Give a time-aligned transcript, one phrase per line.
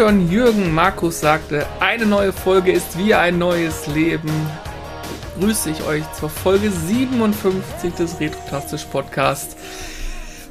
[0.00, 4.30] schon Jürgen Markus sagte, eine neue Folge ist wie ein neues Leben.
[5.38, 9.58] Grüße ich euch zur Folge 57 des Retrotastisch Podcast.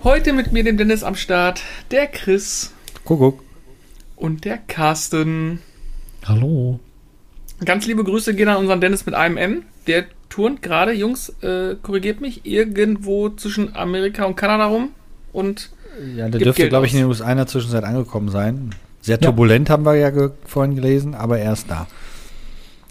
[0.04, 2.73] Heute mit mir, dem Dennis am Start, der Chris.
[3.05, 3.41] Kuckuck.
[4.16, 5.57] Und der Carsten.
[6.27, 6.79] Hallo.
[7.66, 9.63] Ganz liebe Grüße gehen an unseren Dennis mit einem N.
[9.88, 14.89] Der turnt gerade, Jungs, äh, korrigiert mich, irgendwo zwischen Amerika und Kanada rum
[15.34, 15.72] und.
[16.16, 18.75] Ja, der dürfte, glaube ich, in den USA in der Zwischenzeit angekommen sein.
[19.02, 19.73] Sehr turbulent ja.
[19.73, 21.88] haben wir ja ge vorhin gelesen, aber er ist da.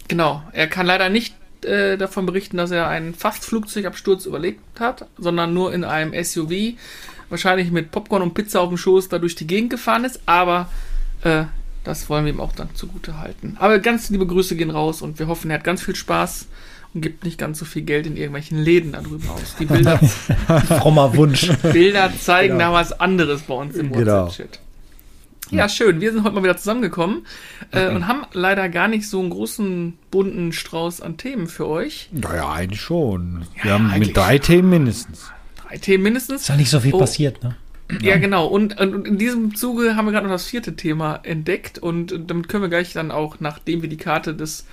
[0.07, 5.07] Genau, er kann leider nicht äh, davon berichten, dass er einen fast Flugzeugabsturz überlebt hat,
[5.17, 6.77] sondern nur in einem SUV,
[7.29, 10.69] wahrscheinlich mit Popcorn und Pizza auf dem Schoß, da durch die Gegend gefahren ist, aber
[11.23, 11.43] äh,
[11.83, 13.55] das wollen wir ihm auch dann zugute halten.
[13.59, 16.47] Aber ganz liebe Grüße gehen raus und wir hoffen, er hat ganz viel Spaß
[16.93, 19.55] und gibt nicht ganz so viel Geld in irgendwelchen Läden darüber aus.
[19.59, 19.99] Die Bilder,
[20.79, 21.51] frommer Wunsch.
[21.61, 22.71] Bilder zeigen genau.
[22.71, 24.25] da was anderes bei uns im genau.
[24.25, 24.59] WhatsApp-Chat.
[25.51, 26.01] Ja, schön.
[26.01, 27.25] Wir sind heute mal wieder zusammengekommen
[27.71, 32.09] äh, und haben leider gar nicht so einen großen, bunten Strauß an Themen für euch.
[32.11, 33.45] Naja, eigentlich schon.
[33.61, 35.31] Wir ja, haben mit drei Themen mindestens.
[35.67, 36.41] Drei Themen mindestens.
[36.43, 36.99] Ist ja nicht so viel oh.
[36.99, 37.55] passiert, ne?
[38.01, 38.45] Ja, genau.
[38.45, 42.47] Und, und, in diesem Zuge haben wir gerade noch das vierte Thema entdeckt und damit
[42.47, 44.67] können wir gleich dann auch, nachdem wir die Karte des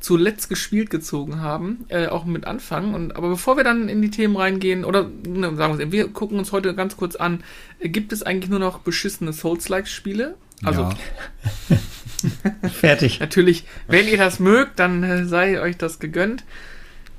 [0.00, 2.94] zuletzt gespielt gezogen haben, äh, auch mit anfangen.
[2.94, 6.38] Und, aber bevor wir dann in die Themen reingehen, oder ne, sagen wir, wir gucken
[6.38, 7.44] uns heute ganz kurz an,
[7.78, 10.36] äh, gibt es eigentlich nur noch beschissene Souls-like-Spiele?
[10.62, 12.68] Also ja.
[12.68, 13.20] fertig.
[13.20, 16.44] Natürlich, wenn ihr das mögt, dann äh, sei euch das gegönnt.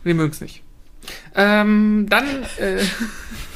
[0.04, 0.64] Wir mögen es nicht.
[1.36, 2.26] Ähm, dann
[2.58, 2.84] äh,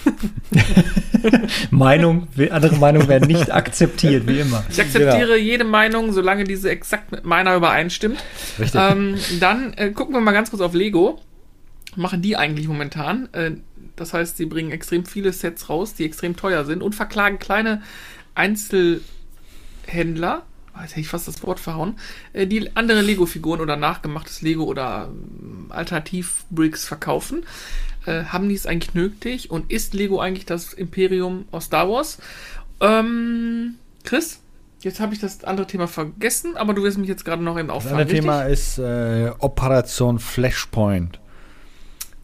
[1.71, 4.63] Meinung, andere Meinungen werden nicht akzeptiert, wie immer.
[4.69, 5.35] Ich akzeptiere genau.
[5.35, 8.23] jede Meinung, solange diese exakt mit meiner übereinstimmt.
[8.59, 8.81] Richtig.
[8.81, 11.21] Ähm, dann äh, gucken wir mal ganz kurz auf Lego.
[11.95, 13.29] Machen die eigentlich momentan?
[13.33, 13.51] Äh,
[13.95, 17.81] das heißt, sie bringen extrem viele Sets raus, die extrem teuer sind und verklagen kleine
[18.35, 20.43] Einzelhändler,
[20.81, 21.95] jetzt hätte ich fast das Wort verhauen,
[22.33, 27.45] äh, die andere Lego-Figuren oder nachgemachtes Lego oder ähm, Alternativ-Bricks verkaufen.
[28.05, 29.51] Äh, haben die es eigentlich nötig?
[29.51, 32.19] Und ist Lego eigentlich das Imperium aus Star Wars?
[32.81, 34.39] Ähm, Chris?
[34.81, 37.71] Jetzt habe ich das andere Thema vergessen, aber du wirst mich jetzt gerade noch eben
[37.71, 37.97] auffangen.
[37.97, 41.19] Das andere Thema ist äh, Operation Flashpoint.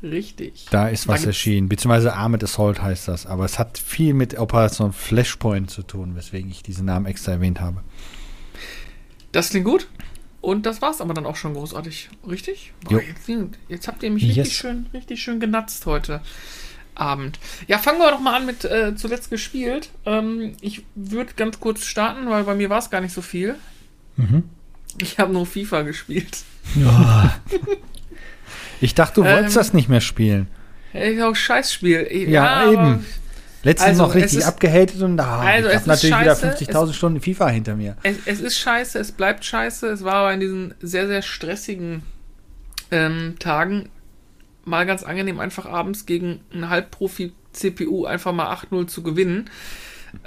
[0.04, 0.66] Richtig.
[0.72, 4.38] Da ist was da erschienen, beziehungsweise Armored Assault heißt das, aber es hat viel mit
[4.38, 7.82] Operation Flashpoint zu tun, weswegen ich diesen Namen extra erwähnt habe.
[9.32, 9.88] Das klingt gut.
[10.42, 12.10] Und das war's aber dann auch schon großartig.
[12.28, 12.74] Richtig?
[12.84, 13.30] Boah, jetzt,
[13.68, 14.38] jetzt, habt ihr mich yes.
[14.38, 16.22] richtig schön, richtig schön genatzt heute
[16.96, 17.40] Abend.
[17.68, 19.90] Ja, fangen wir doch mal an mit äh, zuletzt gespielt.
[20.06, 23.56] Ähm, ich würde ganz kurz starten, weil bei mir war es gar nicht so viel.
[24.18, 24.44] Mhm.
[25.00, 26.40] Ich habe nur FIFA gespielt.
[26.76, 27.40] Ja.
[28.82, 30.48] ich dachte, du wolltest ähm, das nicht mehr spielen.
[30.94, 32.08] Ich auch Scheißspiel.
[32.30, 33.06] Ja, ja eben.
[33.64, 36.94] Letztens also, noch richtig ist, abgehatet und ah, also ich habe natürlich scheiße, wieder 50.000
[36.94, 37.96] Stunden FIFA hinter mir.
[38.02, 39.88] Es, es, ist scheiße, es bleibt scheiße.
[39.88, 42.02] Es war aber in diesen sehr, sehr stressigen
[42.90, 43.90] ähm, Tagen
[44.66, 49.50] mal ganz angenehm, einfach abends gegen einen Halbprofi-CPU einfach mal 8-0 zu gewinnen.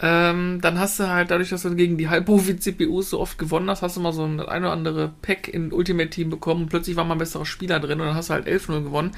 [0.01, 3.83] Ähm, dann hast du halt, dadurch, dass du gegen die Halbprofi-CPUs so oft gewonnen hast,
[3.83, 6.97] hast du mal so ein, ein oder andere Pack in Ultimate Team bekommen und plötzlich
[6.97, 9.13] war mal ein besserer Spieler drin und dann hast du halt 11-0 gewonnen.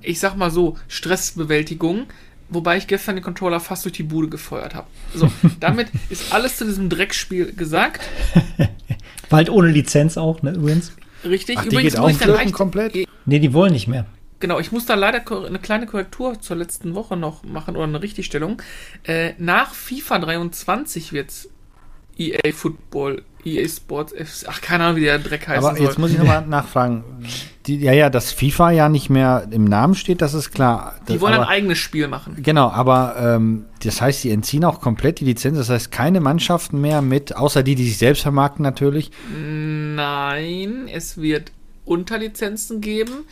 [0.00, 2.06] Ich sag mal so, Stressbewältigung
[2.48, 4.86] wobei ich gestern den Controller fast durch die Bude gefeuert habe.
[5.14, 5.30] So,
[5.60, 8.02] damit ist alles zu diesem Dreckspiel gesagt.
[9.28, 10.92] Bald ohne Lizenz auch, ne, übrigens.
[11.24, 12.94] Richtig, Ach, übrigens muss ich dann leicht, komplett.
[13.26, 14.06] Nee, die wollen nicht mehr.
[14.40, 18.02] Genau, ich muss da leider eine kleine Korrektur zur letzten Woche noch machen oder eine
[18.02, 18.60] Richtigstellung.
[19.04, 21.48] Äh, nach FIFA 23 wird es
[22.18, 24.46] EA Football EA Sports FC.
[24.48, 25.64] Ach, keine Ahnung, wie der Dreck heißt.
[25.64, 26.00] Aber jetzt soll.
[26.00, 27.04] muss ich nochmal nachfragen.
[27.66, 30.96] Die, ja, ja, dass FIFA ja nicht mehr im Namen steht, das ist klar.
[31.08, 32.36] Die wollen aber, ein eigenes Spiel machen.
[32.42, 35.58] Genau, aber ähm, das heißt, sie entziehen auch komplett die Lizenz.
[35.58, 39.10] Das heißt, keine Mannschaften mehr mit, außer die, die sich selbst vermarkten natürlich.
[39.32, 41.52] Nein, es wird
[41.84, 43.24] Unterlizenzen geben.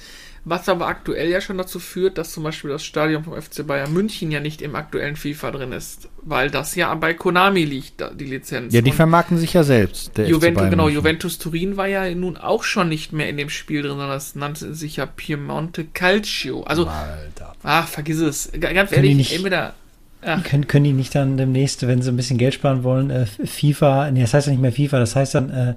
[0.44, 3.92] Was aber aktuell ja schon dazu führt, dass zum Beispiel das Stadion vom FC Bayern
[3.92, 8.24] München ja nicht im aktuellen FIFA drin ist, weil das ja bei Konami liegt, die
[8.24, 8.72] Lizenz.
[8.72, 10.16] Ja, die Und vermarkten sich ja selbst.
[10.16, 13.92] Juventus, genau, Juventus Turin war ja nun auch schon nicht mehr in dem Spiel drin,
[13.92, 16.62] sondern das nannte sich ja Piemonte Calcio.
[16.62, 17.54] Also, Alter.
[17.62, 18.50] ach, vergiss es.
[18.58, 19.74] Ganz ehrlich, nicht, entweder
[20.20, 24.10] können, können die nicht dann demnächst, wenn sie ein bisschen Geld sparen wollen, äh, FIFA,
[24.10, 25.74] nee, das heißt ja nicht mehr FIFA, das heißt dann äh,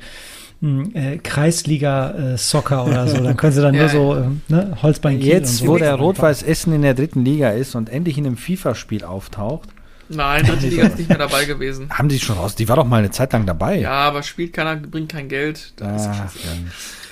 [0.62, 3.18] äh, Kreisliga äh, Soccer oder so.
[3.22, 5.68] Dann können sie dann ja, nur so äh, ne, Holzbein Jetzt, so.
[5.68, 9.70] wo der Rot-Weiß Essen in der dritten Liga ist und endlich in einem FIFA-Spiel auftaucht.
[10.10, 11.90] Nein, dritte Liga ist nicht mehr dabei gewesen.
[11.90, 12.56] Haben die schon raus?
[12.56, 13.80] Die war doch mal eine Zeit lang dabei.
[13.80, 15.74] Ja, aber spielt keiner, bringt kein Geld.
[15.78, 16.32] Da ah,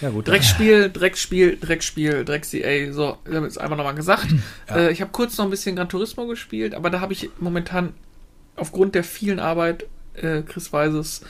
[0.01, 0.27] ja, gut.
[0.27, 2.91] Dreckspiel, Dreckspiel, Dreckspiel, Drecks-CA.
[2.91, 4.27] So, ich habe jetzt einfach nochmal gesagt.
[4.69, 4.77] Ja.
[4.77, 7.93] Äh, ich habe kurz noch ein bisschen Gran Turismo gespielt, aber da habe ich momentan
[8.55, 9.85] aufgrund der vielen Arbeit,
[10.15, 11.21] äh, Chris weiß es,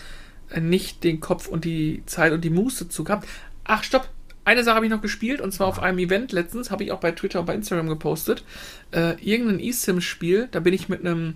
[0.59, 3.27] nicht den Kopf und die Zeit und die Muße zu gehabt.
[3.63, 4.09] Ach, stopp!
[4.43, 6.99] Eine Sache habe ich noch gespielt und zwar auf einem Event letztens, habe ich auch
[6.99, 8.43] bei Twitter und bei Instagram gepostet.
[8.91, 11.35] Äh, irgendein eSIM-Spiel, da bin ich mit einem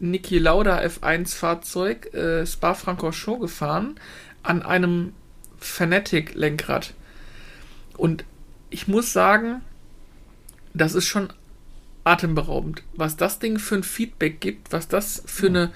[0.00, 4.00] Niki Lauda F1-Fahrzeug äh, Spa-Francorchamps gefahren
[4.42, 5.12] an einem
[5.58, 6.94] Fanatic-Lenkrad.
[7.96, 8.24] Und
[8.70, 9.60] ich muss sagen,
[10.74, 11.28] das ist schon
[12.04, 15.70] atemberaubend, was das Ding für ein Feedback gibt, was das für eine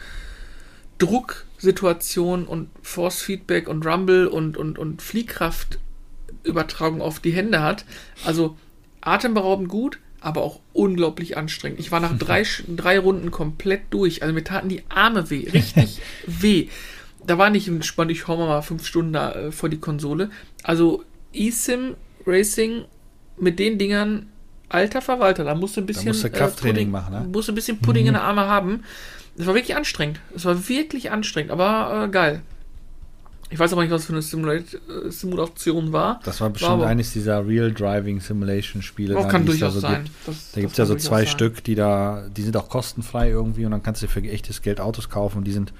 [1.56, 7.84] Drucksituation und Force-Feedback und Rumble und, und, und Fliehkraftübertragung auf die Hände hat.
[8.24, 8.56] Also
[9.00, 11.80] atemberaubend gut, aber auch unglaublich anstrengend.
[11.80, 12.44] Ich war nach drei,
[12.76, 14.22] drei Runden komplett durch.
[14.22, 16.68] Also mir taten die Arme weh, richtig weh.
[17.26, 20.30] Da war nicht entspannt, ich hau mal fünf Stunden da, äh, vor die Konsole.
[20.62, 22.84] Also eSIM Racing
[23.38, 24.28] mit den Dingern,
[24.68, 27.28] alter Verwalter, da musst du ein bisschen musst du Krafttraining äh, Pudding, machen, ne?
[27.32, 28.84] musst du ein bisschen Pudding in der Arme haben.
[29.38, 30.20] Es war wirklich anstrengend.
[30.34, 32.42] Es war wirklich anstrengend, aber äh, geil.
[33.48, 36.18] Ich weiß aber nicht, was für eine Simulate, äh, Simulation war.
[36.24, 39.16] Das war bestimmt aber- eines dieser Real Driving Simulation Spiele.
[39.16, 40.04] Oh, da, kann es da durchaus so sein.
[40.04, 40.16] Gibt.
[40.26, 41.26] Das- Da gibt es das ja so durchaus zwei sein.
[41.28, 44.80] Stück, die da, die sind auch kostenfrei irgendwie und dann kannst du für echtes Geld
[44.80, 45.72] Autos kaufen und die sind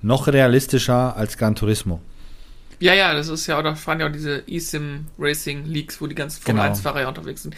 [0.00, 2.00] noch realistischer als Gran Turismo.
[2.78, 6.14] Ja, ja, das ist ja, oder fahren ja auch diese eSIM Racing Leagues, wo die
[6.14, 6.70] ganzen Formel Genau.
[6.72, 7.56] 1 Fahrer ja unterwegs sind.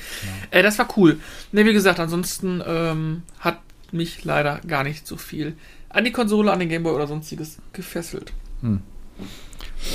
[0.51, 1.19] Äh, das war cool.
[1.53, 3.59] Ne, wie gesagt, ansonsten ähm, hat
[3.93, 5.55] mich leider gar nicht so viel
[5.89, 8.33] an die Konsole, an den Gameboy oder sonstiges gefesselt.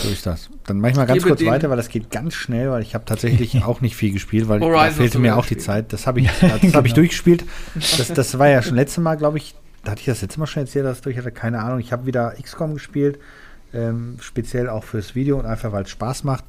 [0.01, 0.49] So ist das.
[0.65, 2.95] Dann mache ich mal ganz Gebe kurz weiter, weil das geht ganz schnell, weil ich
[2.95, 5.65] habe tatsächlich auch nicht viel gespielt, weil da Horizon hast fehlte mir auch die gespielt.
[5.65, 5.93] Zeit.
[5.93, 6.93] Das habe ich, das habe ich Genau.
[6.95, 7.45] durchgespielt.
[7.75, 10.47] Das, das war ja schon letztes Mal, glaube ich, da hatte ich das letzte Mal
[10.47, 11.79] schon erzählt, dass ich durch hatte, keine Ahnung.
[11.79, 13.19] Ich habe wieder XCOM gespielt,
[13.73, 16.43] ähm, speziell auch fürs Video und einfach, weil es Spaß macht.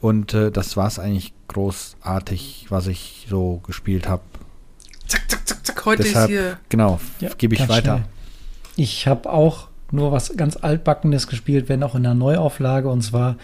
[0.00, 4.22] Und äh, das war es eigentlich großartig, was ich so gespielt habe.
[5.06, 5.63] Zack, zack, zack.
[5.84, 6.58] Heute Deshalb, ist hier.
[6.68, 7.96] genau, Ja, gebe ich weiter.
[7.98, 8.04] schnell.
[8.76, 12.88] Ich habe auch nur was ganz Altbackenes gespielt, wenn auch in einer Neuauflage.
[12.88, 13.36] Und zwar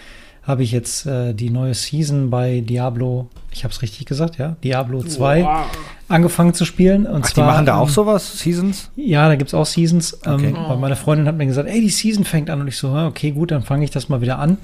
[0.42, 4.56] habe ich jetzt äh, die neue Season bei Diablo, ich habe es richtig gesagt, ja,
[4.64, 5.66] Diablo 2 Boah.
[6.08, 7.06] angefangen zu spielen.
[7.06, 8.90] Und Ach, die zwar, machen da auch ähm, sowas, Seasons?
[8.96, 10.14] Ja, da gibt's auch Seasons.
[10.26, 10.46] Okay.
[10.48, 12.60] Ähm, weil meine Freundin hat mir gesagt, ey, die Season fängt an.
[12.60, 14.58] Und ich so, okay, gut, dann fange ich das mal wieder an.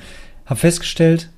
[0.46, 1.28] Hab festgestellt,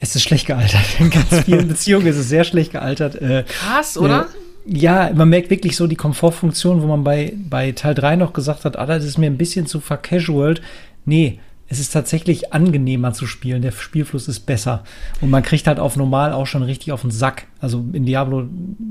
[0.00, 0.82] es ist schlecht gealtert.
[0.98, 3.14] In ganz vielen Beziehungen ist es sehr schlecht gealtert.
[3.16, 4.26] Äh, Krass, oder?
[4.66, 8.64] Ja, man merkt wirklich so die Komfortfunktion, wo man bei, bei Teil 3 noch gesagt
[8.64, 10.60] hat, ah, das ist mir ein bisschen zu vercasualt.
[11.04, 13.62] Nee, es ist tatsächlich angenehmer zu spielen.
[13.62, 14.82] Der Spielfluss ist besser.
[15.20, 17.46] Und man kriegt halt auf normal auch schon richtig auf den Sack.
[17.60, 18.48] Also in Diablo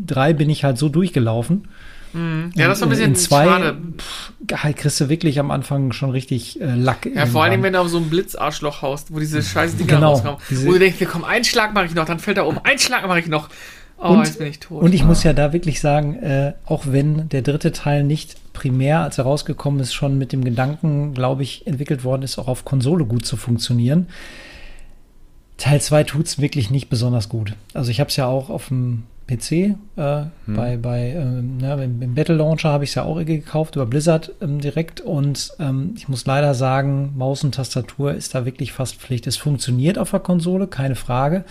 [0.07, 1.68] 3 bin ich halt so durchgelaufen.
[2.13, 2.51] Mhm.
[2.56, 3.77] Ja, das war ein bisschen in zwei, schade.
[3.98, 7.06] Pff, halt kriegst du wirklich am Anfang schon richtig äh, Lack.
[7.13, 10.13] Ja, vor allem, wenn du auf so ein Blitzarschloch haust, wo diese scheiß Dinger Genau,
[10.13, 10.39] rauskommen.
[10.50, 13.06] wo du denkst, komm, einen Schlag mache ich noch, dann fällt er um, einen Schlag
[13.07, 13.50] mache ich noch.
[14.01, 14.81] Oh, Und- jetzt bin ich tot.
[14.81, 19.00] Und ich muss ja da wirklich sagen, äh, auch wenn der dritte Teil nicht primär,
[19.01, 22.66] als er rausgekommen ist, schon mit dem Gedanken, glaube ich, entwickelt worden ist, auch auf
[22.66, 24.07] Konsole gut zu funktionieren.
[25.57, 27.54] Teil 2 tut es wirklich nicht besonders gut.
[27.74, 29.51] Also ich habe es ja auch auf dem PC,
[29.98, 33.75] äh, bei, bei ähm, ne, im, im Battle Launcher habe ich es ja auch gekauft,
[33.75, 35.01] über Blizzard ähm, direkt.
[35.01, 39.28] Und ähm, ich muss leider sagen, Maus und Tastatur ist da wirklich fast Pflicht.
[39.28, 41.44] Es funktioniert auf der Konsole, keine Frage.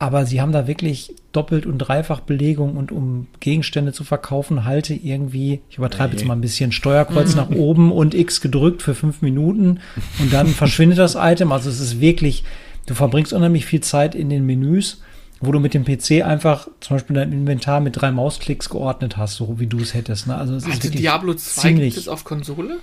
[0.00, 4.94] Aber sie haben da wirklich doppelt und dreifach Belegung und um Gegenstände zu verkaufen, halte
[4.94, 9.20] irgendwie, ich übertreibe jetzt mal ein bisschen, Steuerkreuz nach oben und X gedrückt für fünf
[9.20, 9.80] Minuten
[10.18, 11.52] und dann verschwindet das Item.
[11.52, 12.44] Also es ist wirklich,
[12.86, 15.02] du verbringst unheimlich viel Zeit in den Menüs,
[15.38, 19.36] wo du mit dem PC einfach zum Beispiel dein Inventar mit drei Mausklicks geordnet hast,
[19.36, 20.28] so wie du es hättest.
[20.28, 20.34] Ne?
[20.34, 21.94] Also es ist also wirklich Diablo 2 ziemlich.
[21.94, 22.78] gibt es auf Konsole?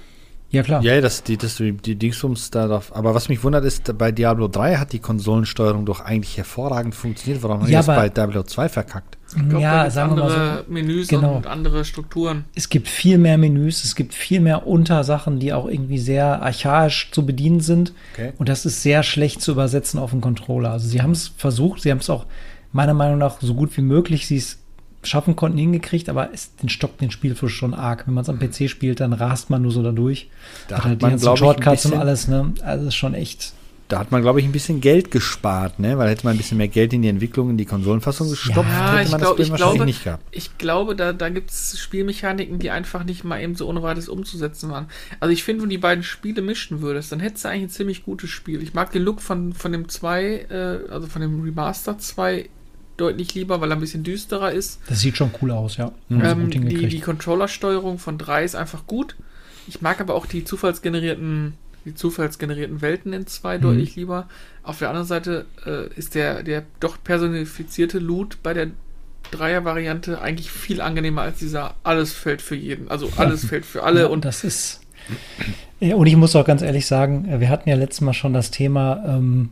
[0.50, 0.82] Ja klar.
[0.82, 2.96] Ja, das, die, das, die, die Dingsums da drauf.
[2.96, 7.44] Aber was mich wundert ist, bei Diablo 3 hat die Konsolensteuerung doch eigentlich hervorragend funktioniert.
[7.44, 9.18] Warum haben die Ja, das aber- bei Diablo 2 verkackt?
[9.50, 10.72] Glaub, ja, sagen wir mal andere so.
[10.72, 11.36] Menüs Genau.
[11.36, 12.46] und andere Strukturen.
[12.56, 17.12] es gibt viel mehr Menüs, es gibt viel mehr Untersachen, die auch irgendwie sehr archaisch
[17.12, 17.92] zu bedienen sind.
[18.14, 18.32] Okay.
[18.38, 20.72] Und das ist sehr schlecht zu übersetzen auf den Controller.
[20.72, 22.26] Also sie haben es versucht, sie haben es auch
[22.72, 24.60] meiner Meinung nach so gut wie möglich, sie es
[25.08, 28.08] schaffen konnten, hingekriegt, aber es den stockt den Spielfluss schon arg.
[28.08, 30.30] Wenn man es am PC spielt, dann rast man nur so dadurch.
[30.68, 32.54] Da Hat hat halt die man, ganzen ich, ein Shortcuts und alles, ne?
[32.64, 33.54] Also es ist schon echt.
[33.90, 35.98] Da hat man, glaube ich, ein bisschen Geld gespart, ne?
[35.98, 38.98] Weil hätte man ein bisschen mehr Geld in die Entwicklung, in die Konsolenfassung gestopft, Ja,
[38.98, 40.24] hätte ich, man glaub, das Spiel ich wahrscheinlich glaube, nicht gehabt.
[40.32, 44.10] ich glaube, da, da gibt es Spielmechaniken, die einfach nicht mal eben so ohne weiteres
[44.10, 44.88] umzusetzen waren.
[45.22, 47.70] Also ich finde, wenn du die beiden Spiele mischen würdest, dann hättest du eigentlich ein
[47.70, 48.62] ziemlich gutes Spiel.
[48.62, 52.50] Ich mag den Look von, von dem 2, äh, also von dem Remaster 2
[52.98, 54.80] deutlich lieber, weil er ein bisschen düsterer ist.
[54.88, 55.92] Das sieht schon cool aus, ja.
[56.10, 59.16] Sie Ähm, die, die Controller-Steuerung von 3 ist einfach gut.
[59.68, 61.54] Ich mag aber auch die zufallsgenerierten,
[61.86, 64.28] die zufallsgenerierten Welten in 2 deutlich lieber.
[64.64, 68.68] Auf der anderen Seite äh, ist der, der doch personifizierte Loot bei der
[69.32, 72.90] Dreier-Variante eigentlich viel angenehmer als dieser alles fällt für jeden.
[72.90, 74.82] Also alles fällt für alle Ja, und das ist
[75.80, 78.52] Ja, und ich muss auch ganz ehrlich sagen, wir hatten ja letztes Mal schon das
[78.52, 79.50] Thema, ähm,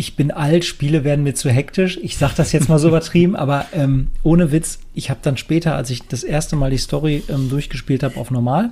[0.00, 2.00] ich bin alt, Spiele werden mir zu hektisch.
[2.02, 5.76] Ich sage das jetzt mal so übertrieben, aber ähm, ohne Witz, ich habe dann später,
[5.76, 8.70] als ich das erste Mal die Story ähm, durchgespielt habe auf normal,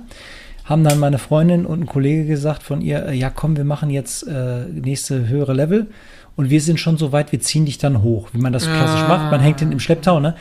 [0.65, 3.91] haben dann meine Freundin und ein Kollege gesagt von ihr, äh, ja komm, wir machen
[3.91, 5.87] jetzt äh, nächste höhere Level
[6.35, 9.07] und wir sind schon so weit, wir ziehen dich dann hoch, wie man das klassisch
[9.07, 9.29] macht.
[9.31, 10.35] Man hängt den im Schlepptau, ne?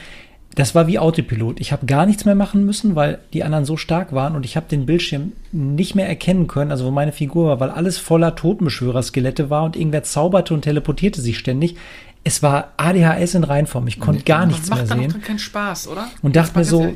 [0.59, 1.61] Das war wie Autopilot.
[1.61, 4.57] Ich habe gar nichts mehr machen müssen, weil die anderen so stark waren und ich
[4.57, 8.35] habe den Bildschirm nicht mehr erkennen können, also wo meine Figur war, weil alles voller
[8.35, 11.77] Totenbeschwörer-Skelette war und irgendwer zauberte und teleportierte sich ständig.
[12.25, 13.87] Es war ADHS in Reinform.
[13.87, 15.15] Ich konnte gar nichts mehr macht dann sehen.
[15.17, 16.09] auch keinen Spaß, oder?
[16.23, 16.93] Und dachte mir so,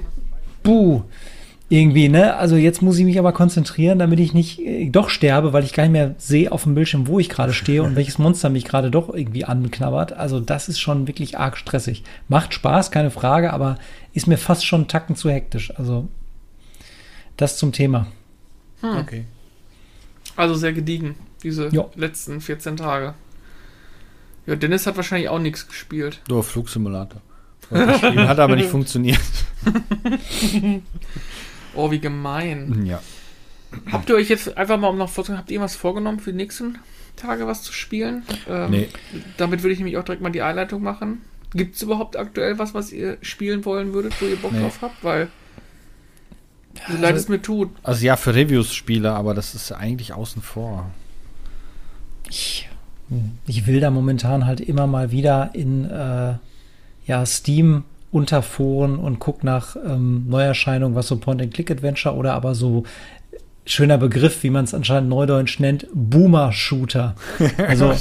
[0.64, 1.02] buh,
[1.72, 2.36] irgendwie, ne?
[2.36, 5.72] Also jetzt muss ich mich aber konzentrieren, damit ich nicht äh, doch sterbe, weil ich
[5.72, 8.64] gar nicht mehr sehe auf dem Bildschirm, wo ich gerade stehe und welches Monster mich
[8.66, 10.12] gerade doch irgendwie anknabbert.
[10.12, 12.04] Also das ist schon wirklich arg stressig.
[12.28, 13.78] Macht Spaß, keine Frage, aber
[14.12, 15.72] ist mir fast schon einen Tacken zu hektisch.
[15.78, 16.08] Also
[17.38, 18.06] das zum Thema.
[18.82, 19.24] Okay.
[20.36, 21.86] Also sehr gediegen, diese Ja.
[21.94, 23.14] letzten 14 Tage.
[24.46, 26.20] Ja, Dennis hat wahrscheinlich auch nichts gespielt.
[26.28, 27.22] Nur Flugsimulator.
[27.70, 29.20] Hat aber nicht funktioniert.
[31.74, 32.84] Oh, wie gemein.
[32.86, 33.00] Ja.
[33.90, 36.36] Habt ihr euch jetzt einfach mal um noch vorzunehmen, habt ihr was vorgenommen für die
[36.36, 36.78] nächsten
[37.16, 38.22] Tage was zu spielen?
[38.48, 38.88] Ähm, Nee.
[39.38, 41.22] Damit würde ich nämlich auch direkt mal die Einleitung machen.
[41.54, 44.60] Gibt es überhaupt aktuell was, was ihr spielen wollen würdet, wo ihr Bock Nee.
[44.60, 45.02] drauf habt?
[45.04, 45.28] Weil,
[46.90, 47.70] so leid es mir tut.
[47.82, 50.90] Also ja, für Reviews-Spiele, aber das ist eigentlich außen vor.
[52.28, 52.68] Ich,
[53.46, 56.34] ich will da momentan halt immer mal wieder in äh,
[57.06, 62.84] ja, Steam Unterforen und guck nach ähm, Neuerscheinungen, was so Point-and-Click-Adventure oder aber so
[63.64, 67.14] schöner Begriff, wie man es anscheinend neudeutsch nennt, Boomer-Shooter.
[67.66, 67.94] Also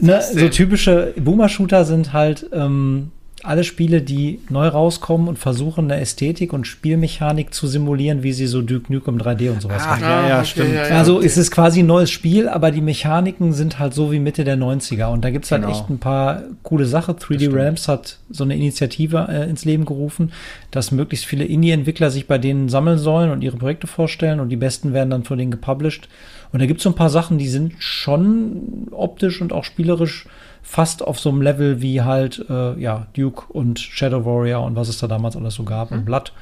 [0.00, 3.12] ne, so typische Boomer-Shooter sind halt ähm,
[3.44, 8.46] alle Spiele, die neu rauskommen und versuchen, eine Ästhetik und Spielmechanik zu simulieren, wie sie
[8.46, 10.02] so Duke Nukem 3D und sowas Ah, machen.
[10.02, 10.74] ja, ja, okay, stimmt.
[10.74, 11.26] ja, ja, Also okay.
[11.26, 14.56] es ist quasi ein neues Spiel, aber die Mechaniken sind halt so wie Mitte der
[14.58, 15.06] 90er.
[15.12, 15.72] Und da gibt's halt Genau.
[15.74, 17.14] echt ein paar coole Sachen.
[17.16, 17.54] 3D stimmt.
[17.56, 20.32] Ramps hat so eine Initiative äh, ins Leben gerufen,
[20.70, 24.56] dass möglichst viele Indie-Entwickler sich bei denen sammeln sollen und ihre Projekte vorstellen und die
[24.56, 26.08] besten werden dann von denen gepublished.
[26.52, 30.26] Und da gibt's so ein paar Sachen, die sind schon optisch und auch spielerisch
[30.62, 34.88] fast auf so einem Level wie halt äh, ja Duke und Shadow Warrior und was
[34.88, 36.32] es da damals alles so gab und Blood.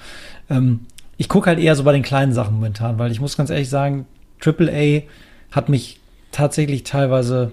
[0.50, 0.80] Ähm,
[1.16, 3.70] ich gucke halt eher so bei den kleinen Sachen momentan, weil ich muss ganz ehrlich
[3.70, 4.06] sagen,
[4.44, 5.02] AAA
[5.50, 6.00] hat mich
[6.32, 7.52] tatsächlich teilweise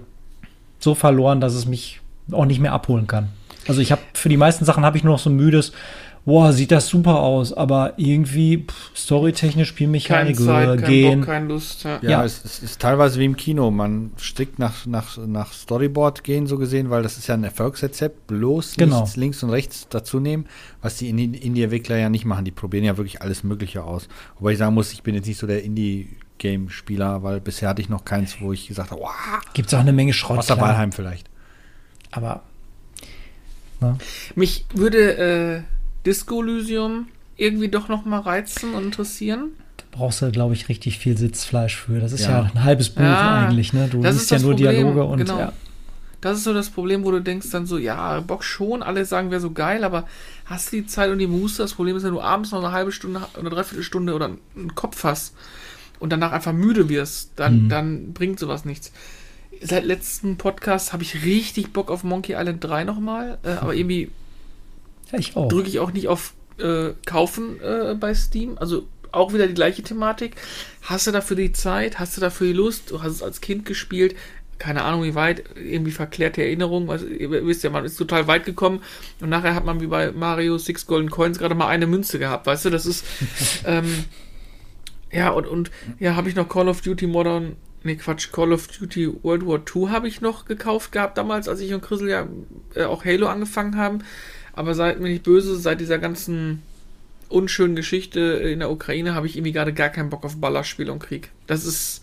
[0.78, 2.00] so verloren, dass es mich
[2.32, 3.30] auch nicht mehr abholen kann.
[3.66, 5.72] Also ich habe für die meisten Sachen habe ich nur noch so ein müdes,
[6.26, 11.20] boah, sieht das super aus, aber irgendwie pff, storytechnisch, Keine Spielmechanik Zeit, äh, kein gehen.
[11.20, 11.84] Bock, keine Lust.
[11.84, 11.98] Ja.
[12.02, 12.24] Ja, Ja.
[12.24, 13.70] Es, es ist teilweise wie im Kino.
[13.70, 18.26] Man strickt nach, nach, nach Storyboard gehen, so gesehen, weil das ist ja ein Erfolgsrezept.
[18.26, 19.00] Bloß Genau.
[19.00, 20.46] nichts links und rechts dazu nehmen,
[20.80, 22.44] was die Indie- Indie-Entwickler ja nicht machen.
[22.44, 24.08] Die probieren ja wirklich alles Mögliche aus.
[24.38, 27.88] Wobei ich sagen muss, ich bin jetzt nicht so der Indie-Game-Spieler, weil bisher hatte ich
[27.88, 29.10] noch keins, wo ich gesagt habe, wow,
[29.52, 30.38] Gibt es auch eine Menge Schrott.
[30.38, 30.68] außer klar.
[30.70, 31.28] Valheim vielleicht.
[32.10, 32.42] Aber
[34.34, 35.62] Mich würde äh,
[36.06, 39.50] Disco Elysium irgendwie doch noch mal reizen und interessieren.
[39.76, 41.98] da brauchst du, glaube ich, richtig viel Sitzfleisch für.
[42.00, 42.50] Das ist ja, Ja.
[42.54, 43.88] ein halbes Buch Ja, eigentlich, ne?
[43.90, 45.38] Du liest ist ja nur Problem, Dialoge und genau.
[45.38, 45.52] ja.
[46.20, 49.30] Das ist so das Problem, wo du denkst dann so, ja, Bock schon, alle sagen,
[49.30, 50.06] wäre so geil, aber
[50.46, 51.60] hast du die Zeit und die Muße?
[51.60, 54.74] Das Problem ist, wenn du abends noch eine halbe Stunde oder eine Dreiviertelstunde oder einen
[54.74, 55.34] Kopf hast
[55.98, 57.68] und danach einfach müde wirst, dann, Mhm.
[57.68, 58.90] dann bringt sowas nichts.
[59.60, 64.10] Seit letzten Podcast habe ich richtig Bock auf Monkey Island 3 nochmal, äh, aber irgendwie
[65.12, 65.48] ja, ich auch.
[65.48, 68.58] drücke ich auch nicht auf äh, Kaufen äh, bei Steam.
[68.58, 70.36] Also auch wieder die gleiche Thematik.
[70.82, 71.98] Hast du dafür die Zeit?
[71.98, 72.90] Hast du dafür die Lust?
[72.90, 74.16] Du hast es als Kind gespielt.
[74.58, 75.44] Keine Ahnung, wie weit.
[75.56, 76.90] Irgendwie verklärte Erinnerungen.
[76.90, 78.82] Also, ihr wisst ja, man ist total weit gekommen.
[79.20, 82.46] Und nachher hat man wie bei Mario Six Golden Coins gerade mal eine Münze gehabt.
[82.46, 83.04] Weißt du, das ist.
[83.66, 84.04] ähm,
[85.10, 85.70] ja, und, und
[86.00, 87.56] ja, habe ich noch Call of Duty Modern.
[87.84, 91.60] Nee, Quatsch, Call of Duty World War II habe ich noch gekauft gehabt damals, als
[91.60, 92.26] ich und Chrisel ja
[92.74, 94.02] äh, auch Halo angefangen haben.
[94.56, 96.62] Aber seid mir nicht böse, seit dieser ganzen
[97.28, 101.00] unschönen Geschichte in der Ukraine habe ich irgendwie gerade gar keinen Bock auf Ballerspiel und
[101.00, 101.30] Krieg.
[101.46, 102.02] Das ist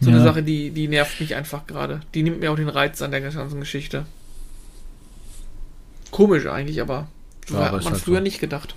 [0.00, 0.24] so eine Ja.
[0.24, 2.00] Sache, die, die nervt mich einfach gerade.
[2.14, 4.06] Die nimmt mir auch den Reiz an der ganzen Geschichte.
[6.10, 7.08] Komisch eigentlich, aber
[7.46, 8.22] so Ja, hat man halt früher so.
[8.22, 8.74] nicht gedacht.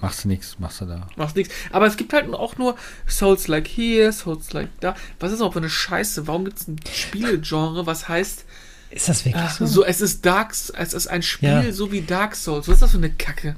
[0.00, 1.08] Machst du nichts, machst du da.
[1.16, 1.52] Macht nichts.
[1.72, 2.76] Aber es gibt halt auch nur
[3.08, 4.94] Souls like here, Souls like da.
[5.18, 6.28] Was ist auch für eine Scheiße?
[6.28, 8.44] Warum gibt es ein Spielegenre, was heißt,
[8.90, 9.66] Ist das wirklich ah, so?
[9.66, 11.72] so, es ist Dark, es ist ein Spiel Ja.
[11.72, 12.68] so wie Dark Souls.
[12.68, 13.54] Was ist das für eine Kacke?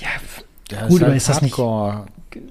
[0.00, 0.08] Ja,
[0.70, 1.58] Ja, Gut, aber ist das nicht-.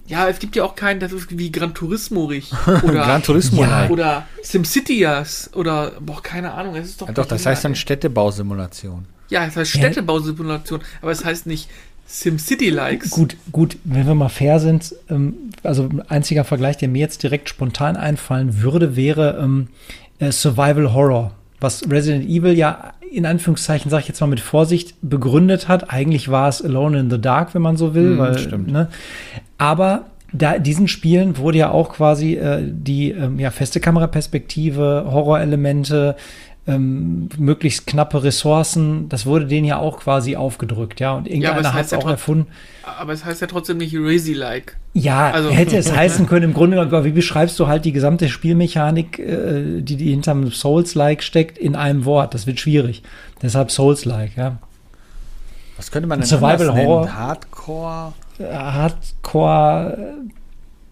[0.07, 2.57] Ja, es gibt ja auch keinen, das ist wie Gran Turismo richtig.
[2.83, 3.61] Oder, Gran Turismo.
[3.61, 3.81] Ja.
[3.81, 3.91] like.
[3.91, 7.07] oder SimCityas oder, boah, keine Ahnung, es ist doch.
[7.07, 9.05] Ja, doch, das heißt dann Städtebausimulation.
[9.29, 9.81] Ja, es heißt Ja.
[9.81, 11.69] Städtebausimulation, aber es heißt nicht
[12.07, 13.09] SimCity-Likes.
[13.11, 15.33] Gut, gut, wenn wir mal fair sind, ähm,
[15.63, 19.67] also ein einziger Vergleich, der mir jetzt direkt spontan einfallen würde, wäre ähm,
[20.19, 21.31] äh, Survival Horror,
[21.63, 25.91] was Resident Evil ja in Anführungszeichen, sage ich jetzt mal mit Vorsicht, begründet hat.
[25.91, 28.15] Eigentlich war es Alone in the Dark, wenn man so will.
[28.15, 28.71] Mm, weil, stimmt.
[28.71, 28.89] Ne?
[29.57, 36.15] Aber da diesen Spielen wurde ja auch quasi äh, die ähm, ja, feste Kameraperspektive, Horrorelemente,
[36.65, 41.11] ähm, möglichst knappe Ressourcen, das wurde denen ja auch quasi aufgedrückt, ja.
[41.13, 42.47] Und irgendeiner es hat es ja auch trotz- erfunden.
[42.99, 44.77] Aber es heißt ja trotzdem nicht Razy-like.
[44.93, 47.91] Ja, Also- hätte es heißen können, im Grunde genommen, aber wie beschreibst du halt die
[47.91, 52.33] gesamte Spielmechanik, äh, die, die hinterm Souls-like steckt, in einem Wort?
[52.33, 53.03] Das wird schwierig.
[53.41, 54.57] Deshalb Souls-like, ja.
[55.75, 56.87] Was könnte man denn Survival anders nennen?
[56.87, 57.13] Horror.
[57.13, 58.13] Hardcore?
[58.41, 60.29] Hardcore äh,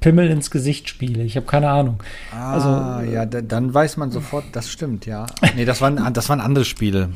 [0.01, 1.23] Pimmel ins Gesicht Spiele.
[1.23, 2.03] Ich habe keine Ahnung.
[2.35, 5.27] Ah, Also, ja, da, dann weiß man sofort, das stimmt, ja.
[5.55, 7.09] Nee, das waren, das waren andere Spiele.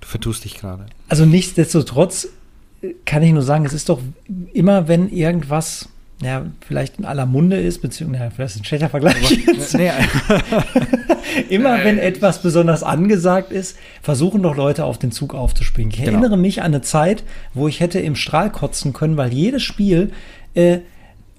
[0.00, 0.86] Du vertust dich gerade.
[1.08, 2.28] Also nichtsdestotrotz
[2.82, 4.00] äh, kann ich nur sagen, es ist doch
[4.52, 5.88] immer, wenn irgendwas,
[6.20, 9.30] ja, vielleicht in aller Munde ist, beziehungsweise, ja, vielleicht ist ein schlechter Vergleich.
[9.46, 9.74] jetzt.
[9.78, 9.90] nee,
[11.48, 15.90] Immer wenn etwas besonders angesagt ist, versuchen doch Leute auf den Zug aufzuspringen.
[15.92, 16.12] Ich Genau.
[16.18, 17.22] erinnere mich an eine Zeit,
[17.54, 20.10] wo ich hätte im Strahl kotzen können, weil jedes Spiel,
[20.54, 20.78] äh,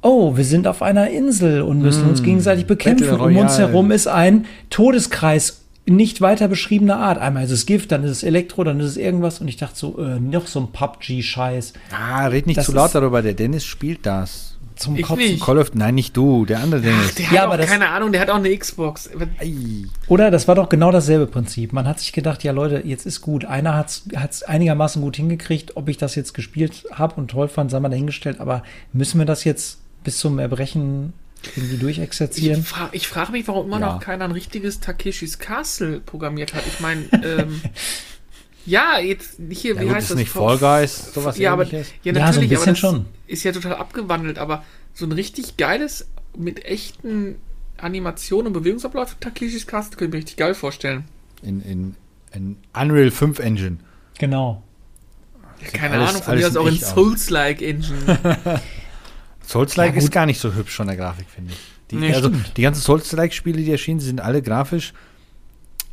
[0.01, 3.19] oh, wir sind auf einer Insel und müssen uns gegenseitig bekämpfen.
[3.19, 7.17] Um uns herum ist ein Todeskreis nicht weiter beschriebener Art.
[7.17, 9.39] Einmal ist es Gift, dann ist es Elektro, dann ist es irgendwas.
[9.41, 12.93] Und ich dachte so, äh, noch so ein PUBG-Scheiß ah, red nicht Das zu laut
[12.93, 13.21] darüber.
[13.21, 14.57] Der Dennis spielt das.
[14.75, 15.43] zum Ich nicht.
[15.43, 17.15] Call of, nein, nicht du, der andere Dennis.
[17.15, 19.09] Der Ja, hat aber auch das- keine Ahnung, der hat auch eine Xbox.
[20.07, 21.73] Oder das war doch genau dasselbe Prinzip.
[21.73, 23.45] Man hat sich gedacht, ja Leute, jetzt ist gut.
[23.45, 25.75] Einer hat es einigermaßen gut hingekriegt.
[25.75, 28.39] Ob ich das jetzt gespielt habe und toll fand, sei mal dahingestellt.
[28.39, 28.63] Aber
[28.93, 31.13] müssen wir das jetzt bis zum Erbrechen
[31.55, 32.63] irgendwie Ich, durchexerzieren?
[32.63, 33.93] fra ich frage mich, warum immer Ja.
[33.93, 36.63] noch keiner ein richtiges Takeshis Castle programmiert hat.
[36.67, 37.61] Ich meine, ähm,
[38.65, 40.17] ja, jetzt hier, Ja, wie gut, heißt ist das?
[40.17, 41.89] nicht Fall Guys, sowas ja, aber, ähnliches?
[42.03, 43.05] ja, Ja, natürlich, so ein bisschen aber schon.
[43.27, 47.35] ist ja total abgewandelt, aber so ein richtig geiles, mit echten
[47.77, 51.05] Animationen und Bewegungsabläufen Takeshis Castle könnte ich mir richtig geil vorstellen.
[51.41, 51.95] In, in,
[52.33, 53.77] in Unreal 5 Engine.
[54.19, 54.61] Genau.
[55.61, 56.75] Ja, keine alles- Ahnung, von mir aus auch in.
[56.77, 58.61] Souls-like Engine.
[59.49, 61.59] Souls-like Ja, ist gar nicht so hübsch von der Grafik, finde ich.
[61.89, 62.55] Die, Nee, also, stimmt.
[62.55, 64.93] die ganzen Souls-like-Spiele, die erschienen, sind alle grafisch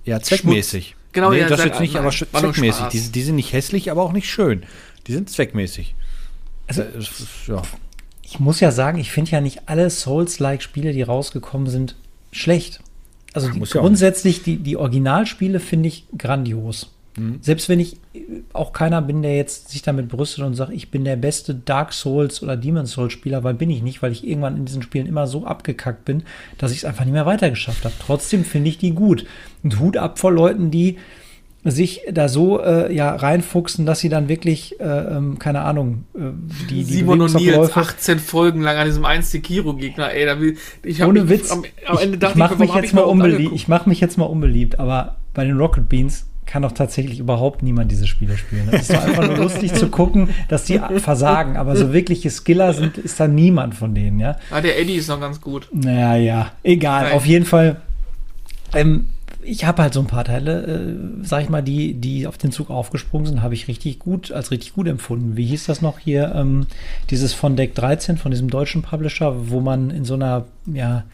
[0.04, 0.94] ja zweckmäßig.
[1.12, 2.88] Genau, nee, ja, das jetzt nicht, nein, aber zweckmäßig.
[2.88, 4.64] Die, die sind nicht hässlich, aber auch nicht schön.
[5.06, 5.94] Die sind zweckmäßig.
[6.66, 6.88] Also- Äh,
[7.48, 7.62] ja.
[8.22, 11.96] Ich muss ja sagen, ich finde ja nicht alle Souls-like-Spiele, die rausgekommen sind,
[12.32, 12.80] schlecht.
[13.32, 16.92] Also die, ja grundsätzlich, die, die Originalspiele finde ich grandios.
[17.16, 17.38] Mhm.
[17.40, 17.98] Selbst wenn ich
[18.52, 21.92] auch keiner bin, der jetzt sich damit brüstet und sagt, ich bin der beste Dark
[21.92, 25.06] Souls oder Demon Souls Spieler, weil bin ich nicht, weil ich irgendwann in diesen Spielen
[25.06, 26.24] immer so abgekackt bin,
[26.58, 27.94] dass ich es einfach nicht mehr weitergeschafft habe.
[28.04, 29.26] Trotzdem finde ich die gut.
[29.62, 30.98] Und Hut ab vor Leuten, die
[31.64, 36.20] sich da so äh, ja reinfuchsen, dass sie dann wirklich, äh, ähm, keine Ahnung, äh,
[36.70, 40.40] die, die Simon und Nils, Bewegungsabläufe- 18 Folgen lang an diesem 1 Sekiro-Gegner, ey, da
[40.40, 41.50] will, ich hab Ohne mich, Witz.
[41.50, 43.52] Am, am Ende ich dachte ich mache mich jetzt mir mal unbeliebt.
[43.52, 47.62] Ich mache mich jetzt mal unbeliebt, aber bei den Rocket Beans kann doch tatsächlich überhaupt
[47.62, 48.68] niemand diese Spiele spielen.
[48.72, 52.72] Es ist doch einfach nur lustig zu gucken, dass die versagen, aber so wirkliche Skiller
[52.72, 54.36] sind, ist da niemand von denen, ja.
[54.50, 55.68] Ah, der Eddie ist noch ganz gut.
[55.72, 57.04] Naja, ja, egal.
[57.04, 57.12] Nein.
[57.12, 57.80] Auf jeden Fall.
[58.72, 59.06] Ähm,
[59.42, 62.50] ich habe halt so ein paar Teile, äh, sag ich mal, die, die auf den
[62.52, 65.36] Zug aufgesprungen sind, habe ich richtig gut, als richtig gut empfunden.
[65.36, 66.32] Wie hieß das noch hier?
[66.34, 66.66] Ähm,
[67.10, 71.04] dieses von Deck 13, von diesem deutschen Publisher, wo man in so einer, ja,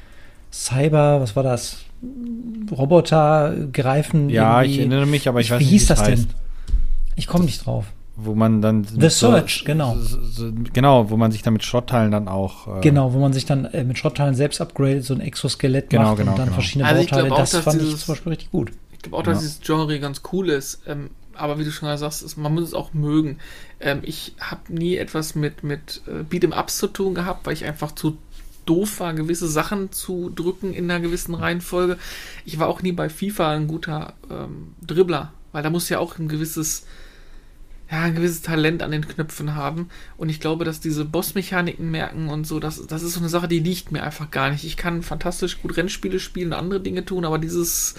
[0.51, 1.79] Cyber, was war das?
[2.71, 4.29] Roboter greifen.
[4.31, 6.25] ja, ich erinnere mich, aber ich, weiß wie nicht, hieß wie es das heißt.
[6.25, 6.35] denn?
[7.17, 7.87] Ich komme nicht drauf.
[8.17, 8.85] Wo man dann.
[8.85, 9.97] The Search, genau.
[9.99, 12.79] So, so, genau, wo man sich dann mit Schrottteilen dann auch.
[12.79, 16.03] Äh, Genau, wo man sich dann äh, mit Schrotteilen selbst upgradet, so ein Exoskelett Genau,
[16.11, 16.55] macht genau, und dann genau.
[16.55, 17.29] verschiedene Also ich Bauteile.
[17.29, 18.73] glaub auch, das fand ich dieses- zum Beispiel richtig gut.
[18.93, 19.41] Ich glaube auch, dass Ja.
[19.49, 20.83] dieses Genre ganz cool ist.
[20.87, 23.39] Ähm, aber wie du schon sagst, ist, man muss es auch mögen.
[23.81, 27.93] Ähm, ich habe nie etwas mit, mit äh, Beat'em-Ups zu tun gehabt, weil ich einfach
[27.93, 28.19] zu
[28.67, 31.99] doof war, gewisse Sachen zu drücken in einer gewissen Reihenfolge.
[32.45, 36.19] Ich war auch nie bei FIFA ein guter ähm, Dribbler, weil da muss ja auch
[36.19, 36.87] ein gewisses
[37.93, 39.91] ja, ein gewisses Talent an den Knöpfen haben.
[40.17, 43.49] Und ich glaube, dass diese Bossmechaniken merken und so, das, das ist so eine Sache,
[43.49, 44.65] die liegt mir einfach gar nicht.
[44.65, 47.95] Ich kann fantastisch gut Rennspiele spielen und andere Dinge tun, aber dieses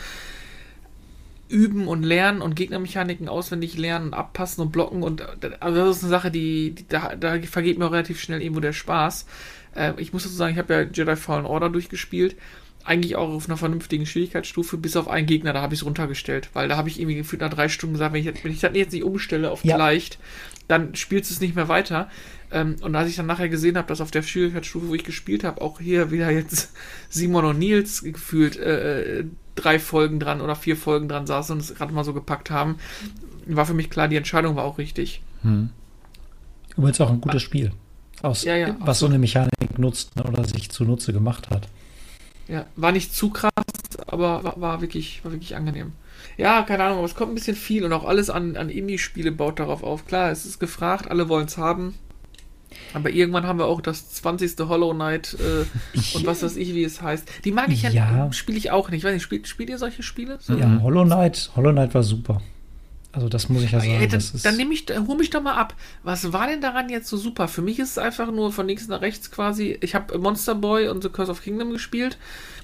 [1.48, 5.22] Üben und Lernen und Gegnermechaniken auswendig lernen und abpassen und blocken und
[5.60, 8.62] also das ist eine Sache, die, die da, da vergeht mir auch relativ schnell irgendwo
[8.62, 9.28] der Spaß.
[9.76, 12.36] Äh, ich muss dazu sagen, ich habe ja Jedi Fallen Order durchgespielt.
[12.86, 16.50] Eigentlich auch auf einer vernünftigen Schwierigkeitsstufe, bis auf einen Gegner, da habe ich es runtergestellt,
[16.52, 18.60] weil da habe ich irgendwie gefühlt nach drei Stunden gesagt, wenn ich, jetzt- wenn ich
[18.60, 19.78] das jetzt nicht umstelle auf Ja.
[19.78, 20.20] leicht,
[20.68, 22.10] dann spielst du es nicht mehr weiter.
[22.52, 25.46] Ähm, und als ich dann nachher gesehen habe, dass auf der Schwierigkeitsstufe, wo ich gespielt
[25.46, 26.74] habe, auch hier wieder jetzt
[27.10, 29.24] Simon und Nils gefühlt äh,
[29.56, 32.80] drei Folgen dran oder vier Folgen dran saßen und es gerade mal so gepackt haben,
[33.46, 35.22] war für mich klar, die Entscheidung war auch richtig.
[35.44, 35.70] Hm.
[36.76, 37.72] Übrigens auch ein gutes Spiel.
[38.24, 41.68] Aus, Ja, ja, was so eine Mechanik nutzt ne, oder sich zunutze gemacht hat.
[42.48, 43.52] Ja, war nicht zu krass,
[44.08, 45.92] aber war, war, wirklich, war wirklich angenehm.
[46.38, 49.32] Ja, keine Ahnung, aber es kommt ein bisschen viel und auch alles an, an Indie-Spiele
[49.32, 50.08] baut darauf auf.
[50.08, 51.96] Klar, es ist gefragt, alle wollen es haben.
[52.94, 54.56] Aber irgendwann haben wir auch das 20.
[54.68, 55.66] Hollow Knight äh,
[56.16, 57.28] und was weiß ich, wie es heißt.
[57.46, 58.34] Die mag ich ja, Ja.
[58.34, 59.00] spiele ich auch nicht.
[59.00, 60.38] Ich weiß nicht, spielt, spielt ihr solche Spiele?
[60.42, 60.56] So?
[60.56, 62.42] Ja, Hollow Knight, Hollow Knight war super.
[63.16, 63.92] Also das muss ich ja sagen.
[63.92, 65.76] Ey, dann, dann nehme ich, hol mich doch mal ab.
[66.02, 67.48] Was war denn daran jetzt so super?
[67.48, 69.78] Für mich ist es einfach nur von links nach rechts quasi.
[69.82, 72.18] Ich habe Monster Boy und The Curse of Kingdom gespielt,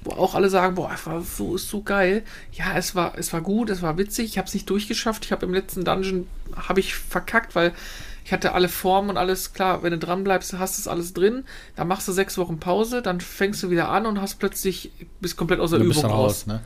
[0.03, 2.23] wo auch alle sagen, boah, es war so, ist so geil.
[2.51, 4.25] Ja, es war, es war gut, es war witzig.
[4.25, 5.23] Ich habe es nicht durchgeschafft.
[5.23, 7.71] Ich habe im letzten Dungeon habe ich verkackt, weil
[8.25, 9.83] ich hatte alle Formen und alles klar.
[9.83, 11.43] Wenn du dran bleibst, hast du es alles drin.
[11.75, 15.37] Dann machst du sechs Wochen Pause, dann fängst du wieder an und hast plötzlich bist
[15.37, 16.31] komplett aus der Du bist Übung raus.
[16.31, 16.61] raus, ne?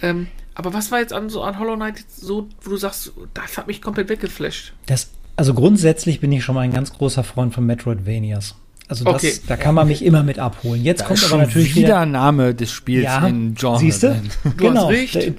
[0.00, 3.56] Ähm, aber was war jetzt an so an Hollow Knight so, wo du sagst, das
[3.56, 4.72] hat mich komplett weggeflasht?
[4.86, 8.54] das, also grundsätzlich bin ich schon mal ein ganz großer Freund von Metroidvanias.
[8.88, 9.32] Also das, Okay.
[9.48, 10.82] da kann man mich immer mit abholen.
[10.84, 13.78] Jetzt Da kommt ist aber schon natürlich wieder wieder, Name des Spiels ja, in Genre.
[13.80, 14.20] siehst du?
[14.56, 14.82] genau.
[14.84, 15.34] hast recht.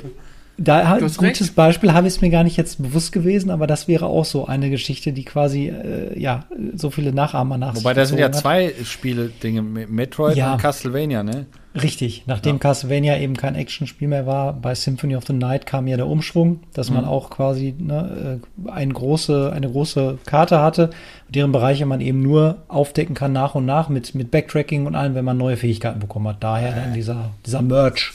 [0.60, 1.56] Da, da Du hast gutes recht.
[1.56, 4.48] Beispiel habe ich es mir gar nicht jetzt bewusst gewesen, aber das wäre auch so
[4.48, 8.36] eine Geschichte, die quasi äh, ja so viele Nachahmer nach Wobei, da sind ja hat.
[8.36, 10.54] zwei Spiele-Dinge, Metroid Ja.
[10.54, 11.46] und Castlevania, ne?
[11.82, 12.60] Richtig, nachdem Ja.
[12.60, 16.62] Castlevania eben kein Actionspiel mehr war, bei Symphony of the Night kam ja der Umschwung,
[16.74, 17.10] dass man Mhm.
[17.10, 20.90] auch quasi ne, äh, eine, große, eine große Karte hatte,
[21.30, 25.14] deren Bereiche man eben nur aufdecken kann nach und nach mit, mit Backtracking und allem,
[25.16, 26.38] wenn man neue Fähigkeiten bekommen hat.
[26.40, 28.14] Daher dann dieser, dieser Merch.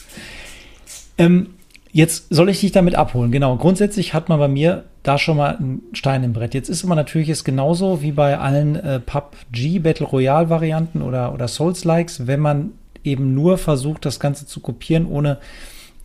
[1.17, 1.47] Ähm,
[1.91, 3.31] jetzt soll ich dich damit abholen.
[3.31, 6.53] Genau, grundsätzlich hat man bei mir da schon mal einen Stein im Brett.
[6.53, 11.33] Jetzt ist immer natürlich es genauso wie bei allen äh, PUBG Battle Royale Varianten oder,
[11.33, 12.71] oder Souls-Likes, wenn man
[13.03, 15.37] eben nur versucht, das Ganze zu kopieren, ohne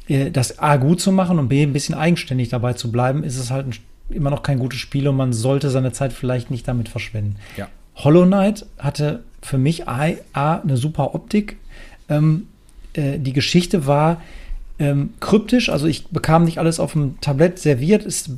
[0.09, 3.39] äh, das A gut zu machen und B ein bisschen eigenständig dabei zu bleiben, ist
[3.39, 3.75] es halt ein,
[4.15, 7.37] immer noch kein gutes Spiel und man sollte seine Zeit vielleicht nicht damit verschwenden.
[7.57, 7.69] Ja.
[7.97, 11.57] Hollow Knight hatte für mich A, A eine super Optik.
[12.09, 12.47] Ähm,
[12.95, 14.23] äh, die Geschichte war
[14.79, 18.31] ähm, kryptisch, also ich bekam nicht alles auf dem Tablett serviert, ist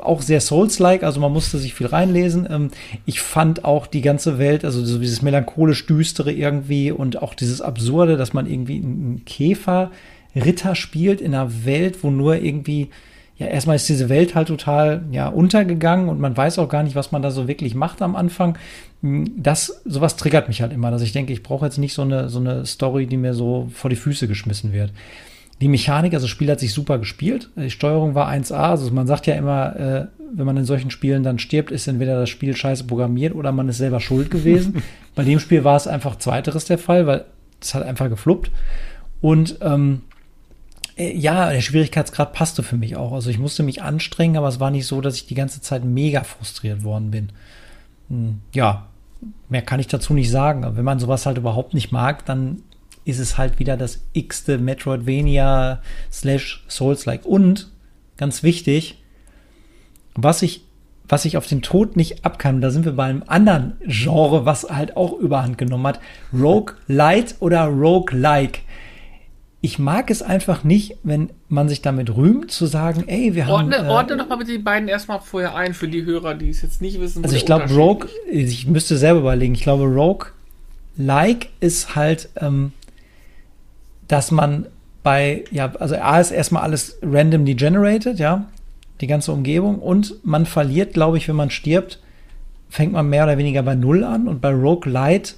[0.00, 2.46] auch sehr Souls-like, also man musste sich viel reinlesen.
[2.50, 2.70] Ähm,
[3.06, 7.60] ich fand auch die ganze Welt, also so dieses melancholisch düstere irgendwie und auch dieses
[7.60, 12.90] Absurde, dass man irgendwie einen Käferritter spielt in einer Welt, wo nur irgendwie
[13.38, 16.96] ja, erstmal ist diese Welt halt total ja, untergegangen und man weiß auch gar nicht,
[16.96, 18.58] was man da so wirklich macht am Anfang.
[19.00, 22.28] Das, sowas triggert mich halt immer, dass ich denke, ich brauche jetzt nicht so eine,
[22.28, 24.92] so eine Story, die mir so vor die Füße geschmissen wird.
[25.60, 27.50] Die Mechanik, also das Spiel hat sich super gespielt.
[27.56, 28.54] Die Steuerung war 1A.
[28.54, 32.20] Also man sagt ja immer, äh, wenn man in solchen Spielen dann stirbt, ist entweder
[32.20, 34.82] das Spiel scheiße programmiert oder man ist selber schuld gewesen.
[35.14, 37.24] Bei dem Spiel war es einfach zweiteres der Fall, weil
[37.60, 38.50] es hat einfach gefluppt.
[39.20, 40.02] Und ähm,
[40.96, 43.12] äh, ja, der Schwierigkeitsgrad passte für mich auch.
[43.12, 45.84] Also ich musste mich anstrengen, aber es war nicht so, dass ich die ganze Zeit
[45.84, 47.30] mega frustriert worden bin.
[48.08, 48.86] Hm, Ja,
[49.48, 50.64] mehr kann ich dazu nicht sagen.
[50.64, 52.62] Aber wenn man sowas halt überhaupt nicht mag, dann
[53.08, 55.80] ist es halt wieder das x-te Metroidvania
[56.12, 57.24] slash Souls-like.
[57.24, 57.70] Und,
[58.18, 59.02] ganz wichtig,
[60.14, 60.64] was ich,
[61.08, 64.64] was ich auf den Tod nicht abkann, da sind wir bei einem anderen Genre, was
[64.64, 66.00] halt auch überhand genommen hat.
[66.34, 68.60] Rogue Light oder Rogue Like.
[69.60, 73.52] Ich mag es einfach nicht, wenn man sich damit rühmt, zu sagen, ey, wir haben.
[73.52, 76.50] Ordne, äh, ordne doch mal bitte die beiden erstmal vorher ein für die Hörer, die
[76.50, 77.24] es jetzt nicht wissen.
[77.24, 80.26] Also ich glaube, Rogue, ich müsste selber überlegen, ich glaube, Rogue
[80.98, 82.72] Like ist halt, ähm,
[84.08, 84.66] dass man
[85.02, 88.46] bei, ja, also A ist erstmal alles randomly generated, ja,
[89.00, 92.00] die ganze Umgebung und man verliert, glaube ich, wenn man stirbt,
[92.68, 95.36] fängt man mehr oder weniger bei Null an und bei Rogue Light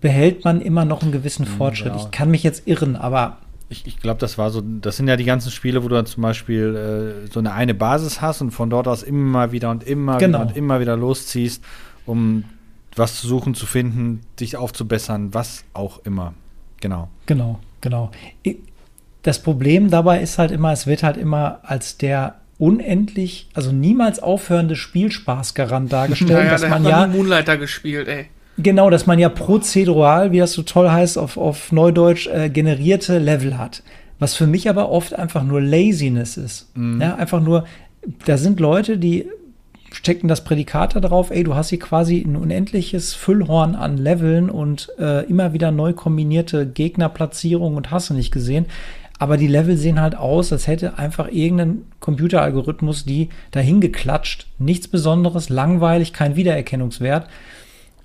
[0.00, 1.94] behält man immer noch einen gewissen Fortschritt.
[1.94, 2.00] ja.
[2.00, 5.16] Ich kann mich jetzt irren, aber Ich, ich glaube, das war so, das sind ja
[5.16, 8.50] die ganzen Spiele, wo du dann zum Beispiel äh, so eine eine Basis hast und
[8.50, 10.38] von dort aus immer wieder und immer Genau.
[10.40, 11.62] wieder und immer wieder losziehst,
[12.06, 12.44] um
[12.96, 16.34] was zu suchen, zu finden, dich aufzubessern, was auch immer.
[16.80, 17.08] Genau.
[17.26, 18.10] Genau, genau.
[19.22, 24.22] Das Problem dabei ist halt immer, es wird halt immer als der unendlich, also niemals
[24.22, 28.26] aufhörende Spielspaßgarant dargestellt, Naja, dass der man ja, Moonlighter gespielt, ey.
[28.56, 33.18] genau, dass man ja prozedural, wie das so toll heißt, auf, auf Neudeutsch, äh, generierte
[33.18, 33.82] Level hat.
[34.18, 36.70] Was für mich aber oft einfach nur Laziness ist.
[37.00, 37.66] Ja, einfach nur,
[38.24, 39.26] da sind Leute, die
[40.02, 44.50] stecken das Prädikat da drauf, ey, du hast hier quasi ein unendliches Füllhorn an Leveln
[44.50, 48.66] und äh, immer wieder neu kombinierte Gegnerplatzierungen und hast du nicht gesehen.
[49.20, 54.48] Aber die Level sehen halt aus, als hätte einfach irgendein Computeralgorithmus die dahin geklatscht.
[54.58, 57.28] Nichts Besonderes, langweilig, kein Wiedererkennungswert.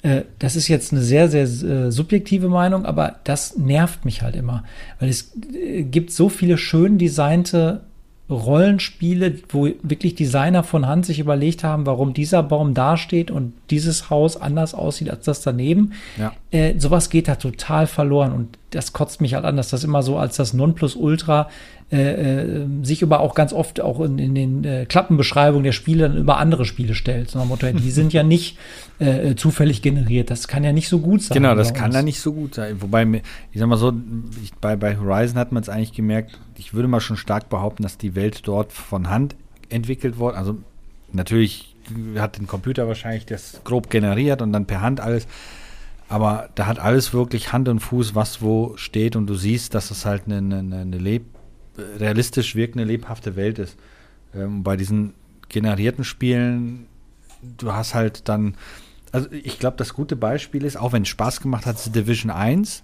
[0.03, 4.35] Äh, das ist jetzt eine sehr, sehr äh, subjektive Meinung, aber das nervt mich halt
[4.35, 4.63] immer.
[4.99, 7.81] Weil es äh, gibt so viele schön designte
[8.29, 14.09] Rollenspiele, wo wirklich Designer von Hand sich überlegt haben, warum dieser Baum dasteht und dieses
[14.09, 15.93] Haus anders aussieht als das daneben.
[16.17, 16.33] Ja.
[16.51, 20.03] Äh, sowas geht da total verloren und das kotzt mich halt an, dass das immer
[20.03, 21.49] so als das Nonplusultra
[21.89, 26.09] äh, äh, sich über auch ganz oft auch in, in den äh, Klappenbeschreibungen der Spiele
[26.09, 27.31] dann über andere Spiele stellt.
[27.31, 28.57] So nach dem Motto, die sind ja nicht
[28.99, 30.29] äh, zufällig generiert.
[30.29, 31.35] Das kann ja nicht so gut sein.
[31.35, 31.95] Genau, das kann uns.
[31.95, 32.81] ja nicht so gut sein.
[32.81, 33.21] Wobei,
[33.53, 33.93] ich sag mal so,
[34.43, 37.83] ich, bei, bei Horizon hat man es eigentlich gemerkt, ich würde mal schon stark behaupten,
[37.83, 39.35] dass die Welt dort von Hand
[39.69, 40.35] entwickelt wurde.
[40.35, 40.57] Also
[41.13, 41.73] natürlich
[42.17, 45.25] hat ein Computer wahrscheinlich das grob generiert und dann per Hand alles.
[46.09, 49.91] Aber da hat alles wirklich Hand und Fuß, was wo steht und du siehst, dass
[49.91, 51.25] es halt eine, eine, eine leb
[51.77, 53.77] realistisch wirkende, lebhafte Welt ist.
[54.33, 55.13] Ähm, bei diesen
[55.49, 56.87] generierten Spielen,
[57.57, 58.55] du hast halt dann,
[59.11, 62.31] also ich glaube, das gute Beispiel ist, auch wenn es Spaß gemacht hat, ist Division
[62.31, 62.83] 1,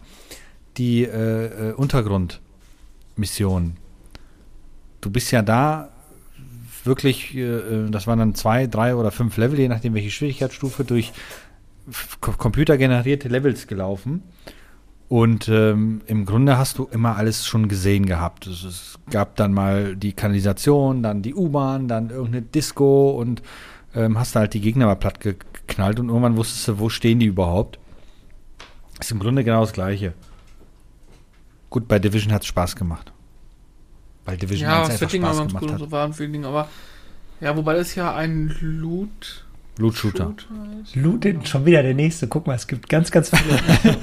[0.77, 3.77] die äh, äh, Untergrundmission.
[5.01, 5.89] Du bist ja da
[6.83, 10.83] wirklich, äh, äh, das waren dann zwei, drei oder fünf Level, je nachdem welche Schwierigkeitsstufe,
[10.83, 11.11] durch
[12.21, 14.23] computergenerierte Levels gelaufen.
[15.09, 18.47] Und ähm, im Grunde hast du immer alles schon gesehen gehabt.
[18.47, 23.43] Es, es gab dann mal die Kanalisation, dann die U-Bahn, dann irgendeine Disco und
[23.93, 26.89] ähm, hast da halt die Gegner mal platt ge- geknallt und irgendwann wusstest du, wo
[26.89, 27.77] stehen die überhaupt.
[28.99, 30.13] Ist im Grunde genau das Gleiche.
[31.69, 33.11] Gut, bei Division hat es Spaß gemacht.
[34.25, 35.79] Weil Division Ja, 1 das einfach Setting war Spaß ganz gemacht cool hat.
[35.79, 36.69] so war und viele Dinge, aber
[37.41, 39.45] ja, wobei das ja ein Loot
[39.77, 40.33] Loot-Shooter.
[40.93, 42.27] Looted, schon wieder der nächste.
[42.27, 43.59] Guck mal, es gibt ganz, ganz viele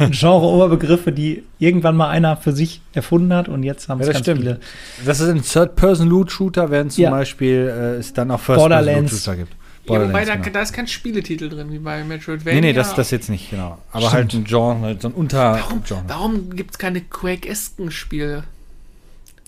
[0.11, 4.25] Genre-Oberbegriffe, die irgendwann mal einer für sich erfunden hat und jetzt haben es Ja, das
[4.25, 4.41] ganz stimmt.
[4.41, 4.61] viele.
[5.05, 7.11] Das ist ein Third-Person-Loot-Shooter, während zum Ja.
[7.11, 8.41] Beispiel äh, es dann auch.
[8.41, 9.53] First-Person-Loot-Shooter gibt.
[9.89, 10.51] Ja, wobei da, genau.
[10.53, 12.61] da ist kein Spieletitel drin, wie bei Metroidvania.
[12.61, 13.79] Nee, nee, das, das jetzt nicht, genau.
[13.93, 16.05] Aber halt ein Genre, so ein Unter-Genre.
[16.07, 18.45] Warum, warum gibt es keine Quake-esken Spiele?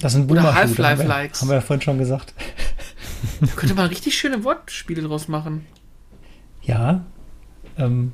[0.01, 1.41] Das sind Oder Boomer-Shooter, Half-Life-Likes.
[1.43, 2.35] Haben wir ja vorhin schon gesagt.
[3.41, 5.65] Da könnte man richtig schöne Wortspiele draus machen.
[6.63, 7.05] Ja.
[7.79, 8.13] Ähm,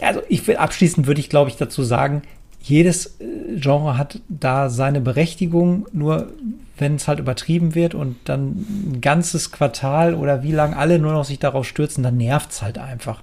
[0.00, 2.22] also ich will abschließend würde ich glaube ich dazu sagen,
[2.62, 6.32] jedes äh, Genre hat da seine Berechtigung, nur
[6.76, 11.12] wenn es halt übertrieben wird und dann ein ganzes Quartal oder wie lang alle nur
[11.12, 13.22] noch sich darauf stürzen, dann nervt es halt einfach.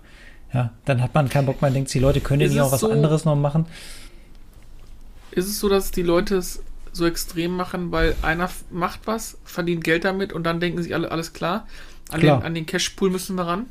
[0.53, 2.91] Ja, dann hat man keinen Bock, man denkt, die Leute können ja auch was so-
[2.91, 3.65] anderes noch machen.
[5.31, 6.61] Ist es so, dass die Leute es
[6.95, 11.12] so extrem machen, weil einer macht was, verdient Geld damit und dann denken sich alle,
[11.12, 11.67] alles klar,
[12.10, 12.39] an, Klar.
[12.39, 13.65] Den, an den Cashpool müssen wir ran?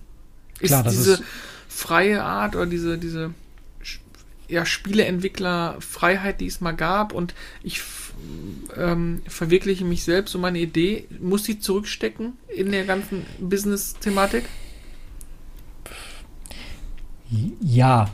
[0.61, 1.23] Ist Klar, diese ist-
[1.69, 3.31] freie Art oder diese, diese
[4.47, 7.81] ja, Spieleentwickler-Freiheit, die es mal gab und ich
[8.77, 14.45] ähm, verwirkliche mich selbst und meine Idee, muss die zurückstecken in der ganzen Business-Thematik?
[17.61, 18.11] Ja,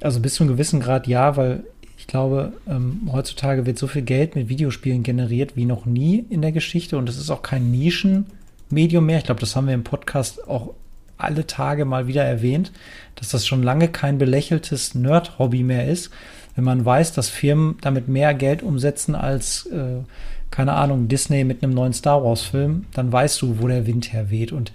[0.00, 1.64] also bis zu einem gewissen Grad ja, weil
[2.04, 6.42] ich glaube, ähm, heutzutage wird so viel Geld mit Videospielen generiert wie noch nie in
[6.42, 9.16] der Geschichte und es ist auch kein Nischenmedium mehr.
[9.16, 10.74] Ich glaube, das haben wir im Podcast auch
[11.16, 12.72] alle Tage mal wieder erwähnt,
[13.14, 16.10] dass das schon lange kein belächeltes Nerd-Hobby mehr ist,
[16.56, 20.02] wenn man weiß, dass Firmen damit mehr Geld umsetzen als, äh,
[20.50, 24.52] keine Ahnung, Disney mit einem neuen Star Wars-Film, dann weißt du, wo der Wind herweht.
[24.52, 24.72] Und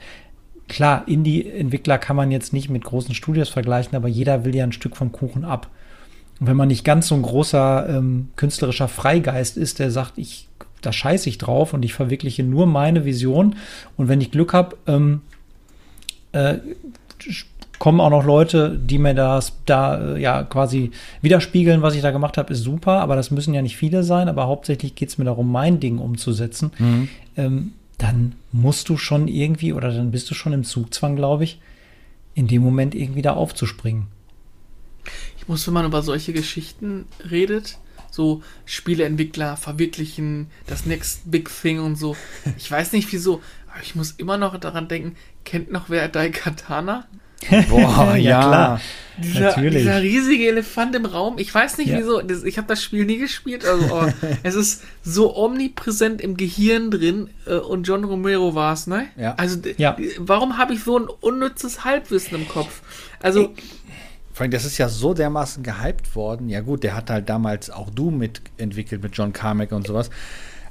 [0.68, 4.72] klar, Indie-Entwickler kann man jetzt nicht mit großen Studios vergleichen, aber jeder will ja ein
[4.72, 5.70] Stück vom Kuchen ab.
[6.40, 10.48] Und wenn man nicht ganz so ein großer ähm, künstlerischer Freigeist ist, der sagt, ich,
[10.82, 13.56] da scheiße ich drauf und ich verwirkliche nur meine Vision
[13.98, 15.22] und wenn ich Glück habe, ähm,
[16.32, 16.60] äh,
[17.80, 22.12] kommen auch noch Leute, die mir das da äh, ja quasi widerspiegeln, was ich da
[22.12, 25.18] gemacht habe, ist super, aber das müssen ja nicht viele sein, aber hauptsächlich geht es
[25.18, 26.72] mir darum, mein Ding umzusetzen.
[27.38, 31.60] Ähm, dann musst du schon irgendwie oder dann bist du schon im Zugzwang, glaube ich,
[32.34, 34.08] in dem Moment irgendwie da aufzuspringen.
[35.50, 37.80] Ich muss, wenn man über solche Geschichten redet,
[38.12, 42.16] so Spieleentwickler verwirklichen, das Next Big Thing und so.
[42.60, 43.42] Ich weiß nicht wieso,
[43.74, 47.08] aber ich muss immer noch daran denken, kennt noch wer Daikatana?
[47.68, 48.40] Boah, Ja, ja.
[48.42, 48.82] klar.
[49.18, 49.80] Dieser, Natürlich.
[49.82, 51.40] dieser riesige Elefant im Raum.
[51.40, 51.98] Ich weiß nicht Ja.
[51.98, 52.22] wieso.
[52.22, 53.66] Das, ich habe das Spiel nie gespielt.
[53.66, 57.30] Also, aber es ist so omnipräsent im Gehirn drin.
[57.48, 59.08] Äh, und John Romero war es, ne?
[59.18, 59.34] Ja.
[59.36, 59.98] Also, Ja.
[60.20, 62.82] warum habe ich so ein unnützes Halbwissen im Kopf?
[63.22, 63.54] Also,
[64.40, 66.48] Vor allem, das ist ja so dermaßen gehypt worden.
[66.48, 70.10] Ja gut, der hat halt damals auch Doom mitentwickelt mit John Carmack und sowas.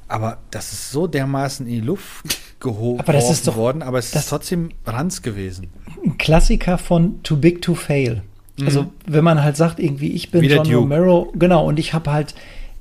[0.08, 2.24] Aber das ist so dermaßen in die Luft
[2.60, 5.66] gehoben Aber das ist doch- worden, aber es ist trotzdem Ranz gewesen.
[6.02, 8.22] Ein Klassiker von Too Big to Fail.
[8.64, 10.84] Also, wenn man halt sagt, irgendwie, ich bin Wie der John.
[10.84, 12.34] Romero, genau, und ich habe halt,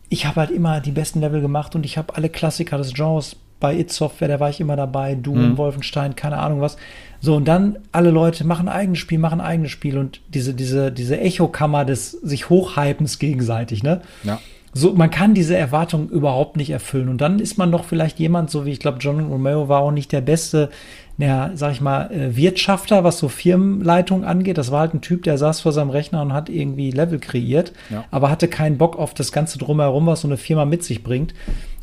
[0.07, 3.35] ich habe halt immer die besten Level gemacht und ich habe alle Klassiker des Genres
[3.59, 6.77] bei It Software, da war ich immer dabei, Doom, Wolfenstein, keine Ahnung was.
[7.19, 11.19] So, und dann alle Leute machen eigenes Spiel, machen eigenes Spiel und diese, diese, diese
[11.19, 14.01] Echokammer des sich Hochhypens gegenseitig, ne?
[14.23, 14.39] Ja.
[14.73, 17.09] so, man kann diese Erwartungen überhaupt nicht erfüllen.
[17.09, 19.91] Und dann ist man doch vielleicht jemand, so wie ich glaube, John Romero war auch
[19.91, 20.69] nicht der beste,
[21.17, 24.59] ja, sag ich mal, äh, Wirtschafter, was so Firmenleitung angeht.
[24.59, 27.73] Das war halt ein Typ, der saß vor seinem Rechner und hat irgendwie Level kreiert,
[27.89, 28.05] ja.
[28.11, 31.33] aber hatte keinen Bock auf das Ganze drumherum, was so eine Firma mit sich bringt.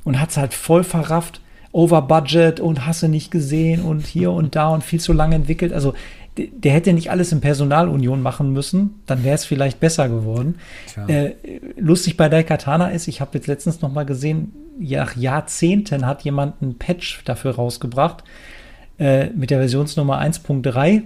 [0.05, 1.41] Und hat es halt voll verrafft,
[1.75, 5.73] over budget und hasse nicht gesehen und hier und da und viel zu lange entwickelt.
[5.73, 5.93] Also
[6.37, 10.57] der hätte nicht alles in Personalunion machen müssen, dann wäre es vielleicht besser geworden.
[11.09, 11.33] Äh,
[11.77, 16.63] lustig bei Daikatana ist, ich habe jetzt letztens noch mal gesehen, nach Jahrzehnten hat jemand
[16.63, 18.23] einen Patch dafür rausgebracht
[18.99, 21.03] äh, mit der Versionsnummer 1.3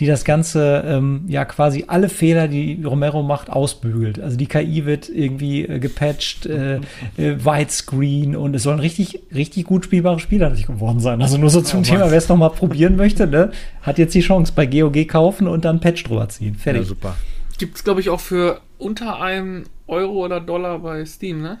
[0.00, 4.18] die das Ganze ähm, ja quasi alle Fehler, die Romero macht, ausbügelt.
[4.18, 6.80] Also die KI wird irgendwie äh, gepatcht, äh, äh,
[7.16, 11.22] Widescreen und es sollen richtig, richtig gut spielbare Spieler geworden sein.
[11.22, 13.52] Also nur so zum oh, Thema, wer es nochmal probieren möchte, ne,
[13.82, 16.56] hat jetzt die Chance bei GOG kaufen und dann Patch drüber ziehen.
[16.56, 16.82] Fertig.
[16.82, 17.16] Ja, super.
[17.58, 21.58] Gibt es, glaube ich, auch für unter einem Euro oder Dollar bei Steam, ne?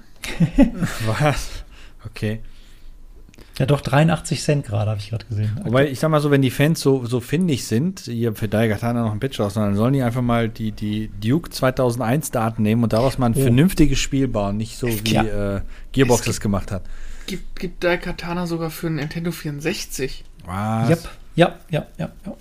[1.06, 1.64] Was?
[2.04, 2.40] Okay.
[3.58, 5.60] Ja, doch, 83 Cent gerade, habe ich gerade gesehen.
[5.62, 9.02] Wobei, ich sag mal so, wenn die Fans so, so findig sind, hier für Daigatana
[9.02, 12.82] noch ein Pitch aus, dann sollen die einfach mal die, die Duke 2001 Daten nehmen
[12.82, 13.40] und daraus mal ein oh.
[13.40, 15.60] vernünftiges Spiel bauen, nicht so wie äh,
[15.92, 16.82] Gearbox es gemacht hat.
[17.26, 20.24] Gibt, gibt Daikatana sogar für einen Nintendo 64.
[20.46, 20.90] Was?
[20.90, 21.08] Yep.
[21.36, 22.36] Ja, ja, ja, ja.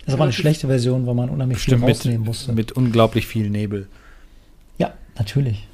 [0.00, 2.52] Das ist aber eine schlechte Version, weil man unheimlich Stimmt, viel rausnehmen mit, musste.
[2.52, 3.88] Mit unglaublich viel Nebel.
[4.76, 5.67] Ja, natürlich.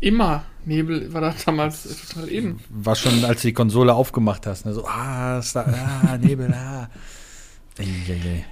[0.00, 0.44] Immer.
[0.64, 2.60] Nebel war da damals total eben.
[2.70, 4.64] War schon, als du die Konsole aufgemacht hast.
[4.64, 4.72] Ne?
[4.72, 6.88] So, ah, ist da, ah Nebel, ah.
[7.78, 8.44] Ey, ey, ey.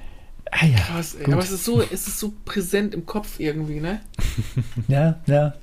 [0.51, 0.79] Ah, ja.
[0.79, 1.33] Krass, ey.
[1.33, 4.01] Aber es ist, so, es ist so präsent im Kopf irgendwie, ne?
[4.89, 5.55] ja, ja.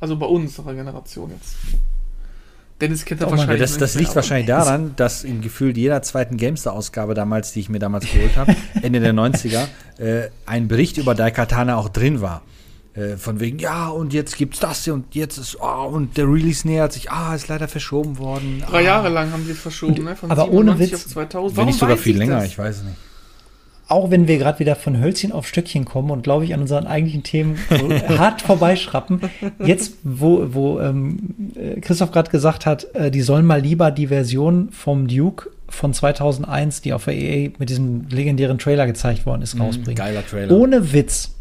[0.00, 1.56] Also bei unserer Generation jetzt.
[2.80, 3.60] Dennis kennt das oh, wahrscheinlich.
[3.60, 7.78] Das, das liegt wahrscheinlich daran, dass in gefühlt jeder zweiten Gamester-Ausgabe damals, die ich mir
[7.78, 12.42] damals geholt habe, Ende der 90er, äh, ein Bericht über Daikatana auch drin war.
[12.94, 16.26] Äh, von wegen, ja, und jetzt gibt's das hier und jetzt ist, oh, und der
[16.26, 18.62] Release nähert sich, ah, ist leider verschoben worden.
[18.68, 18.82] Drei ah.
[18.82, 20.14] Jahre lang haben sie es verschoben, ne?
[20.14, 20.92] Von aber ohne Witz.
[20.92, 21.56] auf 2000.
[21.56, 22.46] Wenn nicht sogar viel länger, das?
[22.46, 22.96] ich weiß es nicht.
[23.88, 26.86] Auch wenn wir gerade wieder von Hölzchen auf Stöckchen kommen und glaube ich an unseren
[26.86, 27.58] eigentlichen Themen
[28.08, 29.22] hart vorbeischrappen,
[29.64, 34.08] jetzt, wo, wo ähm, äh, Christoph gerade gesagt hat, äh, die sollen mal lieber die
[34.08, 39.42] Version vom Duke von 2001, die auf der EA mit diesem legendären Trailer gezeigt worden
[39.42, 39.96] ist, mhm, rausbringen.
[39.96, 40.54] Geiler Trailer.
[40.54, 41.32] Ohne Witz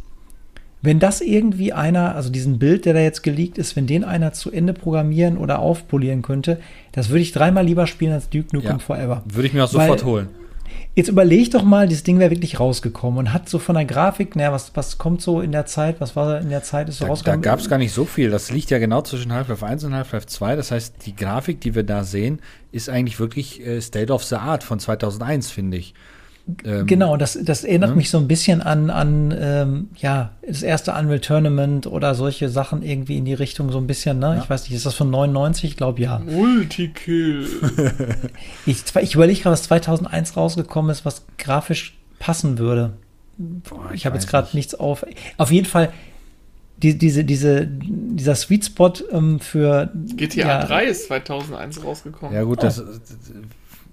[0.82, 4.34] wenn das irgendwie einer, also diesen Bild, der da jetzt geleakt ist, wenn den einer
[4.34, 6.60] zu Ende programmieren oder aufpolieren könnte,
[6.92, 9.24] das würde ich dreimal lieber spielen als Duke Nukem ja, Forever.
[9.26, 10.30] Würde ich mir auch sofort Weil, holen.
[10.96, 14.36] Jetzt überleg doch mal, dieses Ding wäre wirklich rausgekommen und hat so von der Grafik,
[14.36, 17.06] naja, was, was kommt so in der Zeit, was war in der Zeit, ist so
[17.06, 17.42] da, rausgekommen?
[17.42, 18.30] Da gab es gar nicht so viel.
[18.30, 20.56] Das liegt ja genau zwischen Half-Life 1 und Half-Life 2.
[20.58, 22.42] Das heißt, die Grafik, die wir da sehen,
[22.74, 25.94] ist eigentlich wirklich äh, State of the Art von 2001, finde ich.
[26.66, 27.96] Ähm, genau, das, das erinnert ne?
[27.98, 32.84] mich so ein bisschen an, an ähm, ja, das erste Unreal Tournament oder solche Sachen
[32.84, 34.36] irgendwie in die Richtung so ein bisschen, ne?
[34.36, 34.44] Ja.
[34.44, 35.72] Ich weiß nicht, ist das von 99?
[35.72, 36.20] Ich glaube ja.
[36.20, 37.48] Multikill.
[38.66, 42.94] ich ich überlege gerade, was 2001 rausgekommen ist, was grafisch passen würde.
[43.38, 44.56] Boah, ich, ich habe jetzt gerade nicht.
[44.56, 45.06] nichts auf.
[45.38, 45.92] Auf jeden Fall,
[46.78, 49.92] die, diese, diese, dieser Sweet Spot ähm, für.
[50.16, 52.36] GTA ja, 3 ist 2001 rausgekommen.
[52.36, 52.62] Ja, gut, oh.
[52.62, 52.84] das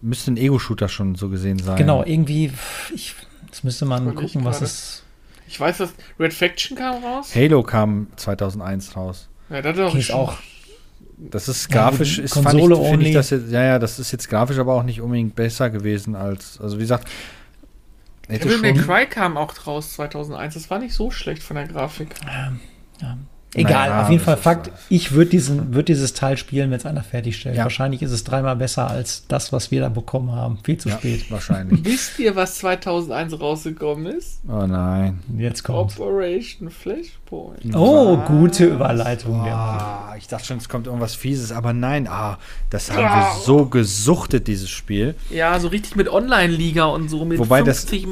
[0.00, 1.76] müsste ein Ego-Shooter schon so gesehen sein.
[1.76, 2.52] Genau, irgendwie,
[2.94, 3.14] ich,
[3.46, 5.02] jetzt müsste man gucken, was es.
[5.46, 7.34] Ich weiß, dass Red Faction kam raus.
[7.34, 9.28] Halo kam 2001 raus.
[9.50, 10.36] Ja, das ist auch.
[11.16, 13.08] Das ist grafisch, ja, ist Konsole fand ich, only.
[13.08, 16.14] Ich das jetzt, ja, ja, das ist jetzt grafisch aber auch nicht unbedingt besser gewesen
[16.14, 17.08] als, also wie gesagt,
[18.28, 20.54] Devil May Cry kam auch raus 2001.
[20.54, 22.14] Das war nicht so schlecht von der Grafik.
[22.28, 22.60] Ähm,
[23.00, 23.16] ja.
[23.54, 26.84] Egal, naja, auf jeden Fall Fakt, ich würde diesen, würd dieses Teil spielen, wenn es
[26.84, 27.56] einer fertigstellt.
[27.56, 27.64] Ja.
[27.64, 30.58] Wahrscheinlich ist es dreimal besser als das, was wir da bekommen haben.
[30.62, 31.30] Viel zu ja, spät.
[31.30, 31.82] Wahrscheinlich.
[31.82, 34.40] Wisst ihr, was 2001 rausgekommen ist?
[34.46, 35.20] Oh nein.
[35.38, 35.98] Jetzt kommt.
[35.98, 37.74] Operation Flashpoint.
[37.74, 38.26] Oh, was?
[38.26, 39.40] gute Überleitung.
[39.40, 42.06] Oh, ich dachte schon, es kommt irgendwas Fieses, aber nein.
[42.06, 43.16] Ah, das haben ja.
[43.16, 45.14] wir so gesuchtet, dieses Spiel.
[45.30, 47.24] Ja, so richtig mit Online-Liga und so.
[47.24, 48.10] Mit Wobei 50 das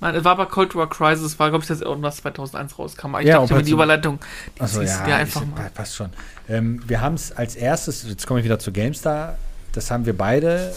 [0.00, 3.16] Nein, es war bei Cold War Crisis, war, glaube ich, das irgendwas 2001 rauskam.
[3.18, 4.18] Ich ja, dachte, die Überleitung,
[4.56, 5.70] die Achso, ja, ja einfach mal.
[5.70, 6.10] Passt schon.
[6.48, 9.38] Ähm, wir haben es als erstes, jetzt komme ich wieder zu GameStar,
[9.72, 10.74] das haben wir beide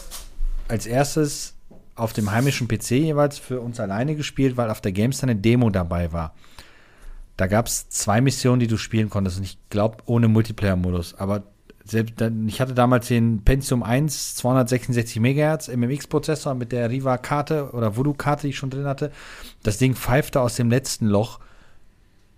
[0.67, 1.55] als erstes
[1.95, 5.70] auf dem heimischen PC jeweils für uns alleine gespielt, weil auf der GameStar eine Demo
[5.70, 6.34] dabei war.
[7.36, 9.38] Da gab es zwei Missionen, die du spielen konntest.
[9.38, 11.15] Und ich glaube, ohne Multiplayer-Modus.
[11.15, 11.43] Aber
[11.89, 12.15] selbst,
[12.47, 18.49] ich hatte damals den Pentium 1 266 MHz MMX-Prozessor mit der Riva-Karte oder Voodoo-Karte, die
[18.49, 19.11] ich schon drin hatte.
[19.63, 21.39] Das Ding pfeifte aus dem letzten Loch.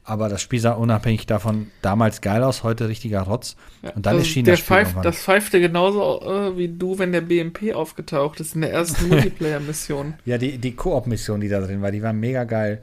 [0.04, 3.56] Aber das Spiel sah unabhängig davon damals geil aus, heute richtiger Rotz.
[3.84, 7.12] Ja, und dann also erschien das Spiel pfeift, Das pfeifte genauso äh, wie du, wenn
[7.12, 10.16] der BMP aufgetaucht ist in der ersten Multiplayer-Mission.
[10.26, 12.82] Ja, die, die Koop-Mission, die da drin war, die war mega geil.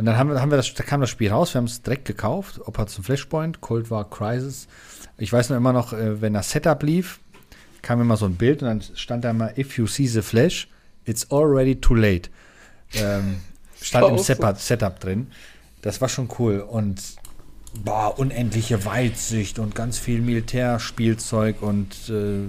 [0.00, 1.82] Und dann haben wir, haben wir das, da kam das Spiel raus, wir haben es
[1.82, 2.58] direkt gekauft.
[2.64, 4.66] Ob zum Flashpoint, Cold War Crisis.
[5.18, 7.20] Ich weiß noch immer noch, äh, wenn das Setup lief,
[7.82, 10.68] kam immer so ein Bild und dann stand da mal, if you see the flash,
[11.04, 12.30] it's already too late.
[12.94, 13.42] Ähm,
[13.82, 15.26] stand im Setup, Setup drin.
[15.82, 16.60] Das war schon cool.
[16.60, 17.02] Und
[17.84, 22.44] boah, unendliche Weitsicht und ganz viel Militärspielzeug und äh,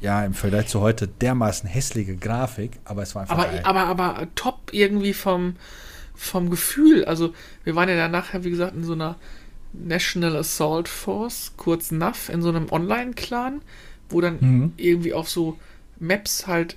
[0.00, 3.36] ja, im Vergleich zu heute dermaßen hässliche Grafik, aber es war einfach.
[3.36, 3.60] Aber, geil.
[3.64, 5.56] aber, aber top irgendwie vom,
[6.14, 7.04] vom Gefühl.
[7.04, 7.34] Also,
[7.64, 9.16] wir waren ja dann nachher, wie gesagt, in so einer
[9.72, 13.62] National Assault Force, kurz NAF, in so einem Online-Clan,
[14.08, 14.72] wo dann mhm.
[14.76, 15.58] irgendwie auf so
[15.98, 16.76] Maps halt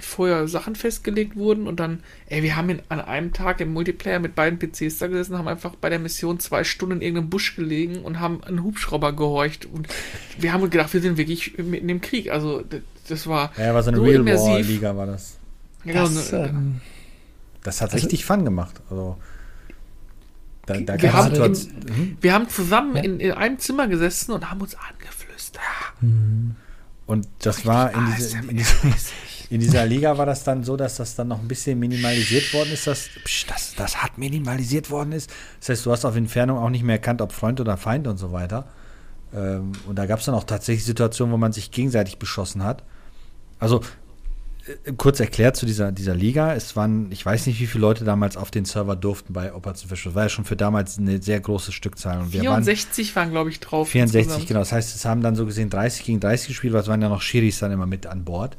[0.00, 4.20] vorher Sachen festgelegt wurden und dann, ey, wir haben in, an einem Tag im Multiplayer
[4.20, 7.56] mit beiden PCs da gesessen, haben einfach bei der Mission zwei Stunden in irgendeinem Busch
[7.56, 9.88] gelegen und haben einen Hubschrauber gehorcht und
[10.38, 12.30] wir haben gedacht, wir sind wirklich mitten im Krieg.
[12.30, 15.38] Also das, das war ja, war so eine so Real War Liga war das.
[15.84, 16.80] Ja, das, ne, ähm,
[17.68, 18.80] das hat also, richtig Fun gemacht.
[18.90, 19.18] Also
[20.64, 22.18] da, da wir, haben in, hm?
[22.20, 23.02] wir haben zusammen ja.
[23.02, 25.62] in, in, einem Zimmer gesessen und haben uns angeflüstert.
[26.00, 26.56] Mhm.
[27.06, 28.74] Und das war in, diese, in, diese,
[29.50, 32.72] in, dieser Liga war das dann so, dass das dann noch ein bisschen minimalisiert worden
[32.72, 35.30] ist, dass psch, das, das hat minimalisiert worden ist.
[35.60, 38.16] Das heißt, du hast auf Entfernung auch nicht mehr erkannt, ob Freund oder Feind und
[38.16, 38.66] so weiter.
[39.34, 42.82] Ähm, und da gab es dann auch tatsächlich Situationen, wo man sich gegenseitig beschossen hat.
[43.58, 43.82] Also
[44.96, 46.54] kurz erklärt zu dieser, dieser Liga.
[46.54, 49.88] Es waren, ich weiß nicht, wie viele Leute damals auf den Server durften bei Operation
[49.88, 50.04] Fish.
[50.04, 52.20] Das war ja schon für damals eine sehr große Stückzahl.
[52.20, 53.88] Und 64 waren, waren glaube ich, drauf.
[53.88, 54.48] 64, insgesamt.
[54.48, 54.60] genau.
[54.60, 57.08] Das heißt, es haben dann so gesehen 30 gegen 30 gespielt, weil es waren ja
[57.08, 58.56] noch Schiris dann immer mit an Bord.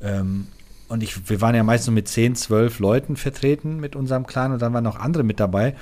[0.00, 0.48] Ähm,
[0.88, 4.52] und ich, wir waren ja meist nur mit 10, 12 Leuten vertreten mit unserem Clan
[4.52, 5.74] und dann waren noch andere mit dabei.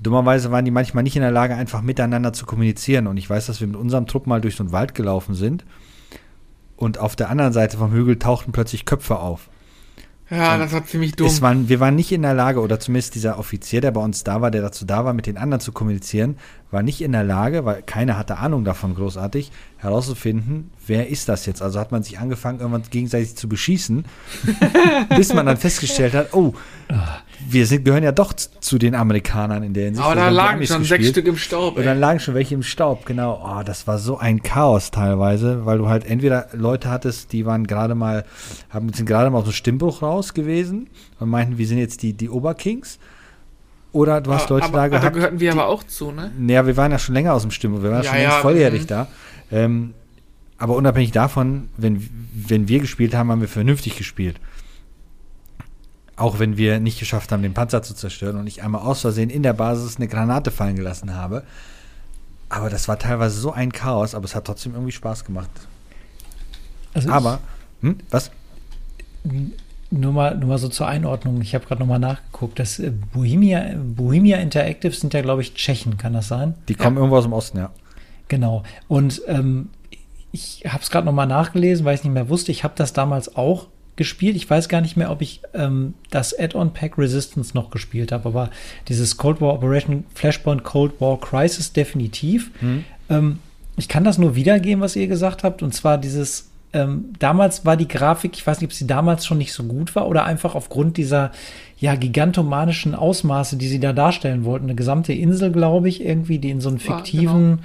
[0.00, 3.08] Dummerweise waren die manchmal nicht in der Lage, einfach miteinander zu kommunizieren.
[3.08, 5.64] Und ich weiß, dass wir mit unserem Trupp mal durch so einen Wald gelaufen sind
[6.78, 9.48] und auf der anderen Seite vom Hügel tauchten plötzlich Köpfe auf.
[10.30, 11.40] Ja, und das war ziemlich dumm.
[11.40, 14.40] Waren, wir waren nicht in der Lage, oder zumindest dieser Offizier, der bei uns da
[14.40, 16.36] war, der dazu da war, mit den anderen zu kommunizieren,
[16.70, 21.46] war nicht in der Lage, weil keiner hatte Ahnung davon großartig, herauszufinden, wer ist das
[21.46, 21.62] jetzt.
[21.62, 24.04] Also hat man sich angefangen, irgendwann gegenseitig zu beschießen,
[25.16, 26.54] bis man dann festgestellt hat, oh,
[27.48, 30.04] wir sind, gehören ja doch zu den Amerikanern in der Hinsicht.
[30.04, 31.02] Aber da lagen schon gespielt.
[31.02, 31.76] sechs Stück im Staub.
[31.76, 33.42] Und dann lagen schon welche im Staub, genau.
[33.44, 37.66] Oh, das war so ein Chaos teilweise, weil du halt entweder Leute hattest, die waren
[37.66, 38.24] gerade mal,
[38.70, 40.90] haben sind gerade mal aus dem Stimmbruch raus gewesen
[41.20, 42.98] und meinten, wir sind jetzt die, die Oberkings.
[43.98, 45.04] Oder du hast aber, Leute aber, da gehabt.
[45.04, 46.30] Da gehörten wir die, aber auch zu, ne?
[46.38, 48.82] Naja, wir waren ja schon länger aus dem Stimmbruch, wir waren ja, schon ja, volljährig
[48.82, 48.86] mhm.
[48.86, 49.08] da.
[49.50, 49.94] Ähm,
[50.56, 54.36] aber unabhängig davon, wenn, wenn wir gespielt haben, haben wir vernünftig gespielt.
[56.14, 59.30] Auch wenn wir nicht geschafft haben, den Panzer zu zerstören und ich einmal aus Versehen
[59.30, 61.42] in der Basis eine Granate fallen gelassen habe.
[62.48, 65.50] Aber das war teilweise so ein Chaos, aber es hat trotzdem irgendwie Spaß gemacht.
[66.94, 67.40] Also aber,
[67.80, 68.30] hm, was?
[69.90, 71.40] Nur mal, nur mal so zur Einordnung.
[71.40, 72.58] Ich habe gerade noch mal nachgeguckt.
[72.58, 75.96] Das äh, Bohemia, Bohemia Interactive sind ja, glaube ich, Tschechen.
[75.96, 76.54] Kann das sein?
[76.68, 77.00] Die kommen ja.
[77.00, 77.70] irgendwo aus dem Osten, ja.
[78.28, 78.62] Genau.
[78.86, 79.70] Und ähm,
[80.30, 82.52] ich habe es gerade noch mal nachgelesen, weil ich nicht mehr wusste.
[82.52, 84.36] Ich habe das damals auch gespielt.
[84.36, 88.28] Ich weiß gar nicht mehr, ob ich ähm, das Add-on Pack Resistance noch gespielt habe,
[88.28, 88.50] aber
[88.88, 92.50] dieses Cold War Operation Flashpoint Cold War Crisis definitiv.
[92.60, 92.84] Mhm.
[93.10, 93.38] Ähm,
[93.76, 97.76] ich kann das nur wiedergeben, was ihr gesagt habt, und zwar dieses ähm, damals war
[97.76, 100.54] die Grafik, ich weiß nicht, ob sie damals schon nicht so gut war oder einfach
[100.54, 101.32] aufgrund dieser
[101.80, 104.66] ja gigantomanischen Ausmaße, die sie da darstellen wollten.
[104.66, 107.60] Eine gesamte Insel, glaube ich, irgendwie, die in so einen fiktiven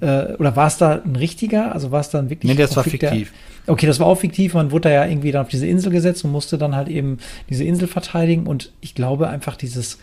[0.00, 0.12] genau.
[0.12, 1.72] äh, oder war es da ein richtiger?
[1.72, 2.50] Also war es dann wirklich?
[2.50, 3.32] Nee, das war fiktiv.
[3.66, 4.54] Der, okay, das war auch fiktiv.
[4.54, 7.18] Man wurde da ja irgendwie dann auf diese Insel gesetzt und musste dann halt eben
[7.48, 8.46] diese Insel verteidigen.
[8.46, 9.98] Und ich glaube einfach dieses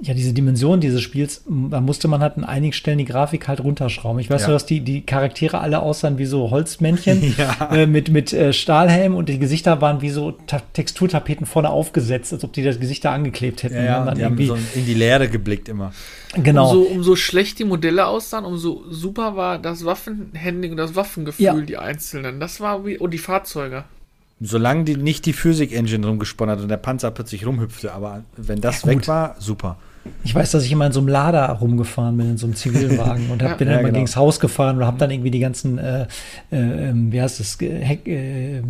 [0.00, 3.60] ja, diese Dimension dieses Spiels, da musste man halt an einigen Stellen die Grafik halt
[3.60, 4.20] runterschrauben.
[4.20, 4.48] Ich weiß ja.
[4.48, 7.70] nur, dass die, die Charaktere alle aussahen wie so Holzmännchen ja.
[7.72, 12.32] äh, mit, mit äh, Stahlhelm und die Gesichter waren wie so Ta Texturtapeten vorne aufgesetzt,
[12.32, 13.74] als ob die das Gesicht da angeklebt hätten.
[13.74, 15.92] Ja, ja dann die haben so in die Leere geblickt immer.
[16.34, 16.70] Genau.
[16.70, 21.60] Umso, umso schlecht die Modelle aussahen, umso super war das Waffenhandling und das Waffengefühl, ja.
[21.60, 22.38] die einzelnen.
[22.38, 23.84] Das war wie, und die Fahrzeuge.
[24.40, 28.82] Solange die nicht die Physik-Engine rumgesponnen hat und der Panzer plötzlich rumhüpfte, aber wenn das
[28.82, 29.78] ja, weg war, super.
[30.24, 33.30] Ich weiß, dass ich immer in so einem Lader rumgefahren bin, in so einem Zivilwagen
[33.30, 33.98] und hab, ja, bin dann ja, immer genau.
[33.98, 36.06] gegens Haus gefahren und habe dann irgendwie die ganzen, äh,
[36.50, 38.62] äh, wie heißt das, Heck, äh, äh,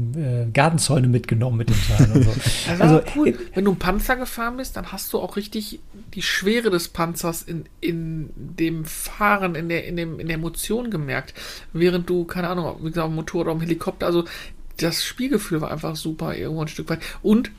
[0.53, 2.31] Gartenzäune mitgenommen mit dem Teil und so.
[2.69, 3.39] Also, also cool.
[3.55, 5.81] Wenn du einen Panzer gefahren bist, dann hast du auch richtig
[6.15, 10.91] die Schwere des Panzers in, in dem Fahren, in der, in, dem, in der Emotion
[10.91, 11.35] gemerkt.
[11.73, 14.25] Während du, keine Ahnung, wie gesagt, am Motorrad oder am Helikopter, also
[14.77, 17.01] das Spielgefühl war einfach super, irgendwo ein Stück weit.
[17.23, 17.51] Und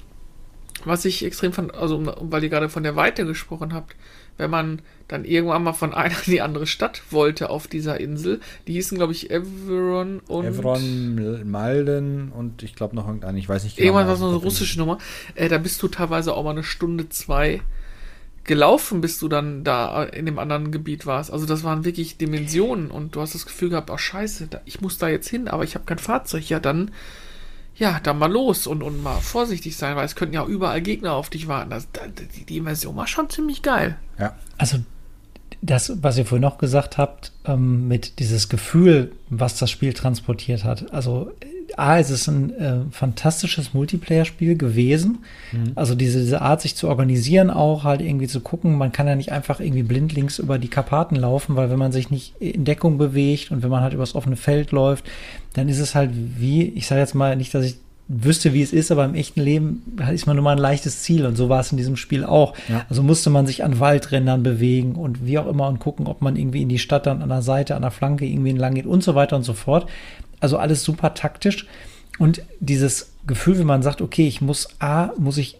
[0.85, 3.95] was ich extrem fand, also weil ihr gerade von der Weite gesprochen habt,
[4.37, 8.39] wenn man dann irgendwann mal von einer in die andere Stadt wollte auf dieser Insel,
[8.67, 10.45] die hießen, glaube ich, Everon und.
[10.45, 13.87] Evron, Malden und ich glaube noch irgendeine, ich weiß nicht genau.
[13.87, 14.97] Irgendwann war so eine russische Nummer.
[15.35, 17.61] Äh, da bist du teilweise auch mal eine Stunde, zwei
[18.49, 21.31] gelaufen, bis du dann da in dem anderen Gebiet warst.
[21.31, 24.97] Also das waren wirklich Dimensionen und du hast das Gefühl gehabt, oh scheiße, ich muss
[24.97, 26.49] da jetzt hin, aber ich habe kein Fahrzeug.
[26.49, 26.89] Ja, dann,
[27.79, 31.13] ja, dann mal los und, und mal vorsichtig sein, weil es könnten ja überall Gegner
[31.13, 31.69] auf dich warten.
[31.69, 31.87] Das,
[32.35, 33.97] die, die Immersion war schon ziemlich geil.
[34.19, 34.35] Ja.
[34.57, 34.79] Also
[35.61, 40.63] das, was ihr vorhin noch gesagt habt, ähm, mit dieses Gefühl, was das Spiel transportiert
[40.63, 40.93] hat.
[40.93, 41.31] Also
[41.79, 45.19] A, es ist ein äh, fantastisches Multiplayer-Spiel gewesen.
[45.51, 45.71] Mhm.
[45.75, 48.77] Also diese, diese Art, sich zu organisieren, auch halt irgendwie zu gucken.
[48.77, 52.09] Man kann ja nicht einfach irgendwie blindlings über die Karpaten laufen, weil wenn man sich
[52.09, 55.05] nicht in Deckung bewegt und wenn man halt übers offene Feld läuft,
[55.53, 57.77] dann ist es halt wie, ich sage jetzt mal nicht, dass ich
[58.09, 61.27] wüsste, wie es ist, aber im echten Leben ist man nur mal ein leichtes Ziel
[61.27, 62.55] und so war es in diesem Spiel auch.
[62.67, 62.85] Ja.
[62.89, 66.35] Also musste man sich an Waldrändern bewegen und wie auch immer und gucken, ob man
[66.35, 69.03] irgendwie in die Stadt dann an der Seite, an der Flanke irgendwie entlang geht und
[69.03, 69.87] so weiter und so fort.
[70.39, 71.67] Also alles super taktisch.
[72.17, 75.57] Und dieses Gefühl, wenn man sagt, okay, ich muss A, muss ich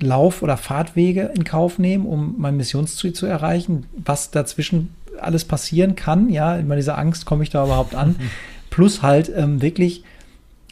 [0.00, 5.94] Lauf- oder Fahrtwege in Kauf nehmen, um mein Missionsziel zu erreichen, was dazwischen alles passieren
[5.94, 8.16] kann, ja, immer diese Angst, komme ich da überhaupt an,
[8.70, 10.02] plus halt ähm, wirklich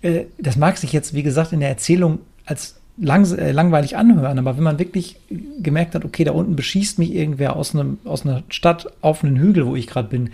[0.03, 4.39] äh, das mag sich jetzt, wie gesagt, in der Erzählung als lang, äh, langweilig anhören,
[4.39, 5.17] aber wenn man wirklich
[5.59, 9.37] gemerkt hat, okay, da unten beschießt mich irgendwer aus, einem, aus einer Stadt auf einen
[9.37, 10.31] Hügel, wo ich gerade bin,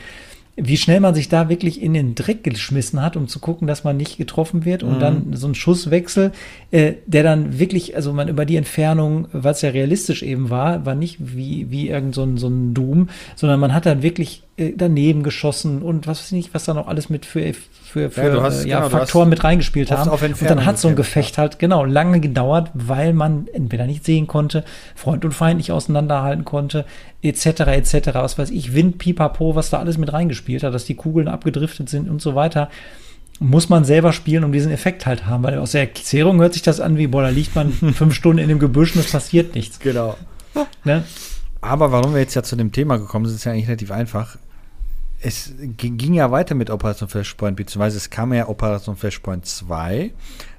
[0.57, 3.85] wie schnell man sich da wirklich in den Dreck geschmissen hat, um zu gucken, dass
[3.85, 5.01] man nicht getroffen wird und mhm.
[5.01, 6.33] dann so ein Schusswechsel,
[6.71, 10.95] äh, der dann wirklich, also man über die Entfernung, was ja realistisch eben war, war
[10.95, 15.23] nicht wie, wie irgend so ein, so ein Doom, sondern man hat dann wirklich daneben
[15.23, 18.43] geschossen und was weiß ich nicht, was da noch alles mit für, für, für ja,
[18.43, 20.09] hast, äh, ja, genau, Faktoren mit reingespielt haben.
[20.11, 24.27] Und dann hat so ein Gefecht halt genau lange gedauert, weil man entweder nicht sehen
[24.27, 26.87] konnte, Freund und Feind nicht auseinanderhalten konnte,
[27.21, 27.47] etc.
[27.47, 28.09] etc.
[28.15, 31.91] Was weiß ich, Wind, Pipapo, was da alles mit reingespielt hat, dass die Kugeln abgedriftet
[31.91, 32.71] sind und so weiter.
[33.39, 36.63] Muss man selber spielen, um diesen Effekt halt haben, weil aus der Erklärung hört sich
[36.63, 39.55] das an wie, boah, da liegt man fünf Stunden in dem Gebüsch und es passiert
[39.55, 39.81] nichts.
[39.81, 40.17] Genau.
[40.85, 41.05] Ne?
[41.61, 44.39] Aber warum wir jetzt ja zu dem Thema gekommen sind, ist ja eigentlich relativ einfach
[45.21, 50.13] es ging ja weiter mit Operation Flashpoint, beziehungsweise es kam ja Operation Flashpoint 2.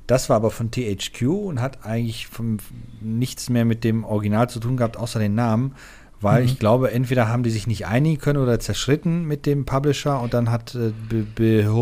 [0.08, 2.58] Das war aber von THQ und hat eigentlich vom,
[3.02, 5.76] nichts mehr mit dem Original zu tun gehabt, außer den Namen.
[6.20, 6.48] Weil mhm.
[6.48, 10.34] ich glaube, entweder haben die sich nicht einigen können oder zerschritten mit dem Publisher und
[10.34, 10.92] dann hat äh,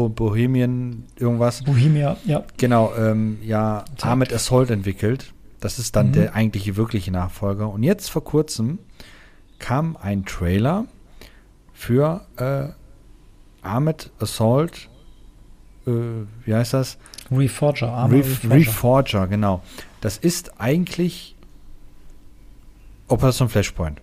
[0.10, 1.64] Bohemian irgendwas.
[1.64, 2.44] Bohemia, ja.
[2.58, 5.34] Genau, ähm, ja, Armored Assault entwickelt.
[5.62, 6.14] Das ist dann mhm.
[6.14, 7.70] der eigentliche, wirkliche Nachfolger.
[7.70, 8.80] Und jetzt vor kurzem
[9.60, 10.86] kam ein Trailer
[11.76, 12.70] für äh,
[13.62, 14.90] Armored Assault,
[15.86, 15.92] äh,
[16.46, 16.98] wie heißt das?
[17.32, 18.56] Reforger, Armored Ref Reforger.
[18.56, 19.64] Reforger, genau.
[20.02, 21.36] Das ist eigentlich
[23.08, 24.02] Operation Flashpoint.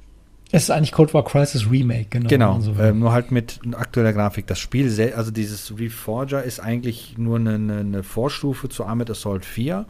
[0.55, 2.29] Es ist eigentlich Cold War Crisis Remake, genau.
[2.29, 4.47] Genau, so äh, nur halt mit aktueller Grafik.
[4.47, 9.87] Das Spiel, also dieses Reforger ist eigentlich nur eine, eine Vorstufe zu Armored Assault 4.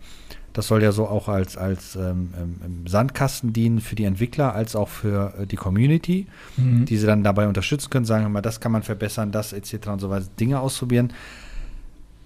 [0.53, 4.77] Das soll ja so auch als, als ähm, ähm, Sandkasten dienen für die Entwickler als
[4.77, 6.27] auch für äh, die Community,
[6.57, 6.85] mhm.
[6.85, 9.89] die sie dann dabei unterstützen können, sagen wir mal, das kann man verbessern, das etc.
[9.89, 11.13] und so weiter, Dinge ausprobieren.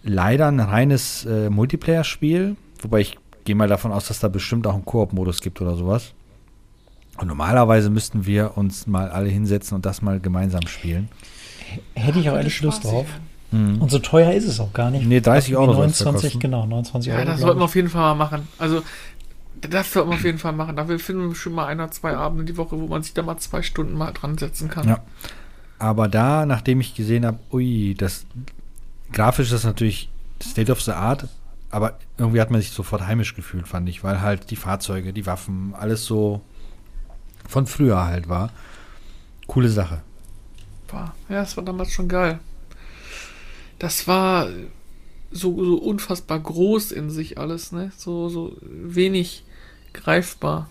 [0.03, 4.75] Leider ein reines äh, Multiplayer-Spiel, wobei ich gehe mal davon aus, dass da bestimmt auch
[4.75, 6.13] einen Koop-Modus gibt oder sowas.
[7.19, 11.09] Und normalerweise müssten wir uns mal alle hinsetzen und das mal gemeinsam spielen.
[11.95, 13.07] Hätte ich auch ehrlich Lust drauf.
[13.09, 13.21] Ja.
[13.51, 13.81] Mhm.
[13.81, 15.07] Und so teuer ist es auch gar nicht.
[15.07, 15.73] Nee, 30 Euro.
[15.73, 17.21] 29, genau, 29 Euro.
[17.21, 18.49] Ja, das sollten wir auf jeden Fall mal machen.
[18.59, 18.83] Also,
[19.61, 20.77] das sollten wir auf jeden Fall machen.
[20.77, 23.23] Da finden wir schon mal ein oder zwei Abende die Woche, wo man sich da
[23.23, 24.89] mal zwei Stunden mal dran setzen kann.
[24.89, 25.01] Ja.
[25.79, 28.27] Aber da, nachdem ich gesehen habe, ui, das
[29.13, 30.09] grafisch ist natürlich
[30.43, 31.29] State of the Art,
[31.71, 35.27] aber irgendwie hat man sich sofort heimisch gefühlt, fand ich, weil halt die Fahrzeuge, die
[35.27, 36.41] Waffen, alles so
[37.47, 38.51] von früher halt war.
[39.47, 40.01] Coole Sache.
[40.89, 41.15] War.
[41.29, 42.41] Ja, es war damals schon geil
[43.79, 44.49] das war
[45.31, 47.93] so, so unfassbar groß in sich alles, ne?
[47.97, 49.45] So, so wenig
[49.93, 50.69] greifbar.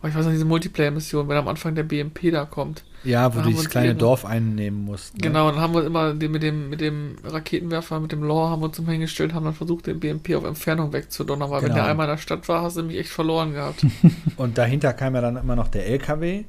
[0.00, 2.84] Aber ich weiß noch, diese Multiplayer-Mission, wenn am Anfang der BMP da kommt.
[3.04, 5.14] Ja, wo du dieses kleine Dorf einnehmen musst.
[5.14, 5.20] Ne?
[5.22, 8.66] Genau, dann haben wir immer mit dem, mit dem Raketenwerfer, mit dem Lore haben wir
[8.66, 11.74] uns hingestellt, haben dann versucht, den BMP auf Entfernung wegzudonnern, weil genau.
[11.74, 13.84] wenn der einmal in der Stadt war, hast du mich echt verloren gehabt.
[14.36, 16.44] Und dahinter kam ja dann immer noch der LKW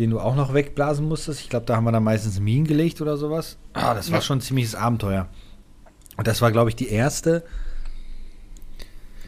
[0.00, 1.40] den du auch noch wegblasen musstest.
[1.40, 3.58] Ich glaube, da haben wir dann meistens Minen gelegt oder sowas.
[3.74, 4.22] Ah, das war ja.
[4.22, 5.28] schon ein ziemliches Abenteuer.
[6.16, 7.44] Und das war, glaube ich, die erste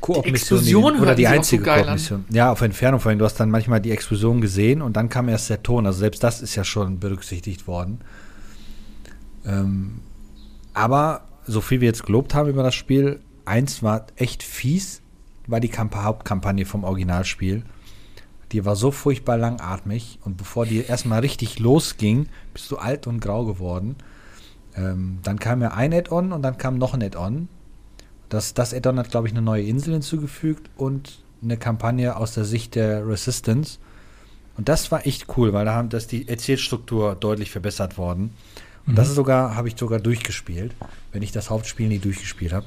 [0.01, 0.99] Koop-Mission.
[0.99, 2.25] Oder die einzige so Koop-Mission.
[2.31, 3.19] Ja, auf Entfernung vorhin.
[3.19, 5.85] Du hast dann manchmal die Explosion gesehen und dann kam erst der Ton.
[5.85, 8.01] Also selbst das ist ja schon berücksichtigt worden.
[9.45, 10.01] Ähm,
[10.73, 15.03] aber so viel wir jetzt gelobt haben über das Spiel, eins war echt fies,
[15.47, 17.63] war die Kamp Hauptkampagne vom Originalspiel.
[18.53, 23.21] Die war so furchtbar langatmig und bevor die erstmal richtig losging, bist du alt und
[23.21, 23.97] grau geworden.
[24.77, 27.49] Ähm, dann kam ja ein Add-on und dann kam noch ein Add-on.
[28.29, 32.45] Das, das Add-on hat, glaube ich, eine neue Insel hinzugefügt und eine Kampagne aus der
[32.45, 33.79] Sicht der Resistance.
[34.57, 38.35] Und das war echt cool, weil da haben das die Erzählstruktur deutlich verbessert worden.
[38.87, 38.97] Und mhm.
[38.97, 40.75] das ist sogar, habe ich sogar durchgespielt,
[41.13, 42.67] wenn ich das Hauptspiel nie durchgespielt habe.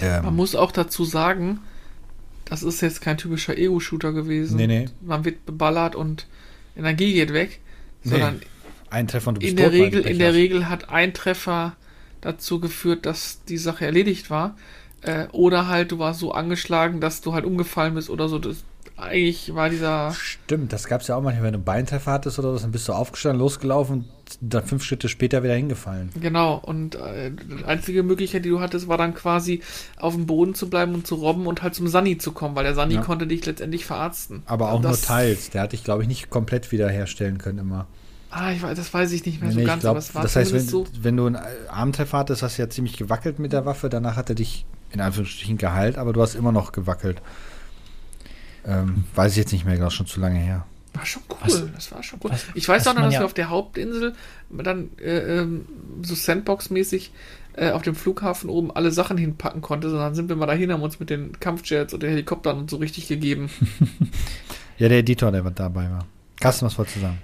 [0.00, 1.60] Ähm, Man muss auch dazu sagen,
[2.52, 4.58] das ist jetzt kein typischer Ego-Shooter gewesen.
[4.58, 4.84] Nee, nee.
[5.00, 6.26] Man wird beballert und
[6.76, 7.60] Energie geht weg,
[8.04, 8.46] sondern nee.
[8.90, 11.76] ein Treffer und du bist in der tot, Regel in der Regel hat ein Treffer
[12.20, 14.58] dazu geführt, dass die Sache erledigt war.
[15.00, 18.38] Äh, oder halt, du warst so angeschlagen, dass du halt umgefallen bist oder so.
[18.38, 18.64] Das,
[19.02, 20.12] eigentlich war dieser.
[20.12, 22.72] Stimmt, das gab es ja auch manchmal, wenn du einen Beintreffer hattest oder so, dann
[22.72, 24.06] bist du aufgestanden, losgelaufen und
[24.40, 26.10] dann fünf Schritte später wieder hingefallen.
[26.20, 29.62] Genau, und äh, die einzige Möglichkeit, die du hattest, war dann quasi
[29.98, 32.64] auf dem Boden zu bleiben und zu robben und halt zum Sunny zu kommen, weil
[32.64, 33.02] der Sunny ja.
[33.02, 34.42] konnte dich letztendlich verarzten.
[34.46, 35.50] Aber auch das, nur teils.
[35.50, 37.86] Der hatte ich, glaube ich, nicht komplett wiederherstellen können immer.
[38.30, 40.22] Ah, ich weiß, das weiß ich nicht mehr nee, so ganz, glaub, aber es war
[40.22, 41.38] Das heißt, wenn, so wenn du einen
[41.68, 45.00] Armtreffer hattest, hast du ja ziemlich gewackelt mit der Waffe, danach hat er dich in
[45.00, 47.20] Anführungsstrichen geheilt, aber du hast immer noch gewackelt.
[48.66, 50.66] Ähm, weiß ich jetzt nicht mehr, genau, schon zu lange her.
[50.94, 52.30] War schon cool, was, das war schon cool.
[52.32, 54.14] Was, ich weiß auch noch, dass ja wir auf der Hauptinsel
[54.50, 55.66] dann äh, ähm,
[56.02, 57.12] so Sandbox-mäßig
[57.54, 60.82] äh, auf dem Flughafen oben alle Sachen hinpacken konnte, sondern sind wir mal dahin, haben
[60.82, 63.50] uns mit den Kampfjets und den Helikoptern und so richtig gegeben.
[64.78, 66.06] ja, der Editor, der dabei war.
[66.40, 67.18] Carsten, was wolltest du sagen?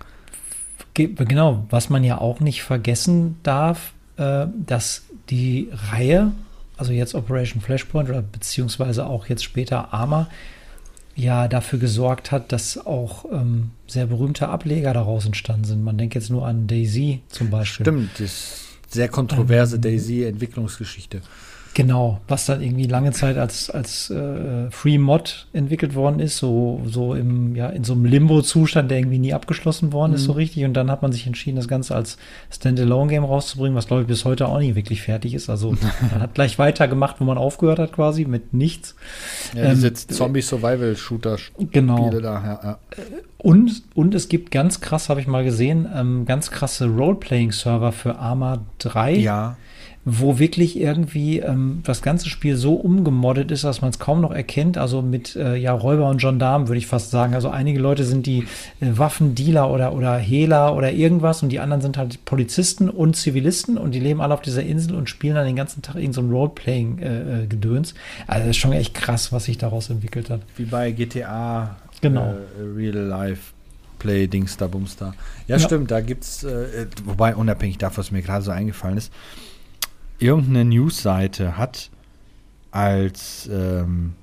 [0.95, 6.33] Genau, was man ja auch nicht vergessen darf, äh, dass die Reihe,
[6.77, 10.29] also jetzt Operation Flashpoint oder beziehungsweise auch jetzt später Armor,
[11.19, 15.83] ja dafür gesorgt hat, dass auch ähm, sehr berühmte Ableger daraus entstanden sind.
[15.83, 17.85] Man denkt jetzt nur an Daisy zum Beispiel.
[17.85, 21.21] Stimmt, das sehr kontroverse ähm, Daisy-Entwicklungsgeschichte.
[21.75, 26.81] Genau, was dann irgendwie lange Zeit als, als äh, Free Mod entwickelt worden ist, so,
[26.85, 30.17] so im, ja, in so einem Limbo-Zustand, der irgendwie nie abgeschlossen worden mhm.
[30.17, 30.39] ist, so mhm.
[30.39, 30.65] richtig.
[30.65, 32.19] Und dann hat man sich entschieden, das Ganze als
[32.51, 35.51] Standalone-Game rauszubringen, was glaube ich bis heute auch nicht wirklich fertig ist.
[35.51, 35.71] Also
[36.11, 38.97] man hat gleich weitergemacht, wo man aufgehört hat, quasi, mit nichts.
[39.55, 42.11] Ja, diese ähm, Zombie-Survival-Shooter-Spiele genau.
[42.11, 42.79] da, ja, ja.
[43.37, 48.19] Und, und es gibt ganz krass, habe ich mal gesehen, ähm, ganz krasse Roleplaying-Server für
[48.19, 49.15] Arma 3.
[49.15, 49.57] Ja
[50.11, 54.31] wo wirklich irgendwie ähm, das ganze Spiel so umgemoddet ist, dass man es kaum noch
[54.31, 54.79] erkennt.
[54.79, 57.35] Also mit äh, ja, Räuber und Gendarmen würde ich fast sagen.
[57.35, 58.45] Also einige Leute sind die
[58.81, 63.77] äh, Waffendealer oder, oder Hehler oder irgendwas und die anderen sind halt Polizisten und Zivilisten
[63.77, 66.37] und die leben alle auf dieser Insel und spielen dann den ganzen Tag irgendein so
[66.37, 67.93] Roleplaying-Gedöns.
[67.93, 70.41] Äh, äh also das ist schon echt krass, was sich daraus entwickelt hat.
[70.57, 72.35] Wie bei GTA genau.
[72.59, 73.53] Äh, Real Life.
[73.99, 75.13] Play Dings da Bumster.
[75.49, 79.13] Ja, ja, stimmt, da gibt's, äh, wobei unabhängig davon, was mir gerade so eingefallen ist,
[80.19, 81.91] irgendeine Newsseite hat
[82.71, 84.15] als, ähm,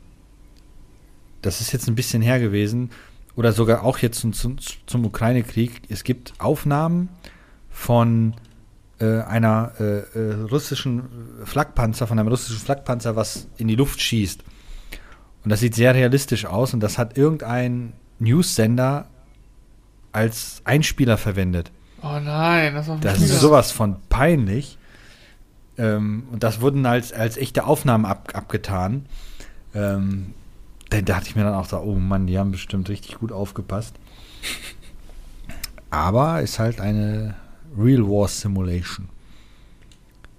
[1.42, 2.92] das ist jetzt ein bisschen her gewesen,
[3.36, 7.10] oder sogar auch jetzt zum, zum, zum Ukraine-Krieg, es gibt Aufnahmen
[7.70, 8.34] von
[9.00, 11.04] äh, einer äh, äh, russischen
[11.44, 14.44] Flakpanzer, von einem russischen Flakpanzer, was in die Luft schießt.
[15.44, 19.08] Und das sieht sehr realistisch aus und das hat irgendein News-Sender
[20.12, 21.72] als Einspieler verwendet.
[22.02, 24.78] Oh nein, das, war das ist sowas von peinlich.
[25.78, 29.06] Ähm, und das wurden als, als echte Aufnahmen ab, abgetan.
[29.74, 30.34] Ähm,
[30.90, 33.96] da dachte ich mir dann auch so, oh Mann, die haben bestimmt richtig gut aufgepasst.
[35.90, 37.36] Aber ist halt eine
[37.78, 39.10] Real War Simulation.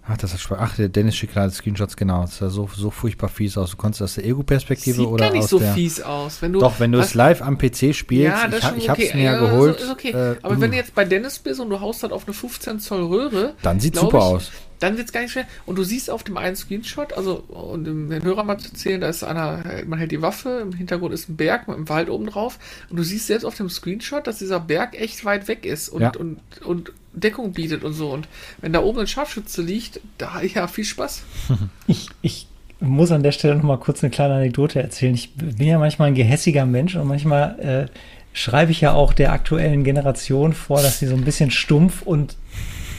[0.09, 0.59] Ach, das ist Spaß.
[0.61, 2.23] Ach, der Dennis schickt gerade Screenshots, genau.
[2.23, 3.73] Das sah so, so furchtbar fies aus.
[3.73, 6.41] Du konntest aus der Ego-Perspektive oder gar nicht aus so der, fies aus.
[6.43, 9.01] Wenn du, doch, wenn du es live am PC spielst, ja, das ich, ich hab's
[9.01, 9.17] okay.
[9.17, 9.81] mir ja geholt.
[9.81, 10.11] Ist okay.
[10.11, 12.79] Äh, Aber wenn du jetzt bei Dennis bist und du haust halt auf eine 15
[12.79, 15.47] Zoll Röhre, dann sieht super ich, aus dann wird es gar nicht schwer.
[15.65, 19.09] Und du siehst auf dem einen Screenshot, also um den Hörer mal zu erzählen, da
[19.09, 22.27] ist einer, man hält die Waffe, im Hintergrund ist ein Berg mit einem Wald oben
[22.27, 22.59] drauf.
[22.91, 26.03] Und du siehst selbst auf dem Screenshot, dass dieser Berg echt weit weg ist und,
[26.03, 26.13] ja.
[26.17, 28.11] und, und Deckung bietet und so.
[28.13, 28.29] Und
[28.61, 31.23] wenn da oben ein Scharfschütze liegt, da ja, viel Spaß.
[31.89, 32.49] Ich, ich
[32.81, 35.15] muss an der Stelle noch mal kurz eine kleine Anekdote erzählen.
[35.15, 37.99] Ich bin ja manchmal ein gehässiger Mensch und manchmal äh,
[38.33, 42.37] schreibe ich ja auch der aktuellen Generation vor, dass sie so ein bisschen stumpf und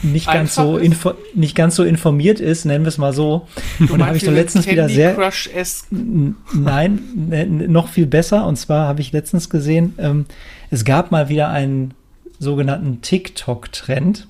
[0.02, 3.46] nicht ganz so info nicht ganz so informiert ist, nennen wir es mal so.
[3.78, 5.50] Du und habe ich so letztens wieder sehr Crush
[5.90, 8.46] nein ne, noch viel besser.
[8.46, 10.26] Und zwar habe ich letztens gesehen, ähm,
[10.70, 11.94] es gab mal wieder einen
[12.38, 14.28] sogenannten TikTok-Trend.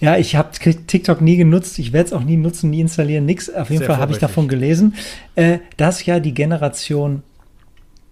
[0.00, 3.50] Ja, ich habe TikTok nie genutzt, ich werde es auch nie nutzen, nie installieren, nix.
[3.50, 4.94] Auf jeden Sehr Fall habe ich davon gelesen,
[5.34, 7.22] äh, dass ja die Generation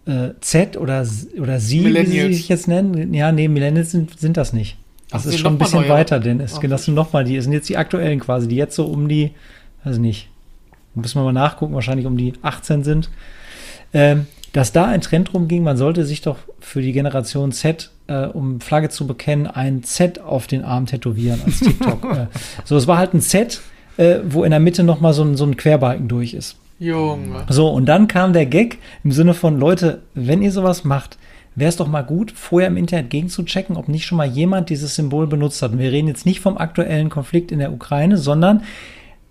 [0.06, 1.06] äh, Z oder,
[1.40, 4.76] oder Sie, wie sie sich jetzt nennen, ja, nee, Millennials sind, sind das nicht.
[5.10, 7.52] Das ist schon ein bisschen neue, weiter, denn es das sind nochmal die, es sind
[7.52, 9.32] jetzt die aktuellen quasi, die jetzt so um die,
[9.84, 10.28] weiß nicht,
[10.94, 13.10] müssen wir mal nachgucken, wahrscheinlich um die 18 sind.
[13.94, 18.26] Ähm, dass da ein Trend rumging, man sollte sich doch für die Generation Z, äh,
[18.26, 22.04] um Flagge zu bekennen, ein Z auf den Arm tätowieren als TikTok.
[22.16, 22.26] äh,
[22.64, 23.60] so, es war halt ein Z,
[23.96, 26.56] äh, wo in der Mitte nochmal so ein, so ein Querbalken durch ist.
[26.78, 27.44] Junge.
[27.48, 31.18] So, und dann kam der Gag im Sinne von, Leute, wenn ihr sowas macht,
[31.58, 34.94] wäre es doch mal gut, vorher im Internet gegenzuchecken, ob nicht schon mal jemand dieses
[34.94, 35.72] Symbol benutzt hat.
[35.72, 38.62] Und wir reden jetzt nicht vom aktuellen Konflikt in der Ukraine, sondern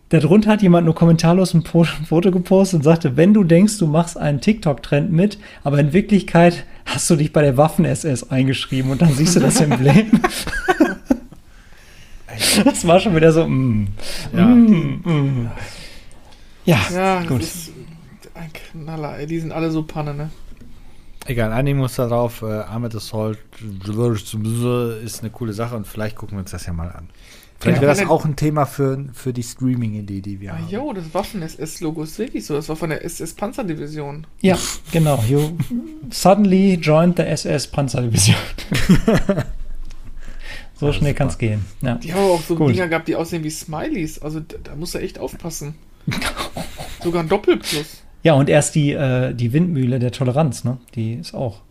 [0.10, 1.64] darunter hat jemand nur kommentarlos ein
[2.08, 6.66] Foto gepostet und sagte, wenn du denkst, du machst einen TikTok-Trend mit, aber in Wirklichkeit
[6.86, 10.12] hast du dich bei der Waffen-SS eingeschrieben und dann siehst du das Emblem.
[12.64, 13.88] das war schon wieder so, mm,
[14.36, 14.46] ja.
[14.46, 15.52] Mm, mm.
[16.66, 17.42] ja, ja, gut.
[18.34, 19.28] ein Knaller, ey.
[19.28, 20.30] Die sind alle so Panne, ne?
[21.28, 22.42] Egal, einigen muss darauf.
[22.42, 26.90] Äh, Armored Assault ist eine coole Sache und vielleicht gucken wir uns das ja mal
[26.90, 27.10] an.
[27.60, 30.70] Vielleicht wäre das auch ein Thema für, für die Streaming-Idee, die wir ah, haben.
[30.70, 32.54] Jo, das Waffen-SS-Logo ist wirklich so.
[32.54, 34.28] Das war von der SS-Panzerdivision.
[34.42, 34.58] Ja,
[34.92, 35.24] genau.
[35.28, 35.58] You
[36.12, 38.38] suddenly joined the SS-Panzerdivision.
[40.76, 41.66] so schnell kann es gehen.
[41.82, 41.96] Ja.
[41.96, 42.76] Die haben auch so Gut.
[42.76, 44.20] Dinger gehabt, die aussehen wie Smileys.
[44.20, 45.74] Also da, da musst du echt aufpassen.
[47.04, 48.04] Sogar ein Doppelplus.
[48.28, 50.80] Ja, und erst die, äh, die Windmühle der Toleranz, ne?
[50.96, 51.62] Die ist auch.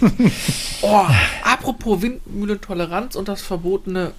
[0.82, 1.06] oh,
[1.44, 4.10] apropos Windmühle Toleranz und das verbotene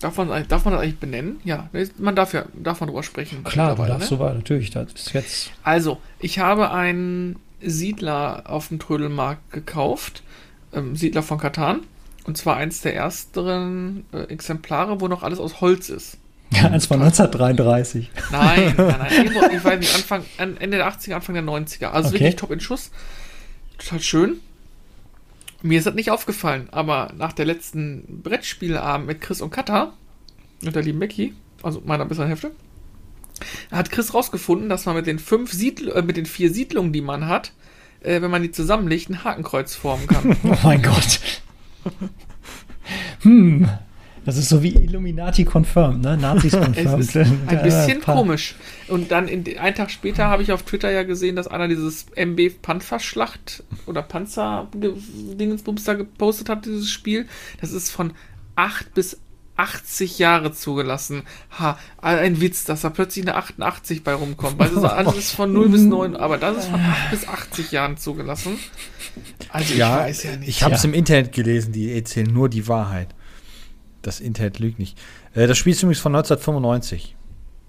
[0.00, 1.38] Darf man, darf man das eigentlich benennen?
[1.44, 3.44] Ja, man darf ja darf man drüber sprechen.
[3.44, 4.18] Klar, du darfst ne?
[4.18, 4.70] natürlich.
[4.70, 5.52] Das ist jetzt.
[5.62, 10.24] Also, ich habe einen Siedler auf dem Trödelmarkt gekauft.
[10.72, 11.82] Ähm, Siedler von Katan.
[12.24, 16.18] Und zwar eins der ersten äh, Exemplare, wo noch alles aus Holz ist.
[16.50, 18.10] Ja, eins von 1933.
[18.30, 19.30] Nein, nein, nein.
[19.56, 21.86] Ich weiß nicht, Anfang, Ende der 80er, Anfang der 90er.
[21.86, 22.20] Also okay.
[22.20, 22.90] wirklich top in Schuss.
[23.78, 24.40] Total schön.
[25.62, 29.92] Mir ist das nicht aufgefallen, aber nach der letzten Brettspielabend mit Chris und Katha
[30.64, 32.52] und der lieben Becky, also meiner besseren Hälfte,
[33.70, 37.00] hat Chris rausgefunden, dass man mit den fünf Siedl äh, mit den vier Siedlungen, die
[37.00, 37.52] man hat,
[38.00, 40.36] äh, wenn man die zusammenlegt, ein Hakenkreuz formen kann.
[40.44, 41.20] oh mein Gott.
[43.20, 43.68] hm.
[44.26, 46.16] Das ist so wie Illuminati confirmed, ne?
[46.16, 47.16] Nazis confirmed.
[47.16, 48.56] ein bisschen komisch.
[48.88, 52.06] Und dann in, einen Tag später habe ich auf Twitter ja gesehen, dass einer dieses
[52.16, 57.26] MB Panzerschlacht oder Panzer-Dingensbums da gepostet hat, dieses Spiel.
[57.60, 58.14] Das ist von
[58.56, 59.20] 8 bis
[59.54, 61.22] 80 Jahre zugelassen.
[61.60, 64.58] Ha, ein Witz, dass da plötzlich eine 88 bei rumkommt.
[64.58, 67.70] Weil das alles ist von 0 bis 9, aber das ist von 8 bis 80
[67.70, 68.58] Jahren zugelassen.
[69.50, 70.48] Also ich ja, weiß ja nicht.
[70.48, 70.88] Ich habe es ja.
[70.88, 73.14] im Internet gelesen, die erzählen nur die Wahrheit.
[74.06, 74.96] Das Internet lügt nicht.
[75.34, 77.16] Äh, das Spiel ist übrigens von 1995.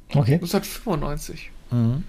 [0.10, 0.36] Okay.
[0.36, 1.50] 1995.
[1.72, 2.04] Mhm.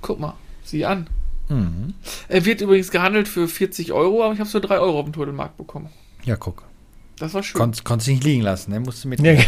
[0.00, 1.08] Guck mal, sieh an.
[1.48, 1.94] Mhm.
[2.28, 5.04] Er wird übrigens gehandelt für 40 Euro, aber ich habe es für 3 Euro auf
[5.04, 5.88] dem Turtelmarkt bekommen.
[6.24, 6.62] Ja, guck.
[7.18, 7.58] Das war schön.
[7.58, 8.78] Konntest konnt nicht liegen lassen, ne?
[8.78, 9.20] Musste mit.
[9.20, 9.34] Ja.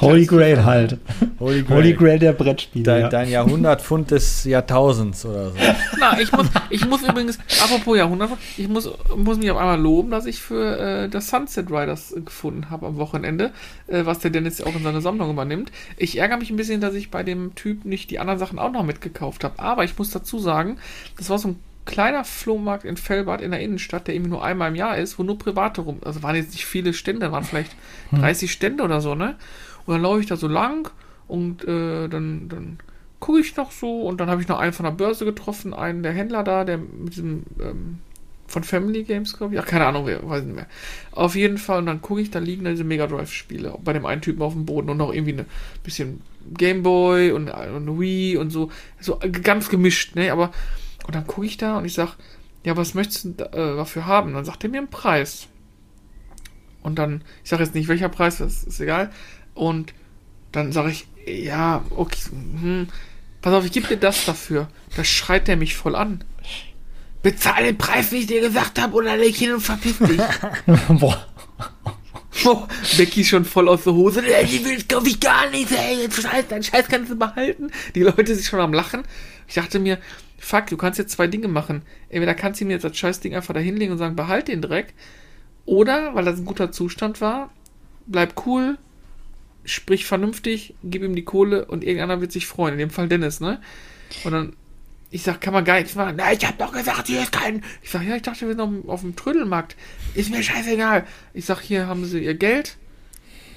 [0.00, 0.98] Holy Grail halt.
[1.38, 1.76] Holy Grail.
[1.76, 2.84] Holy Grail der Brettspiele.
[2.84, 3.08] Dein, ja.
[3.08, 5.56] dein Jahrhundertpfund des Jahrtausends oder so.
[5.98, 10.10] Na, ich muss, ich muss übrigens, apropos Jahrhundert, ich muss, muss mich auf einmal loben,
[10.10, 13.52] dass ich für äh, das Sunset Riders gefunden habe am Wochenende,
[13.86, 15.70] äh, was der Dennis auch in seiner Sammlung übernimmt.
[15.96, 18.72] Ich ärgere mich ein bisschen, dass ich bei dem Typ nicht die anderen Sachen auch
[18.72, 19.58] noch mitgekauft habe.
[19.58, 20.78] Aber ich muss dazu sagen,
[21.16, 24.70] das war so ein kleiner Flohmarkt in Fellbad in der Innenstadt, der eben nur einmal
[24.70, 27.74] im Jahr ist, wo nur Private rum, also waren jetzt nicht viele Stände, waren vielleicht
[28.12, 28.52] 30 hm.
[28.52, 29.36] Stände oder so, ne?
[29.86, 30.90] Und dann laufe ich da so lang
[31.28, 32.78] und äh, dann, dann
[33.20, 36.02] gucke ich noch so und dann habe ich noch einen von der Börse getroffen, einen
[36.02, 37.98] der Händler da, der mit diesem ähm,
[38.46, 39.60] von Family Games, glaube ich.
[39.60, 40.66] Ach, keine Ahnung, wer, weiß nicht mehr.
[41.12, 43.78] Auf jeden Fall, und dann gucke ich, da liegen da diese Mega Drive-Spiele.
[43.82, 45.46] Bei dem einen Typen auf dem Boden und noch irgendwie ein
[45.82, 46.20] bisschen
[46.56, 48.70] Gameboy und, und Wii und so.
[49.00, 50.30] So ganz gemischt, ne?
[50.30, 50.52] Aber
[51.04, 52.12] und dann gucke ich da und ich sage,
[52.64, 54.28] ja, was möchtest du äh, dafür haben?
[54.28, 55.48] Und dann sagt er mir einen Preis.
[56.82, 59.10] Und dann, ich sage jetzt nicht, welcher Preis, das ist egal.
[59.54, 59.94] Und
[60.52, 62.88] dann sage ich, ja, okay, hm,
[63.42, 64.68] pass auf, ich gebe dir das dafür.
[64.96, 66.24] Da schreit der mich voll an.
[67.22, 70.20] Bezahl den Preis, wie ich dir gesagt habe, oder leg hin und verpiss dich.
[70.88, 71.26] Boah.
[72.44, 72.66] Oh,
[72.98, 74.20] Becky schon voll aus der Hose.
[74.20, 76.08] Die will kaufe ich gar nicht, ey.
[76.10, 77.70] Scheiß, dein Scheiß kannst du behalten.
[77.94, 79.04] Die Leute sind schon am Lachen.
[79.46, 79.98] Ich dachte mir,
[80.44, 81.82] fuck, du kannst jetzt zwei Dinge machen.
[82.08, 84.94] Entweder kannst du mir jetzt das Scheißding einfach da hinlegen und sagen, behalt den Dreck.
[85.66, 87.50] Oder, weil das ein guter Zustand war,
[88.06, 88.78] bleib cool,
[89.64, 92.74] sprich vernünftig, gib ihm die Kohle und irgendeiner wird sich freuen.
[92.74, 93.60] In dem Fall Dennis, ne?
[94.24, 94.56] Und dann,
[95.10, 96.16] ich sag, kann man gar nichts machen.
[96.18, 97.64] Na, ich hab doch gesagt, hier ist kein.
[97.82, 99.76] Ich sag, ja, ich dachte, wir sind auf dem Trödelmarkt.
[100.14, 101.06] Ist mir scheißegal.
[101.32, 102.76] Ich sag, hier haben sie ihr Geld.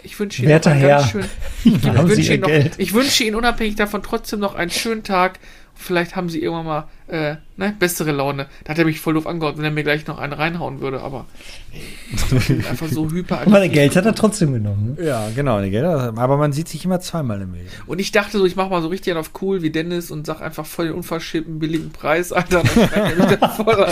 [0.04, 1.02] Ich wünsche Ihnen Werter Herr,
[1.66, 5.40] ich, wünsche Ihnen noch, ich wünsche Ihnen unabhängig davon trotzdem noch einen schönen Tag
[5.78, 8.48] vielleicht haben sie irgendwann mal äh, ne, bessere Laune.
[8.64, 11.02] Da hat er mich voll doof angehauen, wenn er mir gleich noch einen reinhauen würde,
[11.02, 11.26] aber
[11.72, 13.42] ey, einfach so hyper.
[13.46, 14.96] Aber der Geld hat er trotzdem genommen.
[14.98, 15.06] Ne?
[15.06, 17.68] Ja, genau, Geld, aber man sieht sich immer zweimal im Leben.
[17.86, 20.42] Und ich dachte so, ich mache mal so richtig auf cool wie Dennis und sag
[20.42, 22.64] einfach voll den unverschämten billigen Preis, Alter.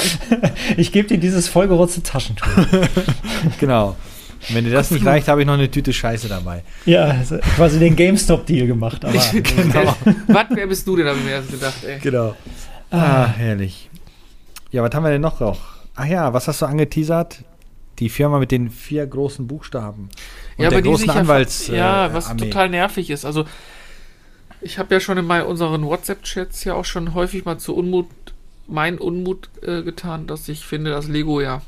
[0.78, 2.48] ich gebe dir dieses vollgerotzte Taschentuch.
[3.60, 3.96] genau.
[4.50, 6.64] Wenn dir das nicht reicht, habe ich noch eine Tüte Scheiße dabei.
[6.86, 9.04] Ja, also quasi den GameStop-Deal gemacht.
[9.04, 9.96] Aber, genau.
[10.28, 12.00] Was, wer bist du denn, habe ich mir erst gedacht, ey.
[12.00, 12.36] Genau.
[12.92, 13.90] Ah, ah, herrlich.
[14.72, 15.40] Ja, was haben wir denn noch?
[15.40, 15.60] noch?
[15.96, 17.44] Ach ja, was hast du angeteasert?
[18.00, 20.10] Die Firma mit den vier großen Buchstaben.
[20.58, 21.68] Und ja, der großen Anwalts.
[21.68, 22.42] Ja, äh, was Armee.
[22.42, 23.26] total nervig ist.
[23.26, 23.46] Also,
[24.62, 28.08] ich habe ja schon in unseren WhatsApp-Chats ja auch schon häufig mal zu Unmut,
[28.68, 31.62] mein Unmut äh, getan, dass ich finde, dass Lego ja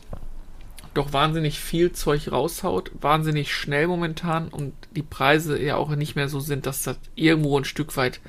[0.98, 6.30] doch wahnsinnig viel Zeug raushaut, wahnsinnig schnell momentan und die Preise ja auch nicht mehr
[6.30, 8.20] so sind, dass das irgendwo ein Stück weit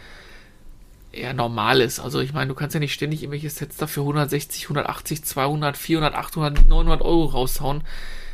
[1.12, 2.00] eher normal ist.
[2.00, 6.14] Also ich meine, du kannst ja nicht ständig irgendwelche Sets dafür 160, 180, 200, 400,
[6.14, 7.82] 800, 900 Euro raushauen.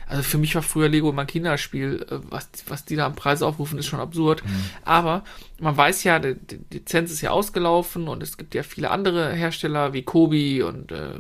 [0.07, 2.07] Also für mich war früher Lego immer ein Kinderspiel.
[2.11, 4.45] Äh, was, was die da am Preis aufrufen, ist schon absurd.
[4.45, 4.65] Mhm.
[4.85, 5.25] Aber
[5.61, 9.33] man weiß ja, die, die Lizenz ist ja ausgelaufen und es gibt ja viele andere
[9.33, 11.15] Hersteller wie Kobi und äh,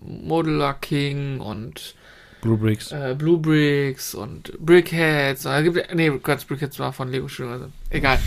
[0.00, 1.96] Modular King und
[2.40, 2.92] Blue Bricks.
[2.92, 5.42] Äh, Blue Bricks und Brickheads.
[5.42, 7.52] Da gibt, nee, Gott, Brickheads war von Lego Studio.
[7.52, 8.18] Also, egal.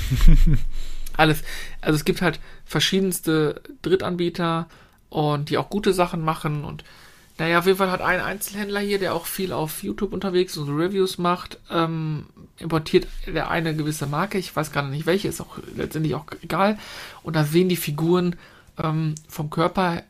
[1.18, 1.44] Alles.
[1.82, 4.68] Also es gibt halt verschiedenste Drittanbieter
[5.10, 6.84] und die auch gute Sachen machen und
[7.40, 10.70] naja, auf jeden Fall hat ein Einzelhändler hier, der auch viel auf YouTube unterwegs und
[10.70, 12.28] Reviews macht, ähm,
[12.60, 16.78] importiert der eine gewisse Marke, ich weiß gerade nicht welche, ist auch letztendlich auch egal.
[17.24, 18.36] Und da sehen die Figuren
[18.78, 20.04] ähm, vom Körper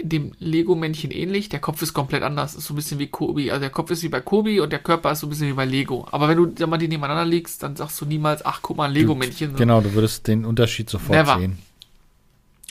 [0.00, 1.48] dem Lego-Männchen ähnlich.
[1.48, 3.50] Der Kopf ist komplett anders, ist so ein bisschen wie Kobi.
[3.50, 5.54] Also der Kopf ist wie bei Kobi und der Körper ist so ein bisschen wie
[5.54, 6.06] bei Lego.
[6.10, 8.88] Aber wenn du sag mal, die nebeneinander legst, dann sagst du niemals, ach guck mal,
[8.88, 9.56] ein Lego-Männchen.
[9.56, 11.38] Genau, du würdest den Unterschied sofort Never.
[11.38, 11.58] sehen.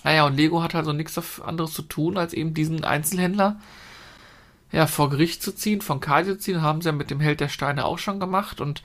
[0.03, 3.59] Naja, und Lego hat halt so nichts anderes zu tun, als eben diesen Einzelhändler
[4.71, 7.39] ja, vor Gericht zu ziehen, von Cardio zu ziehen, haben sie ja mit dem Held
[7.39, 8.84] der Steine auch schon gemacht und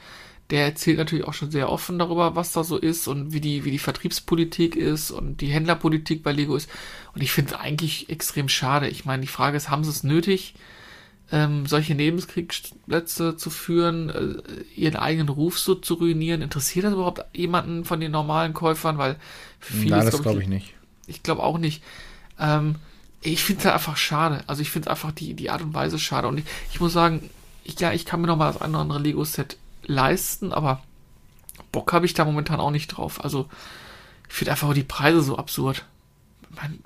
[0.51, 3.65] der erzählt natürlich auch schon sehr offen darüber, was da so ist und wie die,
[3.65, 6.69] wie die Vertriebspolitik ist und die Händlerpolitik bei Lego ist.
[7.15, 8.89] Und ich finde es eigentlich extrem schade.
[8.89, 10.55] Ich meine, die Frage ist, haben sie es nötig,
[11.33, 16.43] ähm, solche Nebenkriegsplätze zu führen, äh, ihren eigenen Ruf so zu ruinieren?
[16.43, 18.99] Interessiert das überhaupt jemanden von den normalen Käufern?
[18.99, 19.17] Weil
[19.61, 20.75] für viele Nein, das glaube ich nicht.
[21.07, 21.83] Ich glaube auch nicht.
[22.39, 22.77] Ähm,
[23.23, 24.43] ich finde es halt einfach schade.
[24.49, 26.27] Also ich finde es einfach die, die Art und Weise schade.
[26.27, 27.31] Und ich, ich muss sagen,
[27.63, 29.57] ich, ja, ich kann mir noch mal das eine oder andere Lego-Set
[29.87, 30.83] leisten, aber
[31.73, 33.23] Bock habe ich da momentan auch nicht drauf.
[33.23, 33.49] Also
[34.29, 35.85] ich finde einfach die Preise so absurd.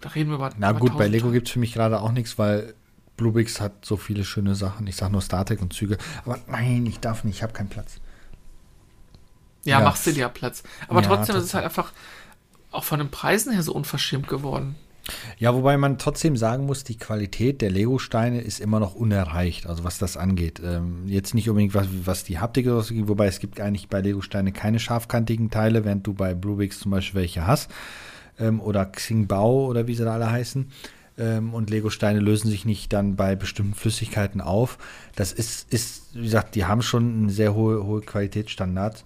[0.00, 0.50] Da reden wir über.
[0.58, 2.74] Na über gut, bei Lego gibt es für mich gerade auch nichts, weil
[3.16, 4.86] Bluebix hat so viele schöne Sachen.
[4.86, 5.98] Ich sage nur StarTech und Züge.
[6.24, 8.00] Aber nein, ich darf nicht, ich habe keinen Platz.
[9.64, 10.62] Ja, ja, machst du dir ja Platz.
[10.88, 11.92] Aber ja, trotzdem ist es halt einfach
[12.70, 14.76] auch von den Preisen her so unverschämt geworden.
[15.38, 19.84] Ja, wobei man trotzdem sagen muss, die Qualität der Lego-Steine ist immer noch unerreicht, also
[19.84, 20.60] was das angeht.
[20.64, 24.52] Ähm, jetzt nicht unbedingt was, was die Haptik ausgeht, wobei es gibt eigentlich bei Lego-Steine
[24.52, 27.70] keine scharfkantigen Teile, während du bei Bluebix zum Beispiel welche hast.
[28.38, 30.70] Ähm, oder Xingbao oder wie sie da alle heißen.
[31.16, 34.78] Ähm, und Lego-Steine lösen sich nicht dann bei bestimmten Flüssigkeiten auf.
[35.14, 39.04] Das ist, ist, wie gesagt, die haben schon einen sehr hohe, hohe Qualitätsstandards.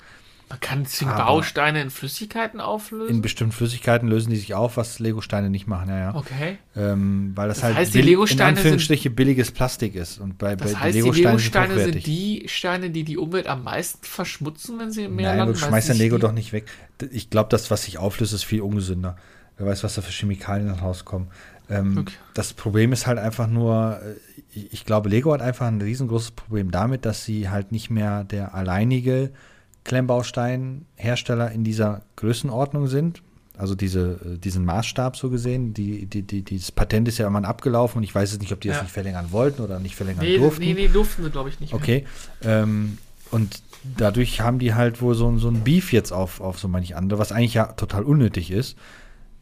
[0.48, 3.16] Man kann Bausteine in Flüssigkeiten auflösen?
[3.16, 6.14] In bestimmten Flüssigkeiten lösen die sich auf, was Lego-Steine nicht machen, ja, ja.
[6.14, 6.56] Okay.
[6.74, 10.18] Ähm, weil das, das halt heißt, die Lego-Steine in Anführungsstriche billiges Plastik ist.
[10.18, 13.46] Und bei, das bei heißt, Lego die Lego-Steine sind, sind, die Steine, die die Umwelt
[13.46, 15.54] am meisten verschmutzen, wenn sie im Meer Nein, landen?
[15.54, 16.66] du schmeißt dein Lego doch nicht weg.
[17.10, 19.16] Ich glaube, das, was sich auflöst, ist viel ungesünder.
[19.58, 21.28] Wer weiß, was da für Chemikalien ins Haus kommen.
[21.68, 22.14] Ähm, okay.
[22.32, 26.70] Das Problem ist halt einfach nur, äh, ich glaube, Lego hat einfach ein riesengroßes Problem
[26.70, 29.30] damit, dass sie halt nicht mehr der alleinige
[29.84, 33.22] Klemmbausteinhersteller in dieser Größenordnung sind.
[33.56, 35.74] Also diese, äh, diesen Maßstab so gesehen.
[35.74, 38.60] Die, die, die, dieses Patent ist ja immer abgelaufen und ich weiß jetzt nicht, ob
[38.60, 38.74] die ja.
[38.74, 40.62] das nicht verlängern wollten oder nicht verlängern nee, durften.
[40.62, 41.74] Nee, nee, durften sie, glaube ich, nicht.
[41.74, 42.04] Okay.
[42.42, 42.98] Ähm,
[43.30, 43.62] und
[43.96, 47.18] dadurch haben die halt wohl so, so ein Beef jetzt auf, auf so manche andere,
[47.18, 48.76] was eigentlich ja total unnötig ist.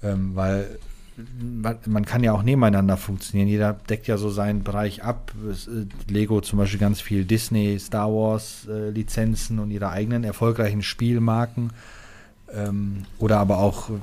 [0.02, 0.78] Ähm, weil
[1.40, 3.48] man, man, kann ja auch nebeneinander funktionieren.
[3.48, 5.32] Jeder deckt ja so seinen Bereich ab.
[5.50, 10.24] Es, äh, Lego zum Beispiel ganz viel Disney, Star Wars äh, Lizenzen und ihre eigenen
[10.24, 11.70] erfolgreichen Spielmarken.
[12.52, 13.94] Ähm, oder aber auch äh,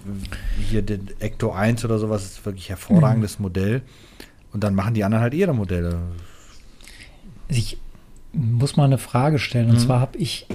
[0.69, 3.43] hier den Ecto 1 oder sowas ist wirklich hervorragendes mhm.
[3.43, 3.81] Modell.
[4.51, 5.99] Und dann machen die anderen halt ihre Modelle.
[7.47, 7.77] Ich
[8.33, 9.69] muss mal eine Frage stellen.
[9.69, 9.81] Und mhm.
[9.81, 10.47] zwar habe ich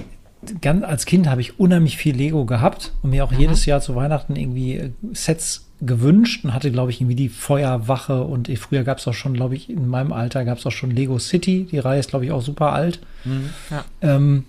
[0.61, 3.39] ganz als Kind habe ich unheimlich viel Lego gehabt und mir auch mhm.
[3.39, 8.23] jedes Jahr zu Weihnachten irgendwie äh, Sets gewünscht und hatte, glaube ich, irgendwie die Feuerwache
[8.23, 10.91] und früher gab es auch schon, glaube ich, in meinem Alter gab es auch schon
[10.91, 11.67] Lego City.
[11.71, 12.99] Die Reihe ist, glaube ich, auch super alt.
[13.23, 13.85] Mhm, ja.
[14.01, 14.45] ähm,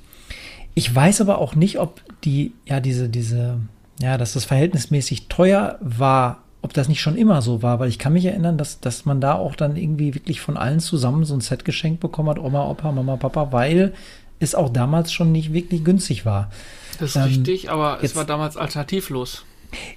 [0.74, 3.60] ich weiß aber auch nicht, ob die, ja, diese, diese,
[4.00, 7.98] ja, dass das verhältnismäßig teuer war, ob das nicht schon immer so war, weil ich
[7.98, 11.34] kann mich erinnern, dass, dass man da auch dann irgendwie wirklich von allen zusammen so
[11.34, 13.94] ein Set geschenkt bekommen hat, Oma, Opa, Mama, Papa, weil
[14.40, 16.50] es auch damals schon nicht wirklich günstig war.
[16.98, 19.44] Das ist ähm, richtig, aber es war damals alternativlos.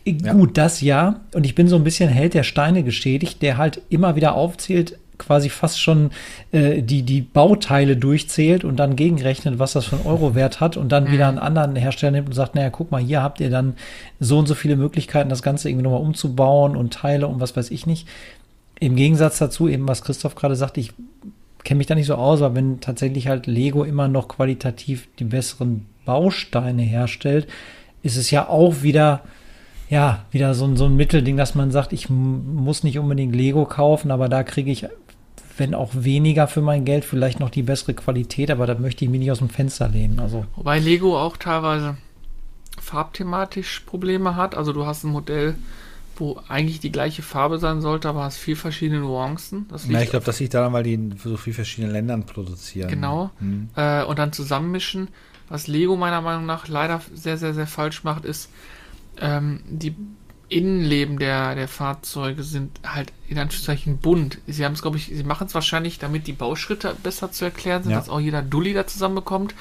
[0.06, 0.34] Ja.
[0.34, 1.22] Gut, das ja.
[1.34, 4.98] Und ich bin so ein bisschen Held der Steine geschädigt, der halt immer wieder aufzählt,
[5.18, 6.12] quasi fast schon
[6.52, 10.92] äh, die, die Bauteile durchzählt und dann gegenrechnet, was das für einen Euro-Wert hat und
[10.92, 11.12] dann mhm.
[11.12, 13.76] wieder einen anderen Hersteller nimmt und sagt, naja, guck mal, hier habt ihr dann
[14.20, 17.72] so und so viele Möglichkeiten, das Ganze irgendwie nochmal umzubauen und Teile und was weiß
[17.72, 18.08] ich nicht.
[18.80, 20.92] im Gegensatz dazu, eben was Christoph gerade sagt, ich
[21.64, 25.24] kenne mich da nicht so aus, aber wenn tatsächlich halt Lego immer noch qualitativ die
[25.24, 27.48] besseren Bausteine herstellt,
[28.02, 29.22] ist es ja auch wieder,
[29.94, 34.10] ja, wieder so, so ein Mittelding, dass man sagt, ich muss nicht unbedingt Lego kaufen,
[34.10, 34.88] aber da kriege ich,
[35.56, 39.12] wenn auch weniger für mein Geld, vielleicht noch die bessere Qualität, aber da möchte ich
[39.12, 40.20] mich nicht aus dem Fenster lehnen.
[40.20, 40.48] Also.
[40.56, 41.96] Wobei Lego auch teilweise
[42.82, 44.56] farbthematisch Probleme hat.
[44.56, 45.54] Also du hast ein Modell,
[46.16, 49.68] wo eigentlich die gleiche Farbe sein sollte, aber hast viel verschiedene Nuancen.
[49.70, 52.90] Das ja, ich glaube, das liegt daran, weil die in so vielen verschiedenen Ländern produzieren.
[52.90, 53.30] Genau.
[53.38, 53.70] Hm.
[53.76, 55.10] Äh, und dann zusammenmischen.
[55.50, 58.50] Was Lego meiner Meinung nach leider sehr, sehr, sehr falsch macht, ist,
[59.20, 59.96] ähm, die
[60.50, 64.38] Innenleben der, der Fahrzeuge sind halt in Anführungszeichen bunt.
[64.46, 67.84] Sie haben es, glaube ich, sie machen es wahrscheinlich, damit die Bauschritte besser zu erklären
[67.84, 67.98] sind, ja.
[67.98, 69.56] dass auch jeder Dulli da zusammenbekommt.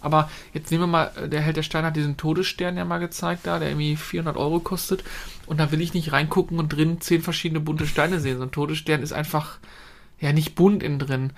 [0.00, 2.98] Aber jetzt nehmen wir mal, äh, der Held der Stein hat diesen Todesstern ja mal
[2.98, 5.04] gezeigt da, der irgendwie 400 Euro kostet.
[5.46, 8.38] Und da will ich nicht reingucken und drin zehn verschiedene bunte Steine sehen.
[8.38, 9.58] So ein Todesstern ist einfach,
[10.18, 11.32] ja, nicht bunt innen drin.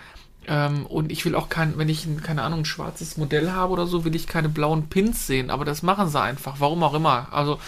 [0.47, 3.72] Ähm, und ich will auch kein, wenn ich, ein, keine Ahnung, ein schwarzes Modell habe
[3.72, 5.51] oder so, will ich keine blauen Pins sehen.
[5.51, 6.57] Aber das machen sie einfach.
[6.59, 7.28] Warum auch immer.
[7.32, 7.59] Also,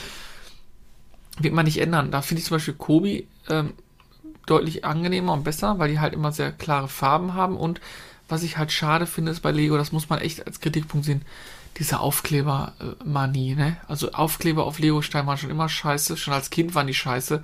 [1.38, 2.10] wird man nicht ändern.
[2.10, 3.74] Da finde ich zum Beispiel Kobi ähm,
[4.46, 7.80] deutlich angenehmer und besser, weil die halt immer sehr klare Farben haben und
[8.28, 11.22] was ich halt schade finde, ist bei Lego, das muss man echt als Kritikpunkt sehen,
[11.78, 13.76] diese Aufkleber-Manie, ne?
[13.88, 17.42] Also Aufkleber auf Lego-Stein waren schon immer scheiße, schon als Kind waren die scheiße.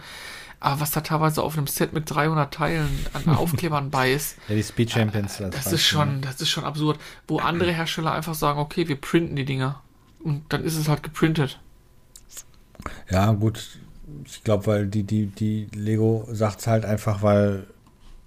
[0.61, 4.37] Aber was da teilweise auf einem Set mit 300 Teilen an Aufklebern bei ist.
[4.49, 5.39] Ja, die Speed Champions.
[5.39, 7.01] Das, das ist schon, das ist schon absurd.
[7.27, 9.81] Wo andere Hersteller einfach sagen, okay, wir printen die Dinger.
[10.23, 11.59] Und dann ist es halt geprintet.
[13.11, 13.79] Ja, gut.
[14.27, 17.67] Ich glaube, weil die, die, die Lego sagt es halt einfach, weil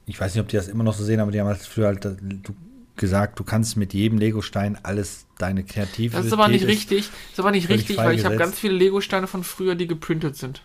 [0.05, 1.87] ich weiß nicht, ob die das immer noch so sehen, aber die haben halt früher
[1.87, 2.55] halt du,
[2.95, 6.17] gesagt, du kannst mit jedem Lego-Stein alles deine kreative.
[6.17, 7.09] Das ist aber nicht richtig.
[7.09, 10.35] Das ist aber nicht richtig, weil ich habe ganz viele Lego-Steine von früher, die geprintet
[10.35, 10.63] sind.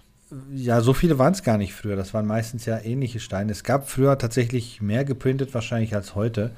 [0.54, 1.96] Ja, so viele waren es gar nicht früher.
[1.96, 3.52] Das waren meistens ja ähnliche Steine.
[3.52, 6.52] Es gab früher tatsächlich mehr geprintet wahrscheinlich als heute.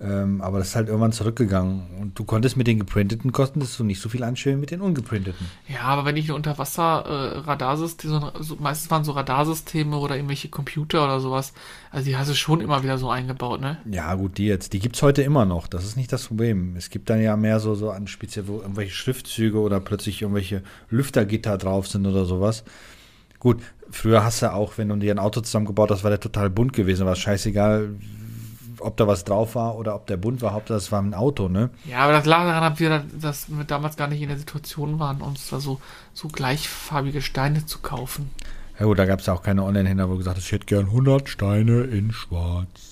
[0.00, 1.82] Ähm, aber das ist halt irgendwann zurückgegangen.
[1.98, 5.46] Und du konntest mit den geprinteten konntest du nicht so viel anstellen mit den ungeprinteten.
[5.66, 11.02] Ja, aber wenn ich ein Unterwasser-Radarsystem, äh, so, meistens waren so Radarsysteme oder irgendwelche Computer
[11.02, 11.52] oder sowas,
[11.90, 13.78] also die hast du schon immer wieder so eingebaut, ne?
[13.90, 14.72] Ja, gut, die jetzt.
[14.72, 15.66] Die gibt es heute immer noch.
[15.66, 16.76] Das ist nicht das Problem.
[16.76, 20.62] Es gibt dann ja mehr so, so an speziell, wo irgendwelche Schriftzüge oder plötzlich irgendwelche
[20.90, 22.62] Lüftergitter drauf sind oder sowas.
[23.38, 26.50] Gut, früher hast du auch, wenn du dir ein Auto zusammengebaut hast, war der total
[26.50, 27.06] bunt gewesen.
[27.06, 27.90] War scheißegal,
[28.80, 31.48] ob da was drauf war oder ob der bunt war, Hauptsache es war ein Auto,
[31.48, 31.70] ne?
[31.84, 34.98] Ja, aber das lag daran, dass wir, dass wir damals gar nicht in der Situation
[34.98, 35.80] waren, uns da so,
[36.12, 38.30] so gleichfarbige Steine zu kaufen.
[38.78, 40.86] Ja gut, da gab es ja auch keine Online-Händler, wo gesagt hast, ich hätte gern
[40.86, 42.87] 100 Steine in schwarz.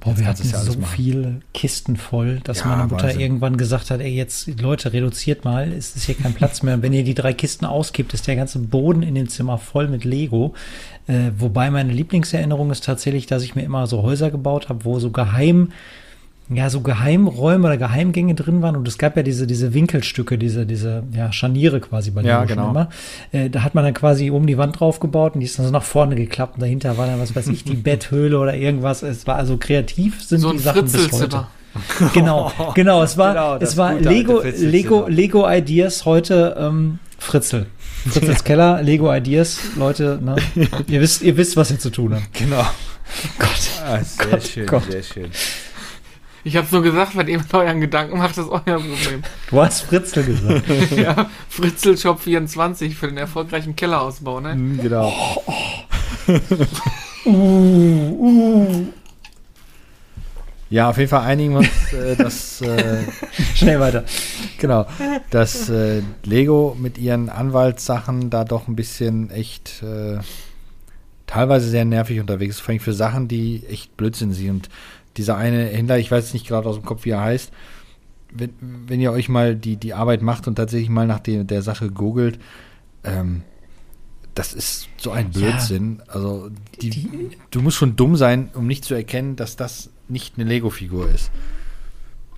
[0.00, 0.84] Boah, wir hatten ja so machen.
[0.96, 3.20] viele Kisten voll, dass ja, meine Mutter Wahnsinn.
[3.20, 6.80] irgendwann gesagt hat, ey, jetzt Leute, reduziert mal, es ist hier kein Platz mehr.
[6.80, 10.04] wenn ihr die drei Kisten auskippt, ist der ganze Boden in dem Zimmer voll mit
[10.04, 10.54] Lego.
[11.06, 14.98] Äh, wobei meine Lieblingserinnerung ist tatsächlich, dass ich mir immer so Häuser gebaut habe, wo
[14.98, 15.72] so geheim
[16.52, 20.66] ja, so Geheimräume oder Geheimgänge drin waren und es gab ja diese, diese Winkelstücke, diese,
[20.66, 22.70] diese, ja, Scharniere quasi bei ja, genau.
[22.70, 22.88] immer.
[23.30, 25.66] Äh, da hat man dann quasi oben die Wand drauf gebaut und die ist dann
[25.66, 29.02] so nach vorne geklappt und dahinter war dann, was weiß ich, die Betthöhle oder irgendwas.
[29.02, 31.46] Es war also kreativ sind so die Sachen bis heute.
[32.14, 37.66] genau, genau, es war, genau, es war Lego, Lego, Lego Ideas heute, ähm, Fritzel.
[38.08, 40.34] Fritzels Keller, Lego Ideas, Leute, ne?
[40.88, 42.32] ihr wisst, ihr wisst, was ihr zu tun habt.
[42.34, 42.64] Genau.
[43.38, 43.50] Gott.
[43.84, 44.90] Ah, sehr Gott, schön, Gott.
[44.90, 45.30] sehr schön.
[46.42, 49.22] Ich hab's nur gesagt, wenn ihr euren Gedanken macht, das ist euer Problem.
[49.50, 50.64] Du hast Fritzel gesagt.
[50.96, 54.54] ja, Fritzel Shop 24 für den erfolgreichen Kellerausbau, ne?
[54.54, 55.12] Mm, genau.
[55.46, 55.62] Oh,
[57.24, 57.30] oh.
[57.30, 58.86] uh, uh.
[60.70, 62.62] Ja, auf jeden Fall einigen wir uns, äh, dass.
[62.62, 63.02] Äh,
[63.56, 64.04] Schnell weiter.
[64.58, 64.86] Genau.
[65.30, 70.18] Dass äh, Lego mit ihren Anwaltssachen da doch ein bisschen echt äh,
[71.26, 74.50] teilweise sehr nervig unterwegs ist, vor allem für Sachen, die echt Blödsinn sind.
[74.50, 74.68] Und
[75.16, 77.52] dieser eine Händler, ich weiß nicht gerade aus dem Kopf, wie er heißt,
[78.32, 78.50] wenn,
[78.86, 81.90] wenn ihr euch mal die, die Arbeit macht und tatsächlich mal nach der, der Sache
[81.90, 82.38] googelt,
[83.04, 83.42] ähm,
[84.34, 86.00] das ist so ein Blödsinn.
[86.06, 86.50] Ja, also
[86.80, 90.48] die, die, du musst schon dumm sein, um nicht zu erkennen, dass das nicht eine
[90.48, 91.30] Lego-Figur ist.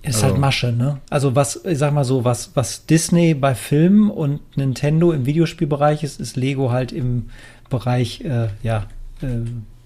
[0.01, 0.27] Ist also.
[0.27, 0.99] halt Masche, ne?
[1.09, 6.03] Also was, ich sag mal so, was, was Disney bei Filmen und Nintendo im Videospielbereich
[6.03, 7.29] ist, ist Lego halt im
[7.69, 8.87] Bereich, äh, ja,
[9.21, 9.45] äh,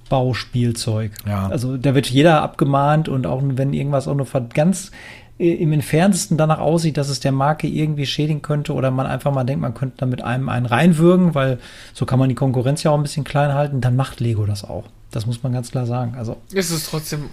[0.10, 1.12] Bauspielzeug.
[1.26, 1.47] Ja.
[1.47, 4.91] Also da wird jeder abgemahnt und auch wenn irgendwas auch nur ganz
[5.39, 9.32] äh, im entferntesten danach aussieht, dass es der Marke irgendwie schädigen könnte oder man einfach
[9.32, 11.60] mal denkt, man könnte da mit einem einen reinwürgen, weil
[11.93, 14.64] so kann man die Konkurrenz ja auch ein bisschen klein halten, dann macht Lego das
[14.64, 14.86] auch.
[15.12, 16.16] Das muss man ganz klar sagen.
[16.18, 17.30] Also es ist trotzdem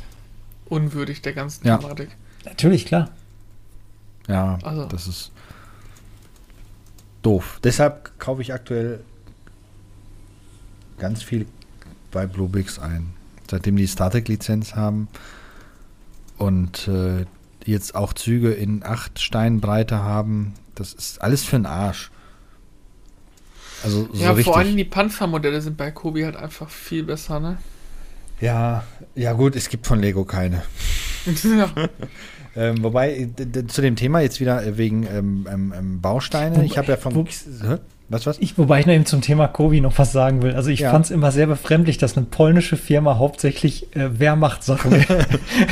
[0.69, 1.79] unwürdig der ganzen ja.
[1.79, 2.09] Thematik.
[2.45, 3.11] Natürlich, klar.
[4.29, 4.87] Ja, also.
[4.87, 5.33] das ist
[7.23, 7.59] doof.
[7.65, 9.01] Deshalb kaufe ich aktuell
[10.99, 11.47] ganz viel
[12.15, 13.13] bei Bluebix ein.
[13.51, 15.09] Seitdem die StarTech-Lizenz haben
[16.39, 17.27] und äh,
[17.67, 22.11] jetzt auch Züge in 8 Steinbreite haben, das ist alles für den Arsch.
[23.83, 24.47] Also so ja, richtig.
[24.47, 27.59] vor allem die Panzermodelle sind bei Kobi halt einfach viel besser, ne?
[28.41, 28.85] Ja,
[29.15, 30.63] ja gut, es gibt von Lego keine.
[31.45, 31.71] ja.
[32.57, 33.29] ähm, wobei,
[33.69, 36.65] zu dem Thema jetzt wieder äh, wegen ähm, ähm, ähm, Bausteine.
[36.65, 37.29] Ich habe ja von.
[38.11, 38.39] Was, was?
[38.39, 40.55] Ich, wobei ich noch eben zum Thema Kobi noch was sagen will.
[40.55, 40.91] Also ich ja.
[40.91, 44.93] fand es immer sehr befremdlich, dass eine polnische Firma hauptsächlich äh, Wehrmachtssachen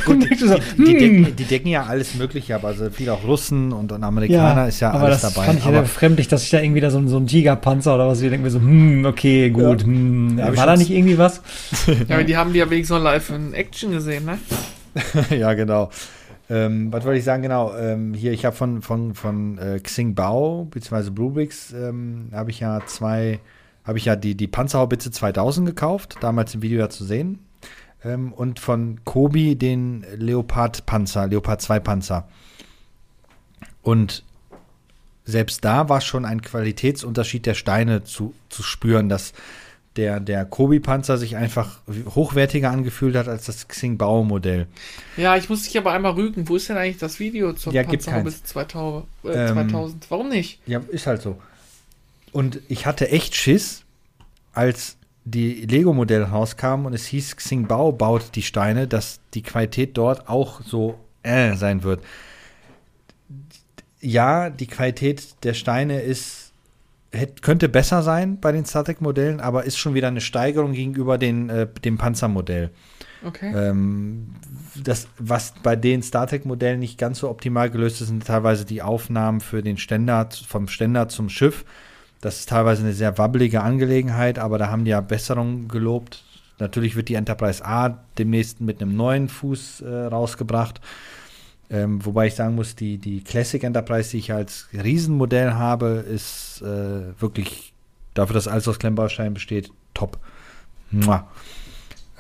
[0.06, 1.36] Gut, die, so, die, die, decken, hm.
[1.36, 4.80] die, decken, ja alles Mögliche, aber also viel auch Russen und, und Amerikaner ja, ist
[4.80, 5.44] ja alles dabei.
[5.44, 8.22] Fand ich aber befremdlich, dass ich da irgendwie da so, so ein Tigerpanzer oder was,
[8.22, 9.86] ich denke mir so, hm, okay, gut, ja.
[9.86, 11.42] hm, war da nicht irgendwie was?
[12.08, 14.38] ja, aber die haben die ja wenigstens noch live in Action gesehen, ne?
[15.38, 15.90] ja, genau.
[16.52, 17.42] Ähm, was wollte ich sagen?
[17.42, 22.50] Genau, ähm, hier, ich habe von, von, von äh, Xing Bao, beziehungsweise Bluebricks, ähm, habe
[22.50, 23.40] ich ja zwei,
[23.84, 27.38] habe ich ja die, die Panzerhaubitze 2000 gekauft, damals im Video ja zu sehen.
[28.04, 32.28] Ähm, und von Kobi den Leopard Panzer, Leopard 2 Panzer.
[33.80, 34.22] Und
[35.24, 39.32] selbst da war schon ein Qualitätsunterschied der Steine zu, zu spüren, dass
[39.96, 41.80] der, der Kobi-Panzer sich einfach
[42.14, 44.66] hochwertiger angefühlt hat als das Xing-Bao-Modell.
[45.16, 46.48] Ja, ich muss dich aber einmal rügen.
[46.48, 50.04] Wo ist denn eigentlich das Video zur ja, Panzerhaubitze 2000, äh, 2000?
[50.04, 50.60] Ähm, Warum nicht?
[50.66, 51.38] Ja, ist halt so.
[52.32, 53.84] Und ich hatte echt Schiss,
[54.54, 59.96] als die Lego-Modelle rauskamen und es hieß, Xing Bao baut die Steine, dass die Qualität
[59.96, 62.02] dort auch so äh, sein wird.
[64.00, 66.41] Ja, die Qualität der Steine ist
[67.12, 71.48] hätte, könnte besser sein bei den StarTech-Modellen, aber ist schon wieder eine Steigerung gegenüber den,
[71.48, 72.70] äh, dem Panzermodell.
[73.24, 73.52] Okay.
[73.54, 74.34] Ähm,
[74.82, 79.40] das, was bei den StarTech-Modellen nicht ganz so optimal gelöst ist, sind teilweise die Aufnahmen
[79.40, 81.64] für den Ständer, vom Ständer zum Schiff.
[82.20, 86.24] Das ist teilweise eine sehr wabbelige Angelegenheit, aber da haben die ja Besserung gelobt.
[86.58, 90.80] Natürlich wird die Enterprise A demnächst mit einem neuen Fuß äh, rausgebracht.
[91.72, 96.60] Ähm, wobei ich sagen muss, die, die Classic Enterprise, die ich als Riesenmodell habe, ist
[96.60, 97.72] äh, wirklich
[98.12, 100.18] dafür, dass alles aus Klemmbausteinen besteht, top.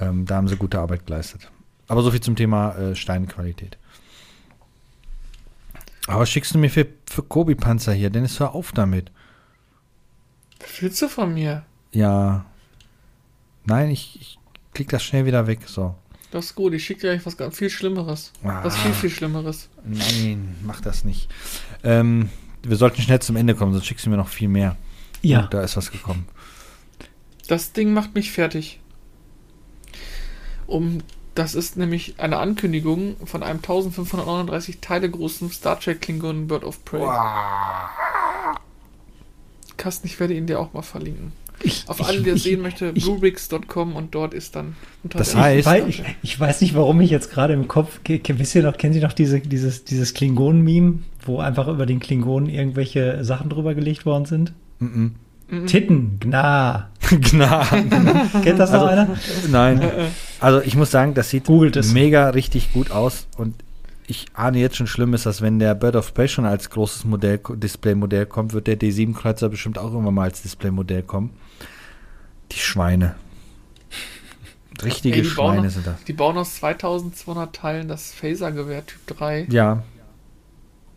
[0.00, 1.50] Ähm, da haben sie gute Arbeit geleistet.
[1.86, 3.76] Aber so viel zum Thema äh, Steinqualität.
[6.06, 8.08] Aber was schickst du mir für, für Kobi-Panzer hier?
[8.08, 9.12] Dennis, hör auf damit.
[10.60, 11.64] Was willst du von mir?
[11.92, 12.46] Ja.
[13.64, 14.38] Nein, ich, ich
[14.72, 15.60] klick das schnell wieder weg.
[15.66, 15.94] So.
[16.32, 18.32] Das ist gut, ich schicke dir eigentlich was ganz viel Schlimmeres.
[18.42, 19.68] Ah, was viel, viel Schlimmeres.
[19.84, 21.28] Nein, mach das nicht.
[21.84, 22.30] Ähm,
[22.62, 24.78] wir sollten schnell zum Ende kommen, sonst schickst du mir noch viel mehr.
[25.20, 25.44] Ja.
[25.44, 26.26] Oh, da ist was gekommen.
[27.48, 28.80] Das Ding macht mich fertig.
[30.66, 31.02] Um,
[31.34, 36.82] das ist nämlich eine Ankündigung von einem 1539 Teile großen Star Trek Klingon Bird of
[36.86, 37.02] Prey.
[37.02, 37.90] Wow.
[39.76, 41.32] Kasten, ich werde ihn dir auch mal verlinken.
[41.62, 45.68] Ich, Auf alle, die das sehen möchte, bluebricks.com und dort ist dann unter Das heißt,
[45.88, 49.00] ich, ich, weiß nicht, warum ich jetzt gerade im Kopf, wisst ihr noch, kennen Sie
[49.00, 54.24] noch diese, dieses, dieses Klingonen-Meme, wo einfach über den Klingonen irgendwelche Sachen drüber gelegt worden
[54.24, 54.52] sind?
[54.80, 55.10] Mm -mm.
[55.66, 56.90] Titten, Gna.
[57.10, 57.64] Gna.
[58.42, 59.08] Kennt das noch also, einer?
[59.50, 59.82] Nein.
[60.40, 61.48] Also ich muss sagen, das sieht
[61.92, 63.54] mega richtig gut aus und
[64.06, 67.04] ich ahne jetzt schon schlimm ist, dass wenn der Bird of Prey schon als großes
[67.04, 71.30] Modell, Displaymodell kommt, wird der D7-Kreuzer bestimmt auch irgendwann mal als Displaymodell kommen.
[72.52, 73.14] Die Schweine.
[74.82, 76.02] Richtige Ey, Schweine aus, sind das.
[76.04, 79.46] Die bauen aus 2200 Teilen das Phaser-Gewehr Typ 3.
[79.50, 79.82] Ja.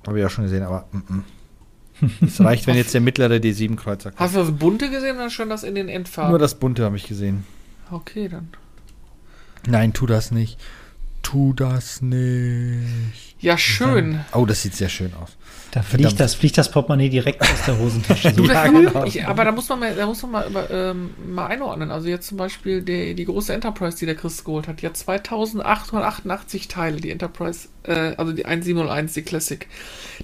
[0.08, 1.20] Habe ich auch schon gesehen, aber mm
[2.26, 4.20] Es reicht, wenn jetzt der mittlere D7-Kreuzer kommt.
[4.20, 6.32] Hast du das bunte gesehen oder schon das in den Endfarben?
[6.32, 7.46] Nur das bunte habe ich gesehen.
[7.90, 8.50] Okay, dann.
[9.68, 10.60] Nein, tu das nicht
[11.26, 13.36] tu das nicht.
[13.40, 14.24] Ja, schön.
[14.32, 15.32] Oh, das sieht sehr schön aus.
[15.72, 18.32] Da fliegt das, fliegt das Portemonnaie direkt aus der Hosentasche.
[18.36, 19.04] du, ja, genau.
[19.06, 21.90] ich, aber da muss man mal, da muss man mal, über, ähm, mal einordnen.
[21.90, 24.96] Also jetzt zum Beispiel die, die große Enterprise, die der Chris geholt hat, die hat
[24.96, 29.68] 2888 Teile, die Enterprise, äh, also die 1701, die Classic.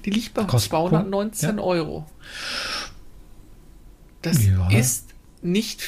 [0.05, 1.63] Die liegt bei Kostet 219 ja.
[1.63, 2.05] Euro.
[4.21, 4.69] Das ja.
[4.69, 5.09] ist
[5.41, 5.83] nicht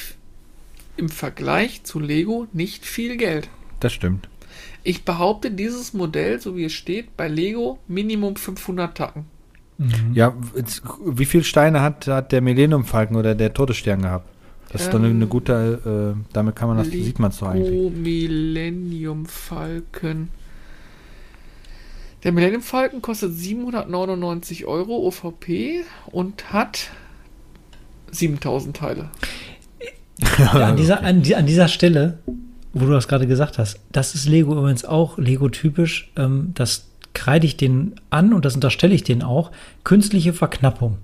[0.96, 3.48] im Vergleich zu Lego nicht viel Geld.
[3.78, 4.28] Das stimmt.
[4.84, 9.24] Ich behaupte, dieses Modell, so wie es steht, bei Lego Minimum 500 Tacken.
[9.78, 10.12] Mhm.
[10.12, 14.28] Ja, jetzt, wie viele Steine hat, hat der Millennium Falken oder der Todesstern gehabt?
[14.70, 17.30] Das ähm, ist doch eine, eine gute, äh, damit kann man das, Lego sieht man
[17.30, 17.92] es doch eigentlich.
[17.92, 20.28] Millennium Falken.
[22.22, 26.90] Der Millennium Falken kostet 799 Euro OVP und hat
[28.10, 29.10] 7000 Teile.
[30.38, 32.20] Ja, an, dieser, an, an dieser Stelle
[32.74, 36.10] wo du das gerade gesagt hast, das ist Lego übrigens auch Lego-typisch.
[36.16, 39.52] Ähm, das kreide ich denen an und das unterstelle ich denen auch.
[39.84, 40.98] Künstliche Verknappung.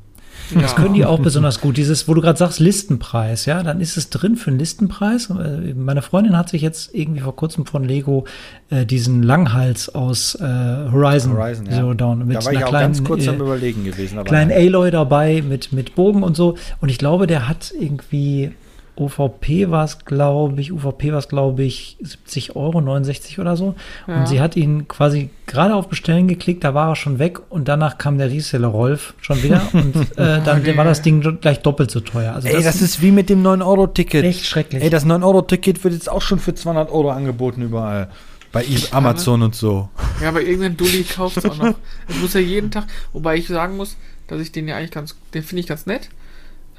[0.54, 1.76] Das können die auch besonders gut.
[1.76, 5.30] Dieses, wo du gerade sagst, Listenpreis, ja, dann ist es drin für einen Listenpreis.
[5.30, 8.24] Äh, meine Freundin hat sich jetzt irgendwie vor kurzem von Lego
[8.70, 11.72] äh, diesen Langhals aus äh, Horizon, Horizon, ja.
[11.72, 14.18] Zero Dawn mit Da war einer ich auch kleinen, ganz kurz äh, am Überlegen gewesen.
[14.18, 14.68] Aber kleinen nein.
[14.68, 16.56] Aloy dabei mit, mit Bogen und so.
[16.80, 18.52] Und ich glaube, der hat irgendwie
[19.00, 23.74] OVP war es, glaube ich, UVP war es, glaube ich, 70 Euro, 69 oder so.
[24.06, 24.20] Ja.
[24.20, 27.66] Und sie hat ihn quasi gerade auf Bestellen geklickt, da war er schon weg und
[27.68, 30.76] danach kam der Reseller Rolf schon wieder und äh, dann Okay.
[30.76, 32.34] war das Ding gleich doppelt so teuer.
[32.34, 34.24] Also Ey, das ist wie mit dem 9-Euro-Ticket.
[34.24, 34.82] echt schrecklich.
[34.82, 38.10] Ey, das 9-Euro-Ticket wird jetzt auch schon für 200 Euro angeboten überall.
[38.52, 39.88] Bei Amazon und so.
[40.20, 41.74] Ja, aber irgendein Dulli kauft es auch noch.
[42.08, 43.96] Es muss ja jeden Tag, wobei ich sagen muss,
[44.26, 46.08] dass ich den ja eigentlich ganz, den finde ich ganz nett.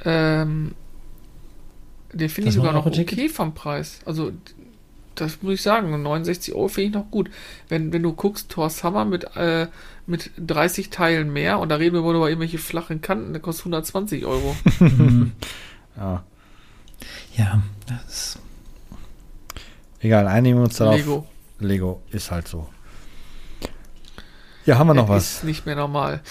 [0.03, 0.73] Ähm,
[2.13, 3.17] den finde ich sogar noch 9-Euro-Ticket?
[3.17, 3.99] okay vom Preis.
[4.05, 4.31] Also,
[5.15, 7.29] das muss ich sagen, 69 Euro finde ich noch gut.
[7.69, 9.67] Wenn, wenn du guckst, Thor Summer mit, äh,
[10.07, 13.65] mit 30 Teilen mehr und da reden wir wohl über irgendwelche flachen Kanten, der kostet
[13.65, 14.55] 120 Euro.
[15.97, 16.23] Ja.
[17.35, 18.39] ja, das
[20.01, 20.95] Egal, einigen wir uns darauf.
[20.95, 21.27] Lego.
[21.59, 22.67] Lego ist halt so.
[24.65, 25.33] Ja, haben wir noch Es was?
[25.35, 26.21] Ist nicht mehr normal.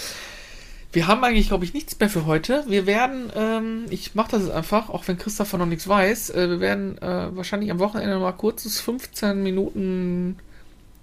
[0.93, 2.65] Wir haben eigentlich, glaube ich, nichts mehr für heute.
[2.67, 6.51] Wir werden, ähm, ich mache das jetzt einfach, auch wenn Christopher noch nichts weiß, äh,
[6.51, 10.37] wir werden äh, wahrscheinlich am Wochenende mal kurzes 15 Minuten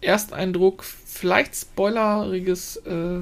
[0.02, 3.20] Ersteindruck, vielleicht spoileriges äh,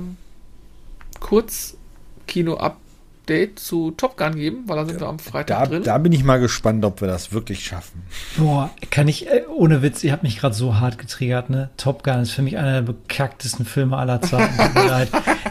[3.26, 5.84] Kurzkino-Update zu Top Gun geben, weil da sind wir am Freitag Da, drin.
[5.84, 8.04] da bin ich mal gespannt, ob wir das wirklich schaffen.
[8.38, 11.70] Boah, kann ich, äh, ohne Witz, ihr habt mich gerade so hart getriggert, ne?
[11.78, 14.54] Top Gun ist für mich einer der bekacktesten Filme aller Zeiten.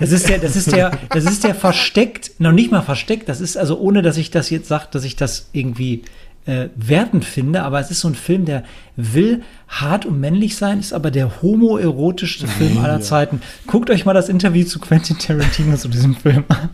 [0.01, 3.41] Das ist der, das ist der, das ist der versteckt, noch nicht mal versteckt, das
[3.41, 6.03] ist also ohne, dass ich das jetzt sage, dass ich das irgendwie
[6.47, 8.65] äh, wertend finde, aber es ist so ein Film, der
[8.97, 13.41] will hart und männlich sein, ist aber der homoerotischste Film aller Zeiten.
[13.67, 16.69] Guckt euch mal das Interview zu Quentin Tarantino zu diesem Film an.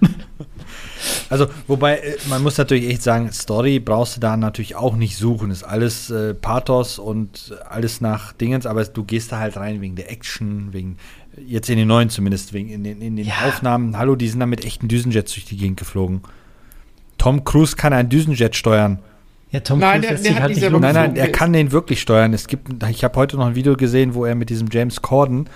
[1.29, 5.17] Also, wobei, äh, man muss natürlich echt sagen, Story brauchst du da natürlich auch nicht
[5.17, 5.51] suchen.
[5.51, 9.97] Ist alles äh, Pathos und alles nach Dingens, aber du gehst da halt rein wegen
[9.97, 10.97] der Action, wegen,
[11.47, 13.35] jetzt in den neuen zumindest, wegen in den, in den Ja.
[13.47, 13.97] Aufnahmen.
[13.97, 16.23] Hallo, die sind da mit echten Düsenjets durch die Gegend geflogen.
[17.19, 18.99] Tom Cruise kann einen Düsenjet steuern.
[19.53, 20.71] Ja, Tom Nein, Cruise der- der sich hat halt nicht.
[20.81, 22.33] Nein, nein, er kann den wirklich steuern.
[22.33, 25.49] Es gibt, ich habe heute noch ein Video gesehen, wo er mit diesem James Corden,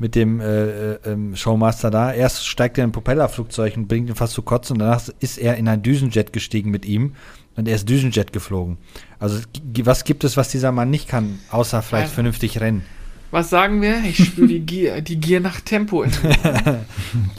[0.00, 0.64] mit dem äh,
[0.94, 4.42] äh, ähm, Showmaster da, erst steigt er in ein Propellerflugzeug und bringt ihn fast zu
[4.42, 7.14] kotzen und danach ist er in ein Düsenjet gestiegen mit ihm
[7.54, 8.78] und er ist Düsenjet geflogen.
[9.18, 9.38] Also
[9.84, 12.14] was gibt es, was dieser Mann nicht kann, außer vielleicht Ja.
[12.14, 12.82] vernünftig rennen?
[13.30, 14.02] Was sagen wir?
[14.08, 16.02] Ich spüre die Gier, die Gier nach Tempo.
[16.02, 16.36] In mir.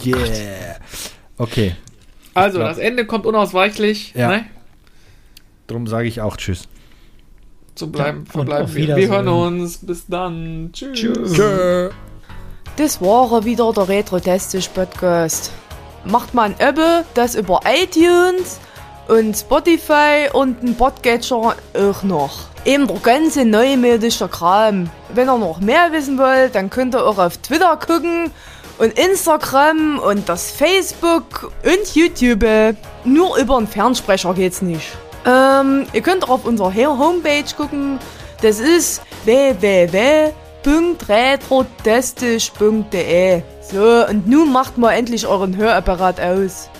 [0.06, 0.76] Yeah.
[1.38, 1.76] Okay,
[2.34, 4.14] Also, glaub- das Ende kommt unausweichlich.
[4.16, 4.30] Ja.
[4.30, 4.46] Ne?
[5.68, 6.68] drum sage ich auch Tschüss.
[7.76, 8.96] So bleiben, verbleiben wir.
[8.98, 9.78] Wir hören uns.
[9.80, 10.70] Bis dann.
[10.74, 11.00] Tschüss.
[11.34, 11.90] Tschö.
[12.82, 15.52] Das war wieder der Retro-Testisch-Podcast.
[16.04, 18.60] Macht mal ein Abo, das über iTunes
[19.08, 21.36] und Spotify und ein Podcatcher
[21.76, 22.40] auch noch.
[22.66, 24.90] Eben der ganze neumodische Kram.
[25.14, 28.32] Wenn ihr noch mehr wissen wollt, dann könnt ihr auch auf Twitter gucken
[28.80, 32.76] und Instagram und das Facebook und YouTube.
[33.04, 34.88] Nur über einen Fernsprecher geht's nicht.
[35.28, 38.00] Ähm, ihr könnt auch auf unserer Homepage gucken.
[38.42, 39.04] Das ist
[40.64, 43.42] www.retrotestisch.de.
[43.62, 46.71] So, und nun macht mal endlich euren Hörapparat aus.